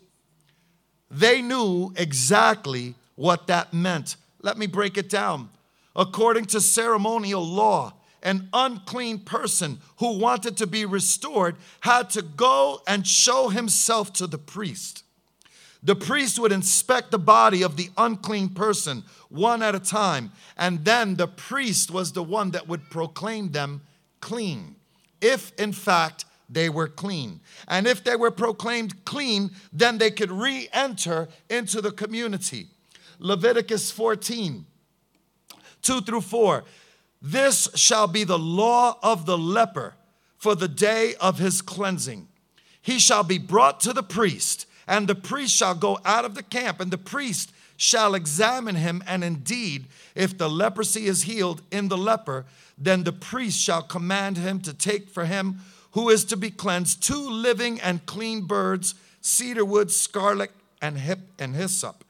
they 1.11 1.43
knew 1.43 1.93
exactly 1.97 2.95
what 3.17 3.49
that 3.49 3.75
meant. 3.75 4.17
Let 4.43 4.57
me 4.57 4.67
break 4.67 4.97
it 4.97 5.11
down. 5.11 5.51
According 5.97 6.47
to 6.47 6.61
ceremonial 6.61 7.45
law, 7.45 7.95
an 8.23 8.49
unclean 8.53 9.19
person 9.21 9.81
who 9.99 10.19
wanted 10.19 10.57
to 10.59 10.67
be 10.67 10.85
restored 10.85 11.57
had 11.81 12.11
to 12.11 12.23
go 12.23 12.81
and 12.87 13.07
show 13.07 13.49
himself 13.49 14.13
to 14.15 14.27
the 14.27 14.39
priest. 14.39 15.05
The 15.83 15.97
priest 15.97 16.39
would 16.39 16.53
inspect 16.53 17.11
the 17.11 17.19
body 17.19 17.63
of 17.63 17.77
the 17.77 17.91
unclean 17.97 18.51
person 18.51 19.03
one 19.31 19.63
at 19.63 19.75
a 19.75 19.81
time, 19.81 20.31
and 20.57 20.85
then 20.85 21.17
the 21.17 21.27
priest 21.27 21.91
was 21.91 22.13
the 22.13 22.23
one 22.23 22.51
that 22.51 22.69
would 22.69 22.91
proclaim 22.91 23.53
them 23.53 23.81
clean, 24.21 24.77
if 25.21 25.53
in 25.59 25.73
fact 25.73 26.25
they 26.51 26.69
were 26.69 26.89
clean. 26.89 27.41
And 27.69 27.87
if 27.87 28.03
they 28.03 28.17
were 28.17 28.31
proclaimed 28.31 29.05
clean, 29.05 29.51
then 29.73 29.99
they 29.99 30.11
could 30.11 30.33
re 30.33 30.69
enter 30.73 31.29
into 31.49 31.81
the 31.81 31.93
community. 31.93 32.67
Leviticus 33.19 33.91
14, 33.91 34.67
2 35.83 36.01
through 36.01 36.21
4. 36.23 36.65
This 37.23 37.69
shall 37.75 38.07
be 38.07 38.25
the 38.25 38.39
law 38.39 38.99
of 39.03 39.27
the 39.27 39.39
leper 39.39 39.95
for 40.39 40.55
the 40.55 40.69
day 40.69 41.15
of 41.21 41.39
his 41.39 41.61
cleansing. 41.61 42.29
He 42.81 42.99
shall 42.99 43.23
be 43.23 43.39
brought 43.39 43.81
to 43.81 43.93
the 43.93 44.03
priest, 44.03 44.67
and 44.89 45.07
the 45.07 45.15
priest 45.15 45.55
shall 45.55 45.75
go 45.75 45.99
out 46.05 46.25
of 46.25 46.35
the 46.35 46.43
camp, 46.43 46.81
and 46.81 46.91
the 46.91 46.99
priest 46.99 47.53
shall 47.77 48.15
examine 48.15 48.77
him. 48.77 49.03
And 49.07 49.23
indeed, 49.23 49.87
if 50.15 50.37
the 50.37 50.49
leprosy 50.49 51.07
is 51.07 51.25
healed 51.25 51.63
in 51.71 51.89
the 51.89 51.99
leper, 51.99 52.47
then 52.79 53.05
the 53.05 53.13
priest 53.13 53.61
shall 53.61 53.83
command 53.83 54.39
him 54.39 54.61
to 54.61 54.73
take 54.73 55.11
for 55.11 55.27
him 55.27 55.61
who 55.93 56.09
is 56.09 56.25
to 56.27 56.37
be 56.37 56.51
cleansed 56.51 57.03
two 57.03 57.31
living 57.31 57.81
and 57.81 58.05
clean 58.07 58.43
birds, 58.43 58.95
cedar 59.21 59.65
wood, 59.65 59.91
scarlet, 59.91 60.51
and 60.81 60.99
hip 60.99 61.21
and 61.39 61.55
hyssop. 61.55 62.05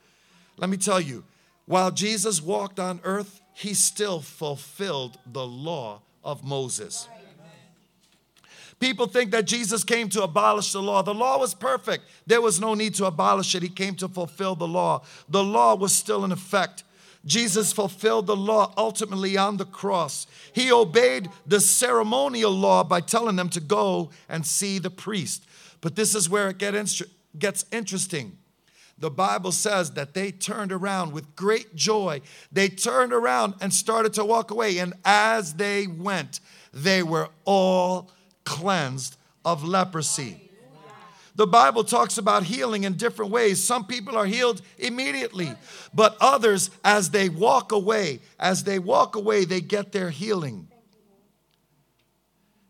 Let 0.56 0.70
me 0.70 0.76
tell 0.76 1.00
you, 1.00 1.24
while 1.66 1.90
Jesus 1.90 2.42
walked 2.42 2.78
on 2.78 3.00
earth, 3.04 3.40
he 3.54 3.74
still 3.74 4.20
fulfilled 4.20 5.18
the 5.26 5.46
law 5.46 6.02
of 6.24 6.44
Moses. 6.44 7.08
People 8.78 9.06
think 9.06 9.30
that 9.32 9.46
Jesus 9.46 9.84
came 9.84 10.08
to 10.08 10.22
abolish 10.22 10.72
the 10.72 10.80
law. 10.80 11.02
The 11.02 11.12
law 11.12 11.38
was 11.38 11.52
perfect. 11.52 12.04
There 12.26 12.40
was 12.40 12.58
no 12.58 12.72
need 12.72 12.94
to 12.94 13.04
abolish 13.04 13.54
it. 13.54 13.62
He 13.62 13.68
came 13.68 13.94
to 13.96 14.08
fulfill 14.08 14.54
the 14.54 14.66
law. 14.66 15.02
The 15.28 15.44
law 15.44 15.74
was 15.74 15.94
still 15.94 16.24
in 16.24 16.32
effect. 16.32 16.82
Jesus 17.26 17.72
fulfilled 17.72 18.26
the 18.26 18.36
law 18.36 18.72
ultimately 18.76 19.36
on 19.36 19.58
the 19.58 19.64
cross. 19.64 20.26
He 20.52 20.72
obeyed 20.72 21.28
the 21.46 21.60
ceremonial 21.60 22.50
law 22.50 22.82
by 22.82 23.00
telling 23.00 23.36
them 23.36 23.50
to 23.50 23.60
go 23.60 24.10
and 24.28 24.46
see 24.46 24.78
the 24.78 24.90
priest. 24.90 25.44
But 25.80 25.96
this 25.96 26.14
is 26.14 26.30
where 26.30 26.48
it 26.48 26.58
gets 26.58 27.64
interesting. 27.70 28.38
The 28.98 29.10
Bible 29.10 29.52
says 29.52 29.92
that 29.92 30.12
they 30.12 30.30
turned 30.30 30.72
around 30.72 31.12
with 31.12 31.34
great 31.34 31.74
joy. 31.74 32.20
They 32.52 32.68
turned 32.68 33.14
around 33.14 33.54
and 33.60 33.72
started 33.72 34.12
to 34.14 34.24
walk 34.24 34.50
away. 34.50 34.78
And 34.78 34.92
as 35.04 35.54
they 35.54 35.86
went, 35.86 36.40
they 36.72 37.02
were 37.02 37.30
all 37.46 38.10
cleansed 38.44 39.16
of 39.44 39.64
leprosy. 39.64 40.49
The 41.40 41.46
Bible 41.46 41.84
talks 41.84 42.18
about 42.18 42.42
healing 42.42 42.84
in 42.84 42.98
different 42.98 43.30
ways. 43.30 43.64
Some 43.64 43.86
people 43.86 44.14
are 44.14 44.26
healed 44.26 44.60
immediately, 44.76 45.50
but 45.94 46.14
others, 46.20 46.68
as 46.84 47.12
they 47.12 47.30
walk 47.30 47.72
away, 47.72 48.20
as 48.38 48.64
they 48.64 48.78
walk 48.78 49.16
away, 49.16 49.46
they 49.46 49.62
get 49.62 49.90
their 49.90 50.10
healing. 50.10 50.68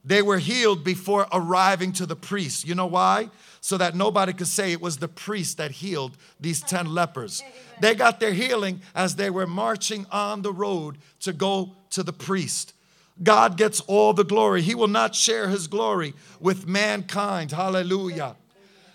They 0.04 0.22
were 0.22 0.38
healed 0.38 0.84
before 0.84 1.26
arriving 1.32 1.90
to 1.94 2.06
the 2.06 2.14
priest. 2.14 2.64
You 2.64 2.76
know 2.76 2.86
why? 2.86 3.30
So 3.60 3.76
that 3.76 3.96
nobody 3.96 4.32
could 4.32 4.46
say 4.46 4.70
it 4.70 4.80
was 4.80 4.98
the 4.98 5.08
priest 5.08 5.56
that 5.56 5.72
healed 5.72 6.16
these 6.38 6.62
10 6.62 6.94
lepers. 6.94 7.42
They 7.80 7.96
got 7.96 8.20
their 8.20 8.34
healing 8.34 8.82
as 8.94 9.16
they 9.16 9.30
were 9.30 9.48
marching 9.48 10.06
on 10.12 10.42
the 10.42 10.52
road 10.52 10.98
to 11.22 11.32
go 11.32 11.74
to 11.90 12.04
the 12.04 12.12
priest. 12.12 12.72
God 13.20 13.56
gets 13.56 13.80
all 13.80 14.12
the 14.12 14.22
glory. 14.22 14.62
He 14.62 14.76
will 14.76 14.86
not 14.86 15.16
share 15.16 15.48
his 15.48 15.66
glory 15.66 16.14
with 16.38 16.68
mankind. 16.68 17.50
Hallelujah. 17.50 18.36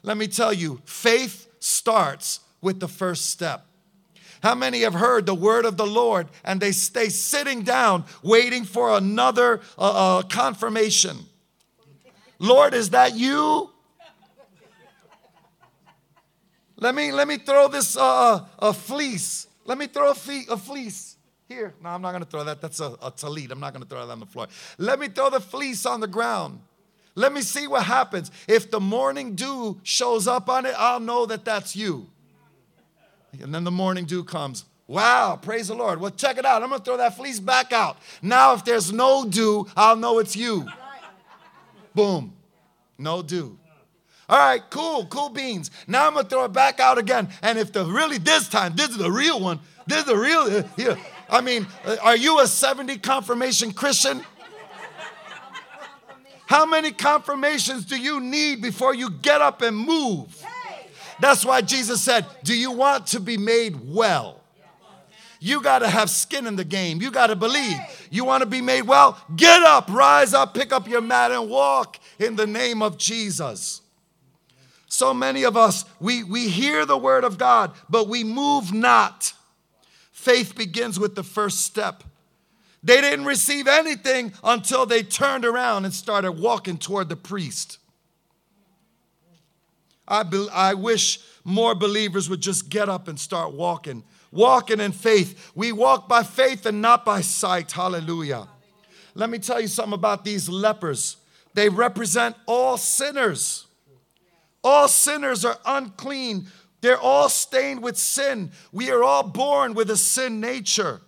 Let 0.06 0.18
me 0.18 0.28
tell 0.28 0.53
you, 0.53 0.82
faith 0.86 1.47
starts 1.60 2.41
with 2.62 2.80
the 2.80 2.88
first 2.88 3.32
step. 3.32 3.66
How 4.43 4.53
many 4.53 4.82
have 4.82 4.93
heard 4.93 5.26
the 5.26 5.34
word 5.34 5.66
of 5.66 5.78
the 5.78 5.86
Lord 5.88 6.28
and 6.43 6.62
they 6.62 6.72
stay 6.72 7.10
sitting 7.10 7.64
down 7.64 8.06
waiting 8.22 8.66
for 8.66 8.95
another 8.95 9.62
uh, 9.80 10.20
uh, 10.20 10.22
confirmation? 10.22 11.18
Lord, 12.38 12.76
is 12.76 12.91
that 12.91 13.16
you? 13.16 13.72
Let 16.78 16.93
me 16.93 17.12
let 17.12 17.28
me 17.28 17.38
throw 17.38 17.68
this 17.68 17.97
uh, 17.97 18.01
uh 18.03 18.45
a 18.60 18.74
fleece. 18.74 19.47
Let 19.64 19.80
me 19.80 19.88
throw 19.88 20.12
a, 20.12 20.14
fee, 20.14 20.43
a 20.51 20.58
fleece 20.58 21.18
here. 21.47 21.74
No, 21.82 21.89
I'm 21.89 22.03
not 22.03 22.12
going 22.12 22.24
to 22.24 22.30
throw 22.30 22.43
that. 22.43 22.62
That's 22.62 22.80
a, 22.80 22.91
a 23.01 23.12
talit. 23.12 23.49
I'm 23.49 23.60
not 23.60 23.74
going 23.74 23.82
to 23.82 23.89
throw 23.89 24.06
that 24.06 24.12
on 24.12 24.20
the 24.20 24.28
floor. 24.28 24.47
Let 24.78 24.99
me 24.99 25.08
throw 25.08 25.32
the 25.32 25.39
fleece 25.39 25.88
on 25.88 25.99
the 25.99 26.08
ground. 26.08 26.60
Let 27.16 27.32
me 27.32 27.41
see 27.41 27.66
what 27.66 27.84
happens. 27.84 28.30
If 28.47 28.70
the 28.70 28.82
morning 28.82 29.36
dew 29.36 29.80
shows 29.84 30.28
up 30.28 30.49
on 30.49 30.66
it, 30.66 30.76
I'll 30.78 30.99
know 30.99 31.26
that 31.26 31.45
that's 31.45 31.76
you. 31.76 32.07
And 33.41 33.53
then 33.53 33.63
the 33.63 33.72
morning 33.72 34.05
dew 34.05 34.24
comes. 34.24 34.66
Wow, 34.88 35.39
praise 35.41 35.70
the 35.70 35.76
Lord. 35.76 35.99
Well, 35.99 36.11
check 36.11 36.38
it 36.38 36.45
out. 36.45 36.61
I'm 36.61 36.70
going 36.70 36.80
to 36.80 36.86
throw 36.86 36.97
that 36.97 37.18
fleece 37.18 37.39
back 37.39 37.74
out. 37.74 37.97
Now, 38.22 38.53
if 38.53 38.63
there's 38.63 38.91
no 38.91 39.26
dew, 39.26 39.68
I'll 39.76 39.95
know 39.95 40.20
it's 40.20 40.36
you. 40.36 40.68
Boom. 41.95 42.34
No 42.97 43.22
dew. 43.22 43.57
All 44.28 44.39
right, 44.39 44.61
cool, 44.70 45.05
cool 45.05 45.30
beans. 45.30 45.70
Now 45.88 46.07
I'm 46.07 46.13
going 46.13 46.26
to 46.26 46.30
throw 46.30 46.45
it 46.45 46.53
back 46.53 46.80
out 46.80 46.97
again. 46.97 47.30
And 47.41 47.57
if 47.57 47.72
the 47.72 47.86
really, 47.86 48.18
this 48.18 48.47
time, 48.47 48.76
this 48.76 48.89
is 48.89 48.97
the 48.97 49.11
real 49.11 49.39
one. 49.39 49.59
This 49.88 49.99
is 49.99 50.05
the 50.05 50.18
real, 50.18 50.39
uh, 50.39 50.63
here. 50.76 50.97
I 51.30 51.41
mean, 51.41 51.68
uh, 51.86 51.97
are 52.01 52.16
you 52.16 52.39
a 52.41 52.47
70 52.47 52.97
confirmation 52.99 53.72
Christian? 53.72 54.24
How 56.48 56.66
many 56.66 56.91
confirmations 56.91 57.86
do 57.86 58.00
you 58.00 58.20
need 58.20 58.62
before 58.62 58.93
you 58.93 59.10
get 59.10 59.41
up 59.41 59.62
and 59.62 59.76
move? 59.76 60.43
That's 61.20 61.46
why 61.46 61.62
Jesus 61.62 62.02
said, 62.02 62.26
Do 62.43 62.56
you 62.56 62.72
want 62.72 63.08
to 63.08 63.20
be 63.20 63.38
made 63.38 63.78
well? 63.88 64.41
You 65.39 65.62
got 65.62 65.80
to 65.80 65.88
have 65.88 66.10
skin 66.10 66.48
in 66.48 66.56
the 66.56 66.64
game. 66.64 67.02
You 67.02 67.12
got 67.12 67.28
to 67.28 67.36
believe. 67.36 67.78
You 68.10 68.26
want 68.26 68.41
to 68.41 68.48
be 68.48 68.62
made 68.62 68.84
well? 68.84 69.20
Get 69.36 69.62
up, 69.62 69.89
rise 69.89 70.34
up, 70.34 70.54
pick 70.54 70.72
up 70.72 70.88
your 70.88 71.02
mat, 71.02 71.32
and 71.32 71.50
walk 71.50 72.00
in 72.18 72.36
the 72.36 72.48
name 72.48 72.82
of 72.82 72.98
Jesus. 72.98 73.82
So 74.88 75.14
many 75.14 75.43
of 75.43 75.58
us, 75.58 75.86
we, 76.00 76.24
we 76.24 76.48
hear 76.48 76.86
the 76.86 76.98
word 76.98 77.24
of 77.24 77.38
God, 77.38 77.74
but 77.89 78.08
we 78.08 78.24
move 78.24 78.74
not. 78.74 79.34
Faith 80.12 80.56
begins 80.56 81.00
with 81.00 81.16
the 81.16 81.24
first 81.24 81.62
step. 81.62 82.04
They 82.86 83.02
didn't 83.02 83.26
receive 83.26 83.68
anything 83.68 84.32
until 84.44 84.86
they 84.86 85.02
turned 85.02 85.44
around 85.44 85.86
and 85.86 85.94
started 85.94 86.34
walking 86.34 86.78
toward 86.78 87.10
the 87.10 87.16
priest. 87.16 87.80
I, 90.08 90.22
be, 90.22 90.48
I 90.54 90.76
wish 90.76 91.20
more 91.44 91.74
believers 91.74 92.30
would 92.30 92.42
just 92.42 92.70
get 92.70 92.88
up 92.88 93.08
and 93.08 93.20
start 93.20 93.54
walking, 93.54 94.04
walking 94.32 94.80
in 94.80 94.92
faith. 94.92 95.52
We 95.56 95.72
walk 95.72 96.08
by 96.08 96.22
faith 96.22 96.68
and 96.68 96.80
not 96.80 97.04
by 97.06 97.22
sight. 97.22 97.72
Hallelujah. 97.72 98.48
Let 99.16 99.32
me 99.32 99.40
tell 99.40 99.60
you 99.60 99.68
something 99.68 99.96
about 99.96 100.24
these 100.24 100.48
lepers. 100.48 101.18
They 101.56 101.70
represent 101.70 102.36
all 102.46 102.78
sinners. 102.78 103.66
All 104.64 104.88
sinners 104.88 105.44
are 105.44 105.58
unclean. 105.66 106.50
They're 106.82 107.00
all 107.00 107.30
stained 107.30 107.82
with 107.82 107.98
sin. 107.98 108.52
We 108.72 108.92
are 108.92 109.04
all 109.04 109.24
born 109.24 109.74
with 109.74 109.90
a 109.90 109.98
sin 109.98 110.40
nature. 110.40 111.02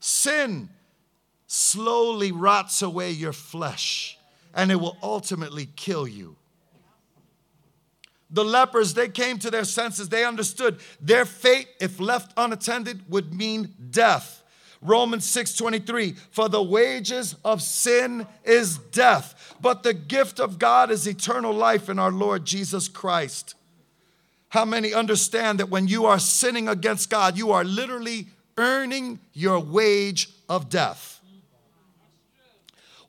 Sin 0.00 0.70
slowly 1.46 2.32
rots 2.32 2.82
away 2.82 3.10
your 3.10 3.32
flesh 3.32 4.18
and 4.54 4.72
it 4.72 4.76
will 4.76 4.96
ultimately 5.02 5.68
kill 5.76 6.08
you. 6.08 6.36
The 8.30 8.44
lepers, 8.44 8.94
they 8.94 9.08
came 9.08 9.38
to 9.40 9.50
their 9.50 9.64
senses. 9.64 10.08
They 10.08 10.24
understood 10.24 10.78
their 11.00 11.24
fate, 11.24 11.68
if 11.80 11.98
left 11.98 12.32
unattended, 12.36 13.02
would 13.08 13.34
mean 13.34 13.74
death. 13.90 14.42
Romans 14.80 15.26
6:23 15.26 16.16
For 16.30 16.48
the 16.48 16.62
wages 16.62 17.34
of 17.44 17.60
sin 17.60 18.26
is 18.44 18.78
death, 18.78 19.54
but 19.60 19.82
the 19.82 19.92
gift 19.92 20.40
of 20.40 20.58
God 20.58 20.90
is 20.90 21.06
eternal 21.06 21.52
life 21.52 21.88
in 21.88 21.98
our 21.98 22.12
Lord 22.12 22.44
Jesus 22.44 22.88
Christ. 22.88 23.54
How 24.50 24.64
many 24.64 24.94
understand 24.94 25.60
that 25.60 25.68
when 25.68 25.86
you 25.86 26.06
are 26.06 26.18
sinning 26.18 26.68
against 26.68 27.10
God, 27.10 27.36
you 27.36 27.50
are 27.50 27.64
literally 27.64 28.28
earning 28.56 29.18
your 29.32 29.60
wage 29.60 30.28
of 30.48 30.68
death. 30.68 31.20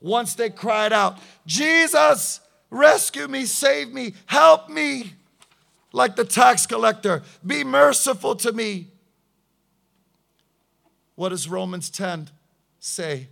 Once 0.00 0.34
they 0.34 0.50
cried 0.50 0.92
out, 0.92 1.18
Jesus, 1.46 2.40
rescue 2.70 3.28
me, 3.28 3.44
save 3.44 3.92
me, 3.92 4.14
help 4.26 4.68
me, 4.68 5.12
like 5.92 6.16
the 6.16 6.24
tax 6.24 6.66
collector, 6.66 7.22
be 7.46 7.62
merciful 7.62 8.34
to 8.36 8.52
me. 8.52 8.88
What 11.14 11.28
does 11.28 11.48
Romans 11.48 11.90
10 11.90 12.30
say? 12.80 13.28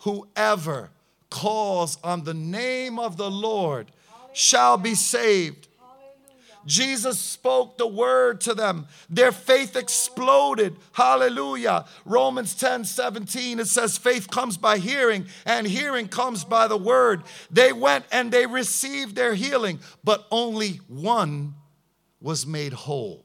Whoever 0.00 0.90
calls 1.30 1.98
on 2.02 2.24
the 2.24 2.34
name 2.34 2.98
of 2.98 3.16
the 3.16 3.30
Lord 3.30 3.90
shall 4.32 4.76
be 4.76 4.94
saved. 4.94 5.68
Jesus 6.66 7.18
spoke 7.18 7.78
the 7.78 7.86
word 7.86 8.40
to 8.42 8.54
them. 8.54 8.86
Their 9.10 9.32
faith 9.32 9.76
exploded. 9.76 10.76
Hallelujah. 10.92 11.84
Romans 12.04 12.54
10 12.54 12.84
17, 12.84 13.60
it 13.60 13.66
says, 13.66 13.98
faith 13.98 14.30
comes 14.30 14.56
by 14.56 14.78
hearing, 14.78 15.26
and 15.44 15.66
hearing 15.66 16.08
comes 16.08 16.44
by 16.44 16.68
the 16.68 16.76
word. 16.76 17.22
They 17.50 17.72
went 17.72 18.04
and 18.12 18.30
they 18.30 18.46
received 18.46 19.14
their 19.14 19.34
healing, 19.34 19.80
but 20.02 20.26
only 20.30 20.80
one 20.88 21.54
was 22.20 22.46
made 22.46 22.72
whole. 22.72 23.24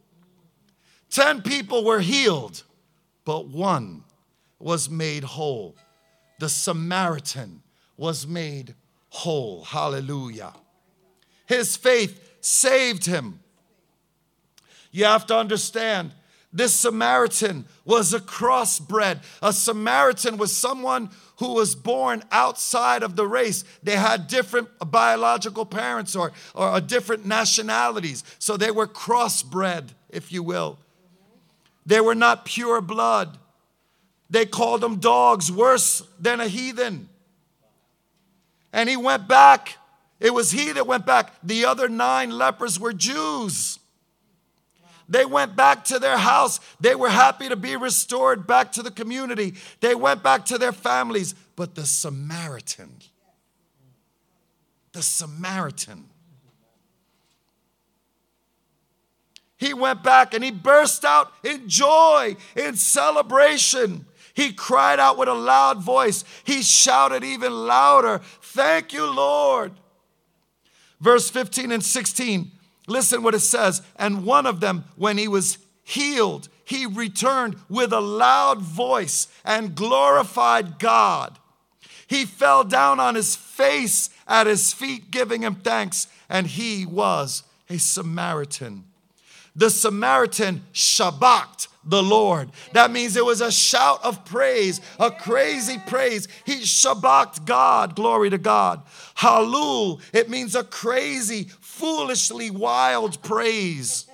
Ten 1.10 1.42
people 1.42 1.84
were 1.84 2.02
healed, 2.02 2.64
but 3.26 3.48
one 3.48 4.04
was 4.60 4.90
made 4.90 5.24
whole. 5.24 5.76
The 6.40 6.50
Samaritan 6.50 7.64
was 7.98 8.28
made 8.28 8.76
whole. 9.10 9.64
Hallelujah. 9.64 10.54
His 11.46 11.76
faith 11.76 12.29
saved 12.42 13.06
him. 13.06 13.40
You 14.92 15.06
have 15.06 15.26
to 15.28 15.38
understand, 15.38 16.12
this 16.52 16.74
Samaritan 16.74 17.66
was 17.86 18.14
a 18.14 18.20
crossbred. 18.20 19.20
A 19.42 19.54
Samaritan 19.54 20.38
was 20.38 20.56
someone 20.56 21.12
who 21.38 21.54
was 21.54 21.76
born 21.76 22.24
outside 22.32 23.04
of 23.04 23.16
the 23.16 23.28
race. 23.28 23.64
They 23.84 23.96
had 23.96 24.28
different 24.28 24.68
biological 24.80 25.66
parents 25.66 26.16
or, 26.16 26.32
or 26.56 26.82
different 26.82 27.26
nationalities. 27.26 28.24
So 28.40 28.58
they 28.58 28.72
were 28.72 28.88
crossbred, 28.88 29.90
if 30.10 30.32
you 30.32 30.42
will. 30.42 30.80
They 31.86 32.02
were 32.02 32.16
not 32.16 32.46
pure 32.46 32.82
blood. 32.82 33.38
They 34.30 34.46
called 34.46 34.82
them 34.82 34.98
dogs, 34.98 35.52
worse 35.52 36.04
than 36.20 36.40
a 36.40 36.48
heathen. 36.48 37.10
And 38.74 38.90
he 38.90 38.98
went 38.98 39.28
back 39.28 39.78
it 40.20 40.34
was 40.34 40.52
he 40.52 40.72
that 40.74 40.86
went 40.86 41.06
back. 41.06 41.34
The 41.44 41.66
other 41.66 41.88
nine 41.88 42.32
lepers 42.32 42.80
were 42.80 42.94
Jews. 42.94 43.80
They 45.08 45.26
went 45.26 45.56
back 45.56 45.86
to 45.86 45.98
their 45.98 46.18
house. 46.18 46.60
They 46.80 46.94
were 46.94 47.10
happy 47.10 47.50
to 47.50 47.56
be 47.56 47.76
restored 47.76 48.46
back 48.46 48.74
to 48.74 48.84
the 48.84 48.92
community. 48.92 49.56
They 49.80 49.96
went 49.96 50.22
back 50.22 50.46
to 50.46 50.58
their 50.58 50.72
families. 50.72 51.34
But 51.56 51.74
the 51.74 51.86
Samaritan, 51.86 52.92
the 54.92 55.02
Samaritan, 55.02 56.06
he 59.58 59.74
went 59.74 60.04
back 60.04 60.34
and 60.34 60.44
he 60.44 60.52
burst 60.52 61.04
out 61.04 61.34
in 61.44 61.68
joy, 61.68 62.38
in 62.56 62.76
celebration. 62.76 64.06
He 64.34 64.54
cried 64.54 65.00
out 65.00 65.18
with 65.18 65.28
a 65.28 65.34
loud 65.34 65.82
voice. 65.82 66.24
He 66.44 66.62
shouted 66.62 67.24
even 67.24 67.52
louder, 67.52 68.22
Thank 68.42 68.94
you, 68.94 69.12
Lord 69.12 69.74
verse 71.00 71.30
15 71.30 71.72
and 71.72 71.84
16. 71.84 72.52
Listen 72.88 73.24
what 73.24 73.36
it 73.36 73.40
says. 73.40 73.82
And 73.96 74.26
one 74.26 74.46
of 74.46 74.60
them, 74.60 74.86
when 74.96 75.18
he 75.18 75.28
was 75.28 75.58
healed, 75.84 76.50
he 76.66 76.86
returned 76.86 77.56
with 77.70 77.92
a 77.92 78.00
loud 78.00 78.62
voice 78.62 79.28
and 79.44 79.76
glorified 79.76 80.80
God. 80.80 81.40
He 82.08 82.26
fell 82.26 82.64
down 82.64 83.00
on 83.00 83.16
his 83.16 83.36
face 83.36 84.10
at 84.28 84.48
his 84.48 84.74
feet, 84.74 85.12
giving 85.12 85.42
him 85.42 85.56
thanks, 85.56 86.08
and 86.28 86.48
he 86.48 86.86
was 86.86 87.44
a 87.70 87.78
Samaritan. 87.78 88.86
The 89.56 89.70
Samaritan 89.70 90.64
shabaked 90.74 91.68
the 91.84 92.04
Lord. 92.04 92.50
That 92.74 92.92
means 92.92 93.16
it 93.16 93.26
was 93.26 93.42
a 93.42 93.52
shout 93.52 94.04
of 94.04 94.26
praise, 94.26 94.82
a 95.00 95.12
crazy 95.12 95.78
praise. 95.88 96.28
He 96.46 96.62
shabaked 96.62 97.46
God, 97.46 97.96
glory 97.96 98.30
to 98.30 98.38
God. 98.38 98.84
Halul, 99.18 100.02
it 100.14 100.30
means 100.30 100.56
a 100.56 100.64
crazy, 100.64 101.50
foolishly 101.62 102.50
wild 102.52 103.22
praise. 103.24 104.06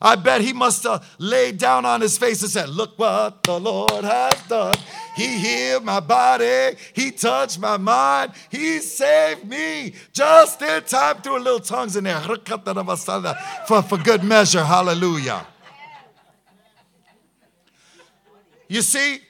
I 0.00 0.14
bet 0.14 0.42
he 0.42 0.52
must 0.52 0.84
have 0.84 1.04
laid 1.18 1.58
down 1.58 1.84
on 1.84 2.00
his 2.00 2.18
face 2.18 2.42
and 2.42 2.50
said, 2.50 2.68
Look 2.68 2.98
what 2.98 3.42
the 3.42 3.58
Lord 3.58 4.04
has 4.04 4.34
done. 4.48 4.74
He 5.16 5.38
healed 5.38 5.84
my 5.84 5.98
body. 5.98 6.76
He 6.92 7.10
touched 7.10 7.58
my 7.58 7.76
mind. 7.76 8.32
He 8.48 8.78
saved 8.78 9.44
me 9.48 9.94
just 10.12 10.62
in 10.62 10.84
time. 10.84 11.20
Threw 11.20 11.38
a 11.38 11.40
little 11.40 11.58
tongues 11.58 11.96
in 11.96 12.04
there 12.04 12.20
for, 13.66 13.82
for 13.82 13.98
good 13.98 14.22
measure. 14.22 14.62
Hallelujah. 14.62 15.44
You 18.68 18.82
see, 18.82 19.20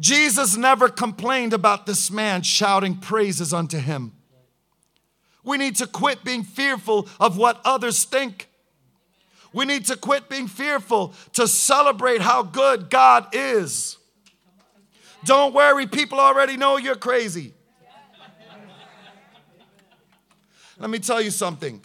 Jesus 0.00 0.56
never 0.56 0.88
complained 0.88 1.52
about 1.52 1.86
this 1.86 2.10
man 2.10 2.42
shouting 2.42 2.96
praises 2.96 3.52
unto 3.52 3.78
him. 3.78 4.12
We 5.44 5.58
need 5.58 5.76
to 5.76 5.86
quit 5.86 6.24
being 6.24 6.44
fearful 6.44 7.08
of 7.20 7.36
what 7.36 7.60
others 7.64 8.04
think. 8.04 8.48
We 9.52 9.64
need 9.64 9.86
to 9.86 9.96
quit 9.96 10.28
being 10.28 10.46
fearful 10.46 11.14
to 11.32 11.48
celebrate 11.48 12.20
how 12.20 12.42
good 12.42 12.90
God 12.90 13.28
is. 13.32 13.96
Don't 15.24 15.54
worry, 15.54 15.86
people 15.86 16.20
already 16.20 16.56
know 16.56 16.76
you're 16.76 16.94
crazy. 16.94 17.54
Let 20.78 20.90
me 20.90 20.98
tell 20.98 21.20
you 21.20 21.30
something. 21.30 21.82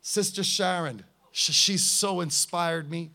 Sister 0.00 0.42
Sharon, 0.42 1.04
she's 1.32 1.84
so 1.84 2.20
inspired 2.20 2.90
me. 2.90 3.10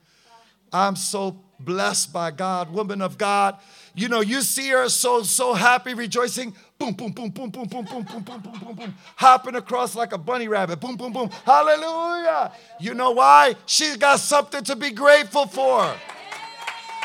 I'm 0.71 0.95
so 0.95 1.41
blessed 1.63 2.13
by 2.13 2.31
God, 2.31 2.71
woman 2.71 3.01
of 3.01 3.17
God. 3.17 3.57
You 3.95 4.07
know, 4.07 4.21
you 4.21 4.41
see 4.41 4.69
her 4.69 4.89
so, 4.89 5.23
so 5.23 5.53
happy, 5.53 5.93
rejoicing. 5.93 6.55
Boom, 6.79 6.93
boom, 6.93 7.11
boom, 7.11 7.29
boom, 7.29 7.49
boom, 7.49 7.67
boom, 7.67 7.85
boom, 7.85 8.03
boom, 8.03 8.21
boom, 8.23 8.41
boom, 8.41 8.59
boom, 8.59 8.75
boom. 8.75 8.95
Hopping 9.15 9.55
across 9.55 9.95
like 9.95 10.13
a 10.13 10.17
bunny 10.17 10.47
rabbit. 10.47 10.79
Boom, 10.79 10.95
boom, 10.95 11.13
boom. 11.13 11.29
Hallelujah. 11.45 12.51
You 12.79 12.93
know 12.93 13.11
why? 13.11 13.55
She's 13.65 13.97
got 13.97 14.19
something 14.19 14.63
to 14.63 14.75
be 14.75 14.91
grateful 14.91 15.45
for. 15.45 15.93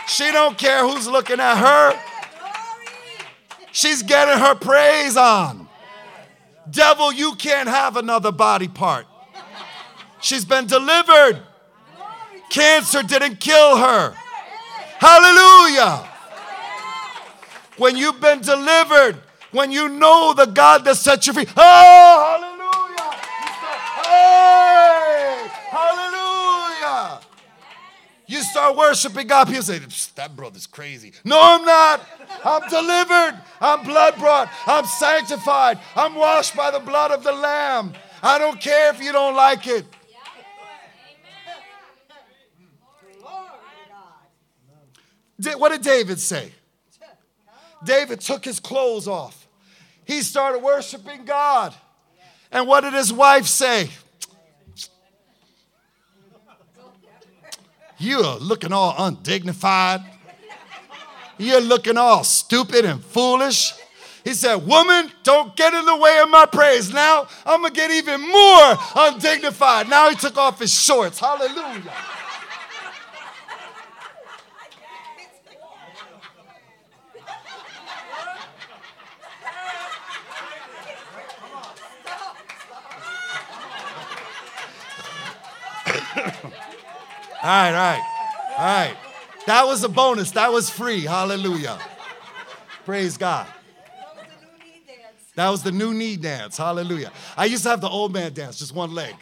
She 0.07 0.31
don't 0.33 0.57
care 0.57 0.87
who's 0.87 1.07
looking 1.07 1.39
at 1.39 1.57
her. 1.57 2.01
She's 3.73 4.03
getting 4.03 4.39
her 4.39 4.55
praise 4.55 5.17
on. 5.17 5.69
Devil, 6.71 7.13
you 7.13 7.35
can't 7.35 7.69
have 7.69 7.97
another 7.97 8.33
body 8.33 8.69
part. 8.69 9.07
She's 10.21 10.45
been 10.45 10.67
delivered. 10.67 11.43
Cancer 12.51 13.03
didn't 13.03 13.41
kill 13.41 13.77
her. 13.77 14.15
Hallelujah. 14.99 16.09
When 17.77 17.97
you've 17.97 18.21
been 18.21 18.41
delivered, 18.41 19.23
when 19.53 19.71
you 19.71 19.89
know 19.89 20.35
the 20.35 20.47
God 20.47 20.85
that 20.85 20.97
set 20.97 21.27
you 21.27 21.33
free. 21.33 21.47
Oh, 21.57 22.39
hallelujah. 22.41 23.11
Hey, 24.05 25.49
hallelujah. 25.71 27.21
You 28.27 28.43
start 28.43 28.77
worshiping 28.77 29.27
God. 29.27 29.47
People 29.47 29.63
say, 29.63 29.81
that 30.17 30.37
brother's 30.37 30.67
crazy. 30.67 31.13
No, 31.25 31.39
I'm 31.41 31.65
not. 31.65 32.05
I'm 32.45 32.69
delivered. 32.69 33.41
I'm 33.61 33.85
blood 33.85 34.17
brought. 34.19 34.51
I'm 34.67 34.85
sanctified. 34.85 35.79
I'm 35.95 36.15
washed 36.15 36.57
by 36.57 36.71
the 36.71 36.81
blood 36.81 37.13
of 37.13 37.23
the 37.23 37.33
Lamb. 37.33 37.95
I 38.23 38.39
don't 38.39 38.61
care 38.61 38.93
if 38.93 39.01
you 39.01 39.13
don't 39.13 39.37
like 39.37 39.67
it. 39.67 39.87
What 45.57 45.71
did 45.71 45.83
David 45.83 46.19
say? 46.19 46.53
David 47.85 48.21
took 48.21 48.45
his 48.45 48.59
clothes 48.59 49.07
off. 49.07 49.47
He 50.05 50.23
started 50.23 50.61
worshiping 50.61 51.25
God. 51.25 51.75
And 52.51 52.67
what 52.67 52.81
did 52.81 52.95
his 52.95 53.13
wife 53.13 53.47
say? 53.47 53.91
You're 57.99 58.37
looking 58.37 58.73
all 58.73 58.95
undignified. 58.99 60.01
You're 61.37 61.61
looking 61.61 61.97
all 61.97 62.25
stupid 62.25 62.85
and 62.85 63.05
foolish. 63.05 63.75
He 64.25 64.35
said, 64.35 64.57
Woman, 64.57 65.11
don't 65.23 65.55
get 65.57 65.73
in 65.73 65.85
the 65.85 65.97
way 65.97 66.19
of 66.23 66.29
my 66.31 66.47
praise. 66.47 66.93
Now 66.93 67.29
I'm 67.47 67.61
going 67.61 67.73
to 67.73 67.77
get 67.77 67.91
even 67.91 68.21
more 68.21 68.77
undignified. 68.97 69.89
Now 69.89 70.11
he 70.11 70.17
took 70.17 70.37
off 70.37 70.59
his 70.59 70.73
shorts. 70.73 71.19
Hallelujah. 71.19 71.93
Right, 86.17 86.45
all 87.43 87.73
right, 87.73 88.03
all 88.57 88.65
right. 88.65 88.97
That 89.47 89.67
was 89.67 89.83
a 89.85 89.89
bonus. 89.89 90.31
That 90.33 90.53
was 90.53 90.69
free. 90.69 91.01
Hallelujah. 91.03 91.79
Praise 92.85 93.17
God. 93.17 93.47
That 93.47 94.11
was 94.15 94.23
the 94.23 94.43
new 94.43 94.65
knee 94.65 94.87
dance. 94.87 95.33
That 95.35 95.49
was 95.49 95.63
the 95.63 95.73
new 95.73 95.95
knee 95.95 96.17
dance. 96.17 96.57
Hallelujah. 96.59 97.13
I 97.37 97.47
used 97.47 97.63
to 97.63 97.71
have 97.71 97.81
the 97.81 97.89
old 97.89 98.13
man 98.13 98.33
dance, 98.33 98.59
just 98.59 98.75
one 98.75 98.95
leg. 98.95 99.15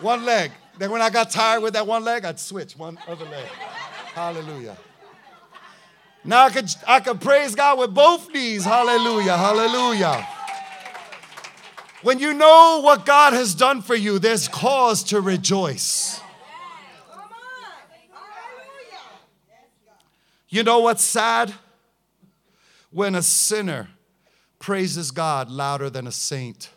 One 0.00 0.24
leg. 0.24 0.50
Then 0.78 0.90
when 0.90 1.02
I 1.02 1.10
got 1.10 1.30
tired 1.30 1.62
with 1.62 1.74
that 1.74 1.86
one 1.86 2.02
leg, 2.02 2.24
I'd 2.24 2.40
switch 2.40 2.76
one 2.76 2.98
other 3.06 3.24
leg. 3.24 3.46
Hallelujah. 4.14 4.76
Now 6.24 6.44
I 6.46 6.50
could 6.50 6.70
I 6.86 7.00
could 7.00 7.20
praise 7.20 7.54
God 7.54 7.78
with 7.78 7.94
both 7.94 8.32
knees. 8.32 8.64
Hallelujah. 8.64 9.36
Hallelujah. 9.36 10.26
When 12.02 12.18
you 12.18 12.34
know 12.34 12.80
what 12.82 13.06
God 13.06 13.32
has 13.32 13.54
done 13.54 13.80
for 13.80 13.94
you, 13.94 14.18
there's 14.18 14.48
cause 14.48 15.04
to 15.04 15.20
rejoice. 15.20 16.20
You 20.48 20.62
know 20.62 20.80
what's 20.80 21.02
sad? 21.02 21.54
When 22.90 23.14
a 23.14 23.22
sinner 23.22 23.88
praises 24.58 25.10
God 25.10 25.50
louder 25.50 25.88
than 25.88 26.06
a 26.06 26.12
saint. 26.12 26.70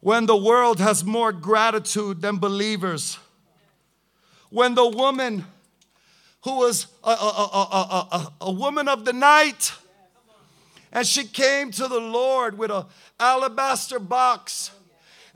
When 0.00 0.26
the 0.26 0.36
world 0.36 0.80
has 0.80 1.04
more 1.04 1.32
gratitude 1.32 2.22
than 2.22 2.38
believers. 2.38 3.18
When 4.50 4.74
the 4.74 4.88
woman 4.88 5.44
who 6.42 6.58
was 6.58 6.86
a, 7.02 7.10
a, 7.10 7.12
a, 7.12 8.32
a, 8.40 8.52
woman 8.52 8.86
of 8.86 9.04
the 9.04 9.12
night 9.12 9.72
and 10.92 11.06
she 11.06 11.24
came 11.24 11.70
to 11.72 11.88
the 11.88 12.00
Lord 12.00 12.58
with 12.58 12.70
a 12.70 12.86
alabaster 13.18 13.98
box 13.98 14.70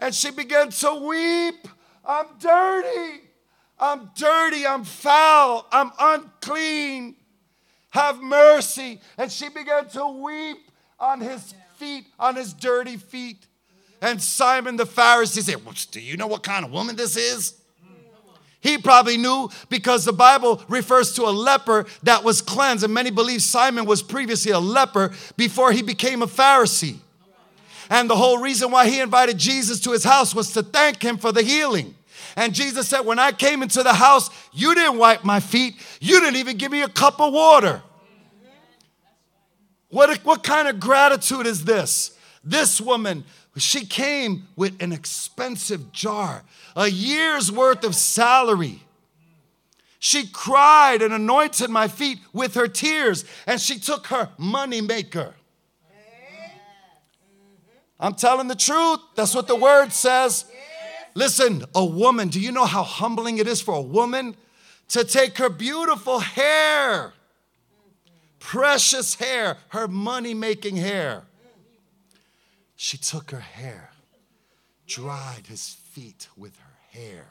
and 0.00 0.14
she 0.14 0.30
began 0.30 0.70
to 0.70 0.94
weep. 0.94 1.68
I'm 2.04 2.26
dirty. 2.40 3.20
I'm 3.78 4.10
dirty. 4.16 4.66
I'm 4.66 4.84
foul. 4.84 5.66
I'm 5.70 5.92
unclean. 5.98 7.16
Have 7.90 8.22
mercy. 8.22 9.00
And 9.18 9.30
she 9.30 9.48
began 9.48 9.88
to 9.90 10.06
weep 10.08 10.58
on 10.98 11.20
his 11.20 11.54
feet, 11.76 12.06
on 12.18 12.36
his 12.36 12.54
dirty 12.54 12.96
feet. 12.96 13.46
And 14.00 14.20
Simon 14.20 14.76
the 14.76 14.84
Pharisee 14.84 15.42
said, 15.42 15.64
well, 15.64 15.74
Do 15.90 16.00
you 16.00 16.16
know 16.16 16.26
what 16.26 16.42
kind 16.42 16.64
of 16.64 16.70
woman 16.70 16.96
this 16.96 17.16
is? 17.16 17.59
He 18.60 18.76
probably 18.76 19.16
knew 19.16 19.48
because 19.70 20.04
the 20.04 20.12
Bible 20.12 20.62
refers 20.68 21.14
to 21.14 21.22
a 21.22 21.30
leper 21.30 21.86
that 22.02 22.24
was 22.24 22.42
cleansed, 22.42 22.84
and 22.84 22.92
many 22.92 23.10
believe 23.10 23.42
Simon 23.42 23.86
was 23.86 24.02
previously 24.02 24.52
a 24.52 24.58
leper 24.58 25.12
before 25.36 25.72
he 25.72 25.82
became 25.82 26.22
a 26.22 26.26
Pharisee. 26.26 26.98
And 27.88 28.08
the 28.08 28.16
whole 28.16 28.38
reason 28.38 28.70
why 28.70 28.88
he 28.88 29.00
invited 29.00 29.38
Jesus 29.38 29.80
to 29.80 29.92
his 29.92 30.04
house 30.04 30.34
was 30.34 30.52
to 30.52 30.62
thank 30.62 31.02
him 31.02 31.16
for 31.16 31.32
the 31.32 31.42
healing. 31.42 31.94
And 32.36 32.54
Jesus 32.54 32.88
said, 32.88 33.00
When 33.00 33.18
I 33.18 33.32
came 33.32 33.62
into 33.62 33.82
the 33.82 33.94
house, 33.94 34.30
you 34.52 34.74
didn't 34.74 34.98
wipe 34.98 35.24
my 35.24 35.40
feet, 35.40 35.74
you 36.00 36.20
didn't 36.20 36.36
even 36.36 36.56
give 36.56 36.70
me 36.70 36.82
a 36.82 36.88
cup 36.88 37.20
of 37.20 37.32
water. 37.32 37.82
What, 39.88 40.18
what 40.18 40.44
kind 40.44 40.68
of 40.68 40.78
gratitude 40.78 41.46
is 41.46 41.64
this? 41.64 42.16
This 42.44 42.80
woman, 42.80 43.24
she 43.58 43.84
came 43.84 44.48
with 44.56 44.80
an 44.82 44.92
expensive 44.92 45.92
jar, 45.92 46.44
a 46.76 46.88
year's 46.88 47.50
worth 47.50 47.84
of 47.84 47.94
salary. 47.94 48.82
She 49.98 50.26
cried 50.26 51.02
and 51.02 51.12
anointed 51.12 51.68
my 51.68 51.88
feet 51.88 52.18
with 52.32 52.54
her 52.54 52.68
tears, 52.68 53.24
and 53.46 53.60
she 53.60 53.78
took 53.78 54.06
her 54.06 54.30
money 54.38 54.80
maker. 54.80 55.34
I'm 57.98 58.14
telling 58.14 58.48
the 58.48 58.54
truth. 58.54 59.00
That's 59.14 59.34
what 59.34 59.46
the 59.46 59.56
word 59.56 59.92
says. 59.92 60.46
Listen, 61.14 61.64
a 61.74 61.84
woman, 61.84 62.28
do 62.28 62.40
you 62.40 62.50
know 62.50 62.64
how 62.64 62.82
humbling 62.82 63.38
it 63.38 63.46
is 63.46 63.60
for 63.60 63.74
a 63.74 63.82
woman 63.82 64.36
to 64.88 65.04
take 65.04 65.36
her 65.38 65.50
beautiful 65.50 66.20
hair, 66.20 67.12
precious 68.38 69.16
hair, 69.16 69.58
her 69.68 69.86
money 69.86 70.32
making 70.32 70.76
hair? 70.76 71.24
She 72.82 72.96
took 72.96 73.30
her 73.30 73.40
hair, 73.40 73.90
dried 74.86 75.48
his 75.48 75.76
feet 75.90 76.28
with 76.34 76.56
her 76.56 76.98
hair. 76.98 77.26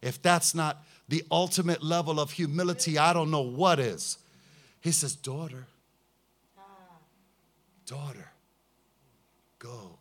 If 0.00 0.22
that's 0.22 0.54
not 0.54 0.82
the 1.06 1.22
ultimate 1.30 1.82
level 1.82 2.18
of 2.18 2.30
humility, 2.30 2.96
I 2.96 3.12
don't 3.12 3.30
know 3.30 3.42
what 3.42 3.78
is. 3.78 4.16
He 4.80 4.90
says, 4.90 5.14
Daughter, 5.14 5.66
daughter, 7.84 8.30
go. 9.58 9.98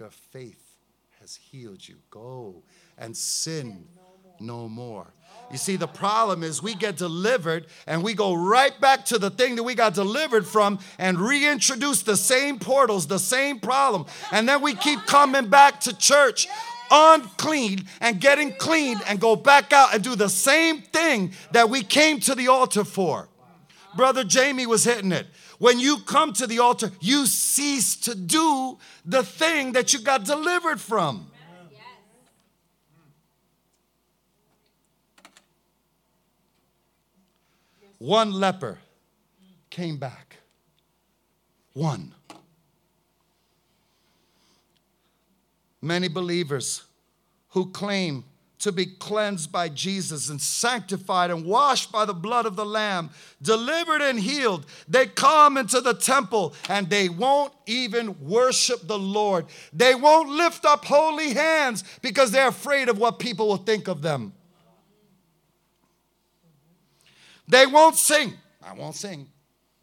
Your 0.00 0.08
faith 0.08 0.78
has 1.20 1.36
healed 1.36 1.86
you. 1.86 1.96
Go 2.08 2.62
and 2.96 3.14
sin 3.14 3.86
no 4.40 4.66
more. 4.66 5.08
You 5.50 5.56
see, 5.56 5.76
the 5.76 5.88
problem 5.88 6.42
is 6.42 6.62
we 6.62 6.74
get 6.74 6.96
delivered 6.96 7.66
and 7.86 8.02
we 8.02 8.12
go 8.12 8.34
right 8.34 8.78
back 8.80 9.06
to 9.06 9.18
the 9.18 9.30
thing 9.30 9.56
that 9.56 9.62
we 9.62 9.74
got 9.74 9.94
delivered 9.94 10.46
from 10.46 10.78
and 10.98 11.18
reintroduce 11.18 12.02
the 12.02 12.16
same 12.16 12.58
portals, 12.58 13.06
the 13.06 13.18
same 13.18 13.58
problem. 13.58 14.04
And 14.30 14.46
then 14.46 14.60
we 14.60 14.74
keep 14.74 15.00
coming 15.06 15.48
back 15.48 15.80
to 15.80 15.96
church 15.96 16.48
unclean 16.90 17.84
and 18.00 18.20
getting 18.20 18.52
clean 18.52 18.98
and 19.06 19.20
go 19.20 19.36
back 19.36 19.72
out 19.72 19.94
and 19.94 20.02
do 20.02 20.14
the 20.14 20.28
same 20.28 20.82
thing 20.82 21.32
that 21.52 21.70
we 21.70 21.82
came 21.82 22.20
to 22.20 22.34
the 22.34 22.48
altar 22.48 22.84
for. 22.84 23.28
Brother 23.96 24.24
Jamie 24.24 24.66
was 24.66 24.84
hitting 24.84 25.12
it. 25.12 25.26
When 25.58 25.80
you 25.80 25.98
come 26.00 26.32
to 26.34 26.46
the 26.46 26.60
altar, 26.60 26.92
you 27.00 27.26
cease 27.26 27.96
to 28.02 28.14
do 28.14 28.78
the 29.04 29.24
thing 29.24 29.72
that 29.72 29.92
you 29.92 30.00
got 30.00 30.24
delivered 30.24 30.80
from. 30.80 31.30
One 37.98 38.32
leper 38.32 38.78
came 39.70 39.96
back. 39.96 40.36
One. 41.74 42.14
Many 45.82 46.08
believers 46.08 46.84
who 47.50 47.70
claim 47.70 48.24
to 48.60 48.72
be 48.72 48.86
cleansed 48.86 49.52
by 49.52 49.68
Jesus 49.68 50.28
and 50.28 50.40
sanctified 50.40 51.30
and 51.30 51.44
washed 51.44 51.92
by 51.92 52.04
the 52.04 52.14
blood 52.14 52.44
of 52.44 52.56
the 52.56 52.66
Lamb, 52.66 53.10
delivered 53.40 54.02
and 54.02 54.18
healed, 54.18 54.66
they 54.88 55.06
come 55.06 55.56
into 55.56 55.80
the 55.80 55.94
temple 55.94 56.54
and 56.68 56.90
they 56.90 57.08
won't 57.08 57.52
even 57.66 58.16
worship 58.20 58.86
the 58.86 58.98
Lord. 58.98 59.46
They 59.72 59.94
won't 59.94 60.28
lift 60.28 60.64
up 60.64 60.84
holy 60.84 61.34
hands 61.34 61.84
because 62.02 62.32
they're 62.32 62.48
afraid 62.48 62.88
of 62.88 62.98
what 62.98 63.20
people 63.20 63.46
will 63.46 63.58
think 63.58 63.86
of 63.86 64.02
them. 64.02 64.32
They 67.48 67.66
won't 67.66 67.96
sing. 67.96 68.34
I 68.62 68.74
won't 68.74 68.94
sing. 68.94 69.26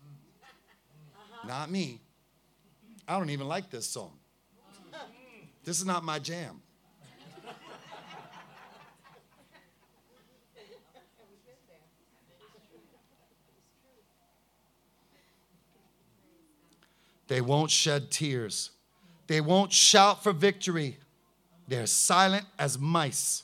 Uh-huh. 0.03 1.47
Not 1.47 1.71
me. 1.71 1.99
I 3.07 3.17
don't 3.17 3.29
even 3.31 3.47
like 3.47 3.69
this 3.69 3.87
song. 3.87 4.11
This 5.63 5.79
is 5.79 5.85
not 5.85 6.03
my 6.03 6.19
jam. 6.19 6.61
They 17.27 17.41
won't 17.41 17.71
shed 17.71 18.11
tears. 18.11 18.69
They 19.25 19.41
won't 19.41 19.73
shout 19.73 20.21
for 20.21 20.31
victory. 20.31 20.97
They're 21.67 21.87
silent 21.87 22.45
as 22.59 22.77
mice, 22.77 23.43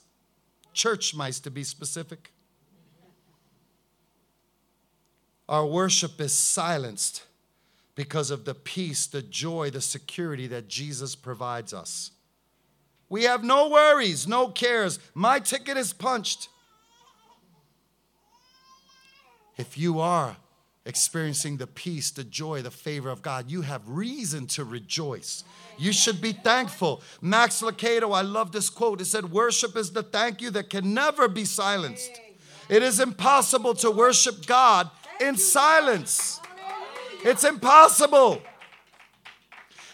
church 0.73 1.15
mice 1.15 1.39
to 1.39 1.49
be 1.49 1.63
specific. 1.63 2.31
Our 5.51 5.65
worship 5.65 6.21
is 6.21 6.31
silenced 6.31 7.23
because 7.93 8.31
of 8.31 8.45
the 8.45 8.55
peace, 8.55 9.05
the 9.05 9.21
joy, 9.21 9.69
the 9.69 9.81
security 9.81 10.47
that 10.47 10.69
Jesus 10.69 11.13
provides 11.13 11.73
us. 11.73 12.11
We 13.09 13.23
have 13.23 13.43
no 13.43 13.67
worries, 13.67 14.25
no 14.25 14.47
cares. 14.47 14.97
My 15.13 15.39
ticket 15.39 15.75
is 15.75 15.91
punched. 15.91 16.47
If 19.57 19.77
you 19.77 19.99
are 19.99 20.37
experiencing 20.85 21.57
the 21.57 21.67
peace, 21.67 22.11
the 22.11 22.23
joy, 22.23 22.61
the 22.61 22.71
favor 22.71 23.09
of 23.09 23.21
God, 23.21 23.51
you 23.51 23.63
have 23.63 23.81
reason 23.85 24.47
to 24.47 24.63
rejoice. 24.63 25.43
You 25.77 25.91
should 25.91 26.21
be 26.21 26.31
thankful. 26.31 27.01
Max 27.19 27.61
Lucado, 27.61 28.15
I 28.15 28.21
love 28.21 28.53
this 28.53 28.69
quote. 28.69 29.01
It 29.01 29.05
said, 29.05 29.33
Worship 29.33 29.75
is 29.75 29.91
the 29.91 30.01
thank 30.01 30.41
you 30.41 30.49
that 30.51 30.69
can 30.69 30.93
never 30.93 31.27
be 31.27 31.43
silenced. 31.43 32.21
It 32.69 32.83
is 32.83 33.01
impossible 33.01 33.73
to 33.75 33.91
worship 33.91 34.45
God 34.45 34.89
in 35.21 35.37
silence. 35.37 36.39
It's 37.23 37.43
impossible. 37.43 38.41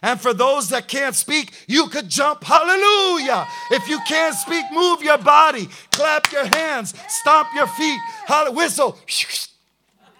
And 0.02 0.20
for 0.22 0.34
those 0.34 0.70
that 0.70 0.88
can't 0.88 1.16
speak, 1.16 1.52
you 1.68 1.88
could 1.88 2.08
jump, 2.08 2.44
hallelujah. 2.44 3.48
If 3.72 3.90
you 3.90 4.00
can't 4.08 4.36
speak, 4.36 4.66
move 4.72 5.02
your 5.02 5.18
body, 5.18 5.68
clap 5.92 6.32
your 6.32 6.46
hands, 6.46 6.94
stomp 7.08 7.50
your 7.56 7.68
feet, 7.68 8.00
whistle. 8.50 8.98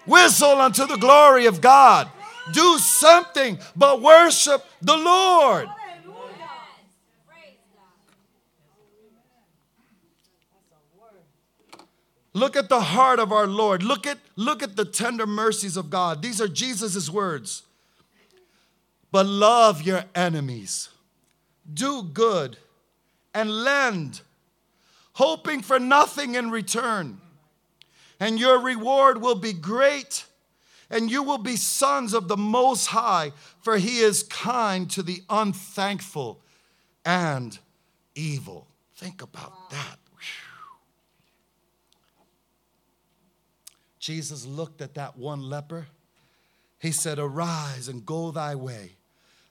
Whistle 0.08 0.62
unto 0.62 0.88
the 0.88 0.96
glory 0.96 1.48
of 1.48 1.60
God. 1.60 2.10
Do 2.54 2.78
something, 2.78 3.60
but 3.76 4.02
worship 4.02 4.64
the 4.82 4.96
Lord. 4.96 5.68
Look 12.38 12.56
at 12.56 12.70
the 12.70 12.82
heart 12.82 13.20
of 13.20 13.32
our 13.32 13.48
Lord. 13.48 13.84
Look 13.84 14.06
at, 14.06 14.20
look 14.36 14.62
at 14.62 14.76
the 14.76 14.86
tender 14.86 15.26
mercies 15.26 15.76
of 15.78 15.90
God. 15.90 16.22
These 16.22 16.40
are 16.40 16.48
Jesus' 16.48 17.10
words. 17.10 17.64
But 19.12 19.26
love 19.26 19.82
your 19.82 20.04
enemies, 20.14 20.90
do 21.74 22.04
good, 22.04 22.58
and 23.34 23.50
lend, 23.50 24.22
hoping 25.14 25.62
for 25.62 25.80
nothing 25.80 26.36
in 26.36 26.52
return 26.52 27.22
and 28.20 28.40
your 28.40 28.60
reward 28.60 29.22
will 29.22 29.36
be 29.36 29.54
great, 29.54 30.26
and 30.90 31.12
you 31.12 31.24
will 31.24 31.38
be 31.38 31.56
sons 31.56 32.14
of 32.14 32.28
the 32.28 32.38
Most 32.38 32.88
High, 32.88 33.32
for 33.62 33.78
he 33.78 34.00
is 34.00 34.24
kind 34.24 34.90
to 34.92 35.04
the 35.04 35.22
unthankful 35.30 36.42
and 37.06 37.58
evil. 38.16 38.68
Think 38.96 39.22
about 39.22 39.70
that. 39.70 40.00
Jesus 44.08 44.46
looked 44.46 44.82
at 44.82 44.94
that 44.94 45.18
one 45.18 45.50
leper. 45.50 45.86
He 46.80 46.94
said, 46.94 47.20
Arise 47.20 47.90
and 47.90 48.06
go 48.06 48.32
thy 48.32 48.56
way. 48.56 48.92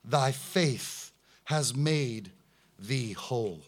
Thy 0.02 0.32
faith 0.32 1.12
has 1.44 1.74
made 1.74 2.30
thee 2.78 3.12
whole. 3.12 3.60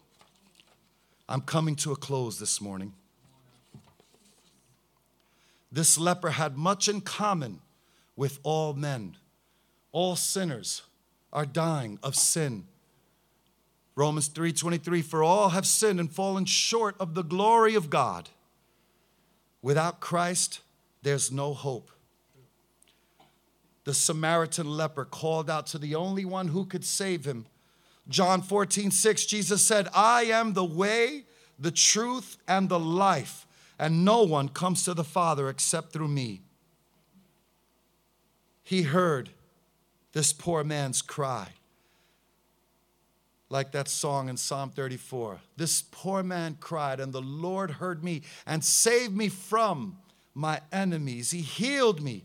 I'm 1.29 1.43
coming 1.43 1.77
to 1.77 1.93
a 1.93 1.97
close 1.97 2.39
this 2.39 2.63
morning. 2.63 2.95
This 5.71 5.99
leper 5.99 6.31
had 6.31 6.57
much 6.57 6.89
in 6.89 7.03
common 7.03 7.61
with 8.17 8.39
all 8.43 8.73
men. 8.73 9.19
All 9.93 10.17
sinners 10.17 10.81
are 11.35 11.45
dying 11.45 11.99
of 12.03 12.17
sin. 12.17 12.67
Romans 13.95 14.29
3:23 14.29 15.03
for 15.03 15.23
all 15.23 15.51
have 15.51 15.67
sinned 15.67 16.01
and 16.01 16.11
fallen 16.11 16.47
short 16.47 16.97
of 16.99 17.13
the 17.13 17.25
glory 17.25 17.75
of 17.75 17.91
God. 17.91 18.31
Without 19.61 20.01
Christ 20.01 20.61
there's 21.03 21.31
no 21.31 21.55
hope. 21.55 21.91
The 23.85 23.95
Samaritan 23.95 24.69
leper 24.69 25.05
called 25.05 25.49
out 25.49 25.67
to 25.69 25.79
the 25.79 25.95
only 25.95 26.25
one 26.25 26.49
who 26.49 26.65
could 26.65 26.85
save 26.85 27.25
him. 27.25 27.47
John 28.09 28.43
14, 28.43 28.91
6, 28.91 29.27
Jesus 29.27 29.63
said, 29.63 29.89
I 29.95 30.25
am 30.25 30.53
the 30.53 30.65
way, 30.65 31.25
the 31.59 31.71
truth, 31.71 32.37
and 32.47 32.69
the 32.69 32.79
life 32.79 33.47
and 33.79 34.05
no 34.05 34.23
one 34.23 34.49
comes 34.49 34.83
to 34.85 34.95
the 34.95 35.05
Father 35.05 35.49
except 35.49 35.93
through 35.93 36.09
me. 36.09 36.41
He 38.65 38.83
heard 38.83 39.31
this 40.13 40.33
poor 40.33 40.65
man's 40.65 41.01
cry. 41.01 41.49
Like 43.51 43.73
that 43.73 43.89
song 43.89 44.29
in 44.29 44.37
Psalm 44.37 44.71
34. 44.71 45.41
This 45.57 45.83
poor 45.91 46.23
man 46.23 46.59
cried, 46.61 47.01
and 47.01 47.15
the 47.15 47.23
Lord 47.23 47.73
heard 47.73 48.05
me 48.05 48.23
and 48.47 48.63
saved 48.63 49.17
me 49.17 49.31
from 49.31 49.97
my 50.39 50.61
enemies. 50.73 51.31
He 51.31 51.41
healed 51.41 52.01
me, 52.01 52.25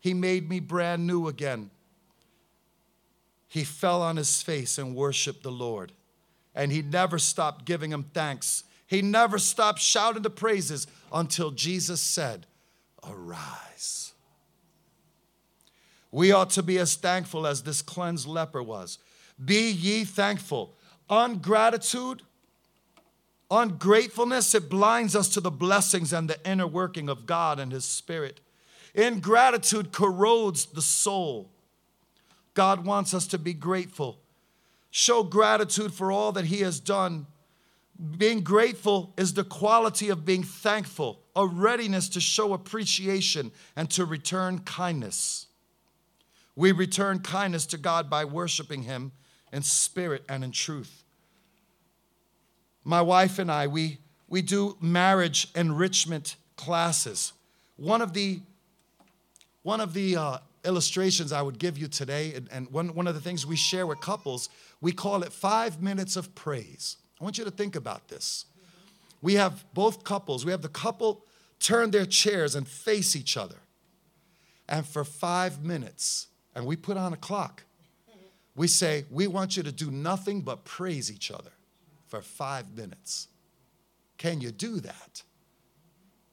He 0.00 0.12
made 0.12 0.48
me 0.48 0.60
brand 0.60 1.06
new 1.06 1.28
again. 1.28 1.70
He 3.48 3.64
fell 3.64 4.02
on 4.02 4.16
his 4.16 4.42
face 4.42 4.78
and 4.78 4.96
worshiped 4.96 5.42
the 5.42 5.52
Lord, 5.52 5.92
and 6.54 6.72
he 6.72 6.82
never 6.82 7.18
stopped 7.18 7.64
giving 7.64 7.92
him 7.92 8.04
thanks 8.14 8.64
he 8.92 9.00
never 9.00 9.38
stopped 9.38 9.80
shouting 9.80 10.20
the 10.20 10.28
praises 10.28 10.86
until 11.10 11.50
Jesus 11.50 11.98
said, 11.98 12.46
Arise. 13.02 14.12
We 16.10 16.30
ought 16.30 16.50
to 16.50 16.62
be 16.62 16.78
as 16.78 16.94
thankful 16.94 17.46
as 17.46 17.62
this 17.62 17.80
cleansed 17.80 18.26
leper 18.26 18.62
was. 18.62 18.98
Be 19.42 19.70
ye 19.70 20.04
thankful. 20.04 20.76
Ungratitude, 21.08 22.20
ungratefulness, 23.52 24.54
it 24.54 24.70
blinds 24.70 25.14
us 25.14 25.28
to 25.28 25.40
the 25.40 25.50
blessings 25.50 26.12
and 26.12 26.28
the 26.28 26.50
inner 26.50 26.66
working 26.66 27.08
of 27.08 27.26
God 27.26 27.60
and 27.60 27.70
His 27.70 27.84
Spirit. 27.84 28.40
Ingratitude 28.94 29.92
corrodes 29.92 30.66
the 30.66 30.82
soul. 30.82 31.50
God 32.54 32.84
wants 32.84 33.14
us 33.14 33.26
to 33.28 33.38
be 33.38 33.54
grateful. 33.54 34.18
Show 34.90 35.22
gratitude 35.22 35.92
for 35.92 36.10
all 36.10 36.32
that 36.32 36.46
He 36.46 36.60
has 36.60 36.80
done 36.80 37.26
being 38.18 38.40
grateful 38.40 39.12
is 39.16 39.34
the 39.34 39.44
quality 39.44 40.08
of 40.08 40.24
being 40.24 40.42
thankful, 40.42 41.20
a 41.36 41.46
readiness 41.46 42.08
to 42.10 42.20
show 42.20 42.52
appreciation 42.52 43.52
and 43.76 43.88
to 43.90 44.04
return 44.04 44.60
kindness. 44.60 45.46
We 46.56 46.72
return 46.72 47.20
kindness 47.20 47.66
to 47.66 47.78
God 47.78 48.10
by 48.10 48.24
worshiping 48.24 48.82
Him 48.82 49.12
in 49.52 49.62
spirit 49.62 50.24
and 50.28 50.42
in 50.42 50.50
truth. 50.50 51.01
My 52.84 53.00
wife 53.00 53.38
and 53.38 53.50
I, 53.50 53.66
we, 53.66 53.98
we 54.28 54.42
do 54.42 54.76
marriage 54.80 55.48
enrichment 55.54 56.36
classes. 56.56 57.32
One 57.76 58.02
of 58.02 58.12
the, 58.12 58.40
one 59.62 59.80
of 59.80 59.94
the 59.94 60.16
uh, 60.16 60.38
illustrations 60.64 61.32
I 61.32 61.42
would 61.42 61.58
give 61.58 61.78
you 61.78 61.86
today, 61.86 62.34
and, 62.34 62.48
and 62.50 62.70
one, 62.70 62.94
one 62.94 63.06
of 63.06 63.14
the 63.14 63.20
things 63.20 63.46
we 63.46 63.56
share 63.56 63.86
with 63.86 64.00
couples, 64.00 64.48
we 64.80 64.92
call 64.92 65.22
it 65.22 65.32
five 65.32 65.80
minutes 65.80 66.16
of 66.16 66.34
praise. 66.34 66.96
I 67.20 67.24
want 67.24 67.38
you 67.38 67.44
to 67.44 67.50
think 67.50 67.76
about 67.76 68.08
this. 68.08 68.46
We 69.20 69.34
have 69.34 69.64
both 69.74 70.02
couples, 70.02 70.44
we 70.44 70.50
have 70.50 70.62
the 70.62 70.68
couple 70.68 71.24
turn 71.60 71.92
their 71.92 72.06
chairs 72.06 72.56
and 72.56 72.66
face 72.66 73.14
each 73.14 73.36
other. 73.36 73.58
And 74.68 74.84
for 74.84 75.04
five 75.04 75.62
minutes, 75.62 76.26
and 76.56 76.66
we 76.66 76.74
put 76.74 76.96
on 76.96 77.12
a 77.12 77.16
clock, 77.16 77.62
we 78.56 78.66
say, 78.66 79.04
We 79.10 79.28
want 79.28 79.56
you 79.56 79.62
to 79.62 79.70
do 79.70 79.90
nothing 79.90 80.40
but 80.40 80.64
praise 80.64 81.10
each 81.10 81.30
other 81.30 81.52
for 82.12 82.20
five 82.20 82.76
minutes. 82.76 83.28
Can 84.18 84.42
you 84.42 84.50
do 84.50 84.80
that? 84.80 85.22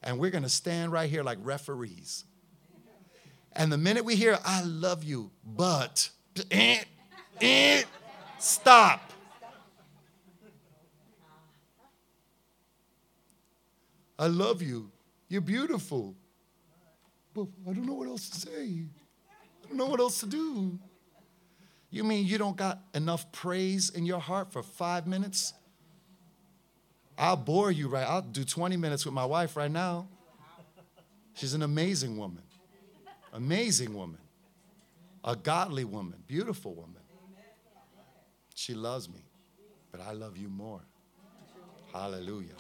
And 0.04 0.20
we're 0.20 0.30
gonna 0.30 0.50
stand 0.50 0.92
right 0.92 1.10
here 1.10 1.24
like 1.24 1.38
referees. 1.42 2.26
And 3.54 3.72
the 3.72 3.78
minute 3.78 4.04
we 4.04 4.18
hear, 4.18 4.38
I 4.44 4.62
love 4.64 5.06
you, 5.06 5.32
but, 5.42 6.10
eh, 6.52 6.84
eh, 7.40 7.84
stop. 8.40 9.14
I 14.20 14.28
love 14.28 14.62
you. 14.62 14.92
You're 15.30 15.40
beautiful. 15.40 16.14
But 17.34 17.48
I 17.66 17.72
don't 17.72 17.86
know 17.86 17.94
what 17.94 18.10
else 18.10 18.28
to 18.32 18.38
say. 18.38 18.84
I 19.64 19.68
don't 19.70 19.78
know 19.78 19.86
what 19.86 20.02
else 20.02 20.20
to 20.20 20.26
do. 20.26 20.78
You 21.90 22.04
mean 22.04 22.26
you 22.26 22.38
don't 22.38 22.58
got 22.58 22.82
enough 22.94 23.32
praise 23.32 23.90
in 23.92 24.06
your 24.06 24.20
heart 24.20 24.52
for 24.52 24.62
five 24.62 25.08
minutes? 25.08 25.54
I'll 27.20 27.36
bore 27.36 27.70
you 27.70 27.90
right. 27.90 28.08
I'll 28.08 28.22
do 28.22 28.46
20 28.46 28.78
minutes 28.78 29.06
with 29.06 29.14
my 29.14 29.26
wife 29.26 29.58
right 29.58 29.70
now. 29.70 30.08
She's 31.34 31.54
an 31.54 31.62
amazing 31.62 32.18
woman. 32.18 32.44
Amazing 33.34 33.94
woman. 33.94 34.20
A 35.26 35.36
godly 35.36 35.84
woman. 35.84 36.24
Beautiful 36.28 36.74
woman. 36.74 36.96
She 38.56 38.74
loves 38.74 39.10
me, 39.10 39.20
but 39.92 40.00
I 40.02 40.14
love 40.14 40.38
you 40.38 40.48
more. 40.48 40.82
Hallelujah. 41.94 42.56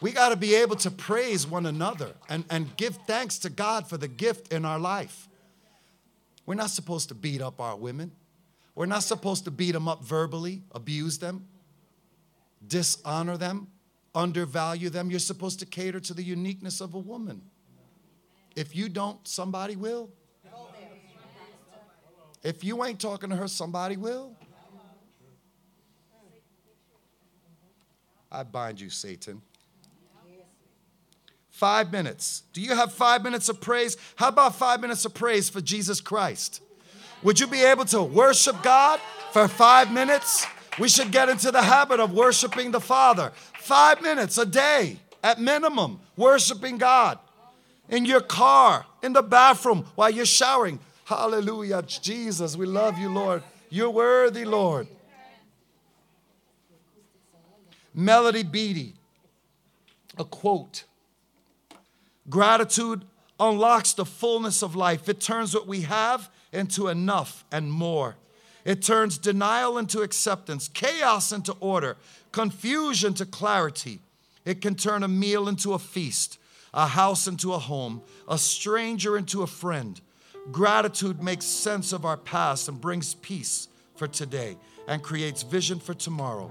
We 0.00 0.12
got 0.12 0.28
to 0.28 0.36
be 0.36 0.54
able 0.54 0.76
to 0.76 0.90
praise 0.90 1.46
one 1.46 1.66
another 1.66 2.12
and, 2.28 2.44
and 2.50 2.76
give 2.76 2.96
thanks 3.06 3.38
to 3.40 3.50
God 3.50 3.88
for 3.88 3.96
the 3.96 4.08
gift 4.08 4.52
in 4.52 4.64
our 4.64 4.78
life. 4.78 5.28
We're 6.44 6.54
not 6.54 6.70
supposed 6.70 7.08
to 7.08 7.14
beat 7.14 7.40
up 7.40 7.60
our 7.60 7.76
women. 7.76 8.12
We're 8.74 8.86
not 8.86 9.02
supposed 9.02 9.44
to 9.44 9.50
beat 9.50 9.72
them 9.72 9.88
up 9.88 10.04
verbally, 10.04 10.62
abuse 10.72 11.18
them, 11.18 11.48
dishonor 12.66 13.36
them, 13.36 13.68
undervalue 14.14 14.90
them. 14.90 15.10
You're 15.10 15.20
supposed 15.20 15.58
to 15.60 15.66
cater 15.66 16.00
to 16.00 16.14
the 16.14 16.22
uniqueness 16.22 16.80
of 16.80 16.94
a 16.94 16.98
woman. 16.98 17.42
If 18.54 18.74
you 18.74 18.88
don't, 18.88 19.26
somebody 19.26 19.76
will. 19.76 20.10
If 22.42 22.62
you 22.62 22.84
ain't 22.84 23.00
talking 23.00 23.30
to 23.30 23.36
her, 23.36 23.48
somebody 23.48 23.96
will. 23.96 24.36
I 28.30 28.42
bind 28.42 28.80
you, 28.80 28.90
Satan. 28.90 29.42
Five 31.50 31.90
minutes. 31.90 32.42
Do 32.52 32.60
you 32.60 32.74
have 32.74 32.92
five 32.92 33.22
minutes 33.22 33.48
of 33.48 33.60
praise? 33.60 33.96
How 34.16 34.28
about 34.28 34.56
five 34.56 34.80
minutes 34.80 35.04
of 35.06 35.14
praise 35.14 35.48
for 35.48 35.60
Jesus 35.60 36.00
Christ? 36.00 36.60
Would 37.22 37.40
you 37.40 37.46
be 37.46 37.62
able 37.62 37.86
to 37.86 38.02
worship 38.02 38.62
God 38.62 39.00
for 39.32 39.48
five 39.48 39.90
minutes? 39.90 40.46
We 40.78 40.88
should 40.88 41.10
get 41.10 41.28
into 41.28 41.50
the 41.50 41.62
habit 41.62 42.00
of 42.00 42.12
worshiping 42.12 42.70
the 42.70 42.80
Father. 42.80 43.32
Five 43.60 44.02
minutes 44.02 44.36
a 44.38 44.46
day 44.46 44.98
at 45.22 45.40
minimum, 45.40 46.00
worshiping 46.16 46.78
God. 46.78 47.18
In 47.88 48.04
your 48.04 48.20
car, 48.20 48.84
in 49.02 49.12
the 49.12 49.22
bathroom, 49.22 49.86
while 49.94 50.10
you're 50.10 50.26
showering. 50.26 50.78
Hallelujah. 51.04 51.82
Jesus, 51.82 52.56
we 52.56 52.66
love 52.66 52.98
you, 52.98 53.08
Lord. 53.08 53.42
You're 53.70 53.90
worthy, 53.90 54.44
Lord. 54.44 54.88
Melody 57.94 58.42
Beattie, 58.42 58.94
a 60.18 60.24
quote. 60.24 60.84
Gratitude 62.28 63.04
unlocks 63.40 63.94
the 63.94 64.04
fullness 64.04 64.62
of 64.62 64.76
life. 64.76 65.08
It 65.08 65.20
turns 65.20 65.54
what 65.54 65.66
we 65.66 65.82
have 65.82 66.28
into 66.52 66.88
enough 66.88 67.44
and 67.50 67.72
more. 67.72 68.16
It 68.66 68.82
turns 68.82 69.16
denial 69.16 69.78
into 69.78 70.02
acceptance, 70.02 70.66
chaos 70.66 71.30
into 71.30 71.52
order, 71.60 71.96
confusion 72.32 73.14
to 73.14 73.24
clarity. 73.24 74.00
It 74.44 74.60
can 74.60 74.74
turn 74.74 75.04
a 75.04 75.08
meal 75.08 75.48
into 75.48 75.72
a 75.72 75.78
feast, 75.78 76.40
a 76.74 76.88
house 76.88 77.28
into 77.28 77.54
a 77.54 77.60
home, 77.60 78.02
a 78.28 78.36
stranger 78.36 79.16
into 79.16 79.44
a 79.44 79.46
friend. 79.46 80.00
Gratitude 80.50 81.22
makes 81.22 81.46
sense 81.46 81.92
of 81.92 82.04
our 82.04 82.16
past 82.16 82.68
and 82.68 82.80
brings 82.80 83.14
peace 83.14 83.68
for 83.94 84.08
today 84.08 84.56
and 84.88 85.00
creates 85.00 85.44
vision 85.44 85.78
for 85.78 85.94
tomorrow. 85.94 86.50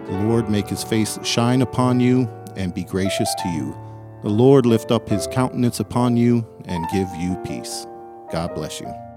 The 0.06 0.18
Lord 0.24 0.50
make 0.50 0.68
his 0.68 0.82
face 0.82 1.18
shine 1.22 1.62
upon 1.62 2.00
you 2.00 2.28
and 2.56 2.74
be 2.74 2.84
gracious 2.84 3.32
to 3.42 3.48
you. 3.50 3.76
The 4.22 4.30
Lord 4.30 4.66
lift 4.66 4.90
up 4.90 5.08
his 5.08 5.26
countenance 5.28 5.80
upon 5.80 6.16
you 6.16 6.46
and 6.64 6.84
give 6.92 7.08
you 7.16 7.36
peace. 7.44 7.86
God 8.32 8.54
bless 8.54 8.80
you. 8.80 9.07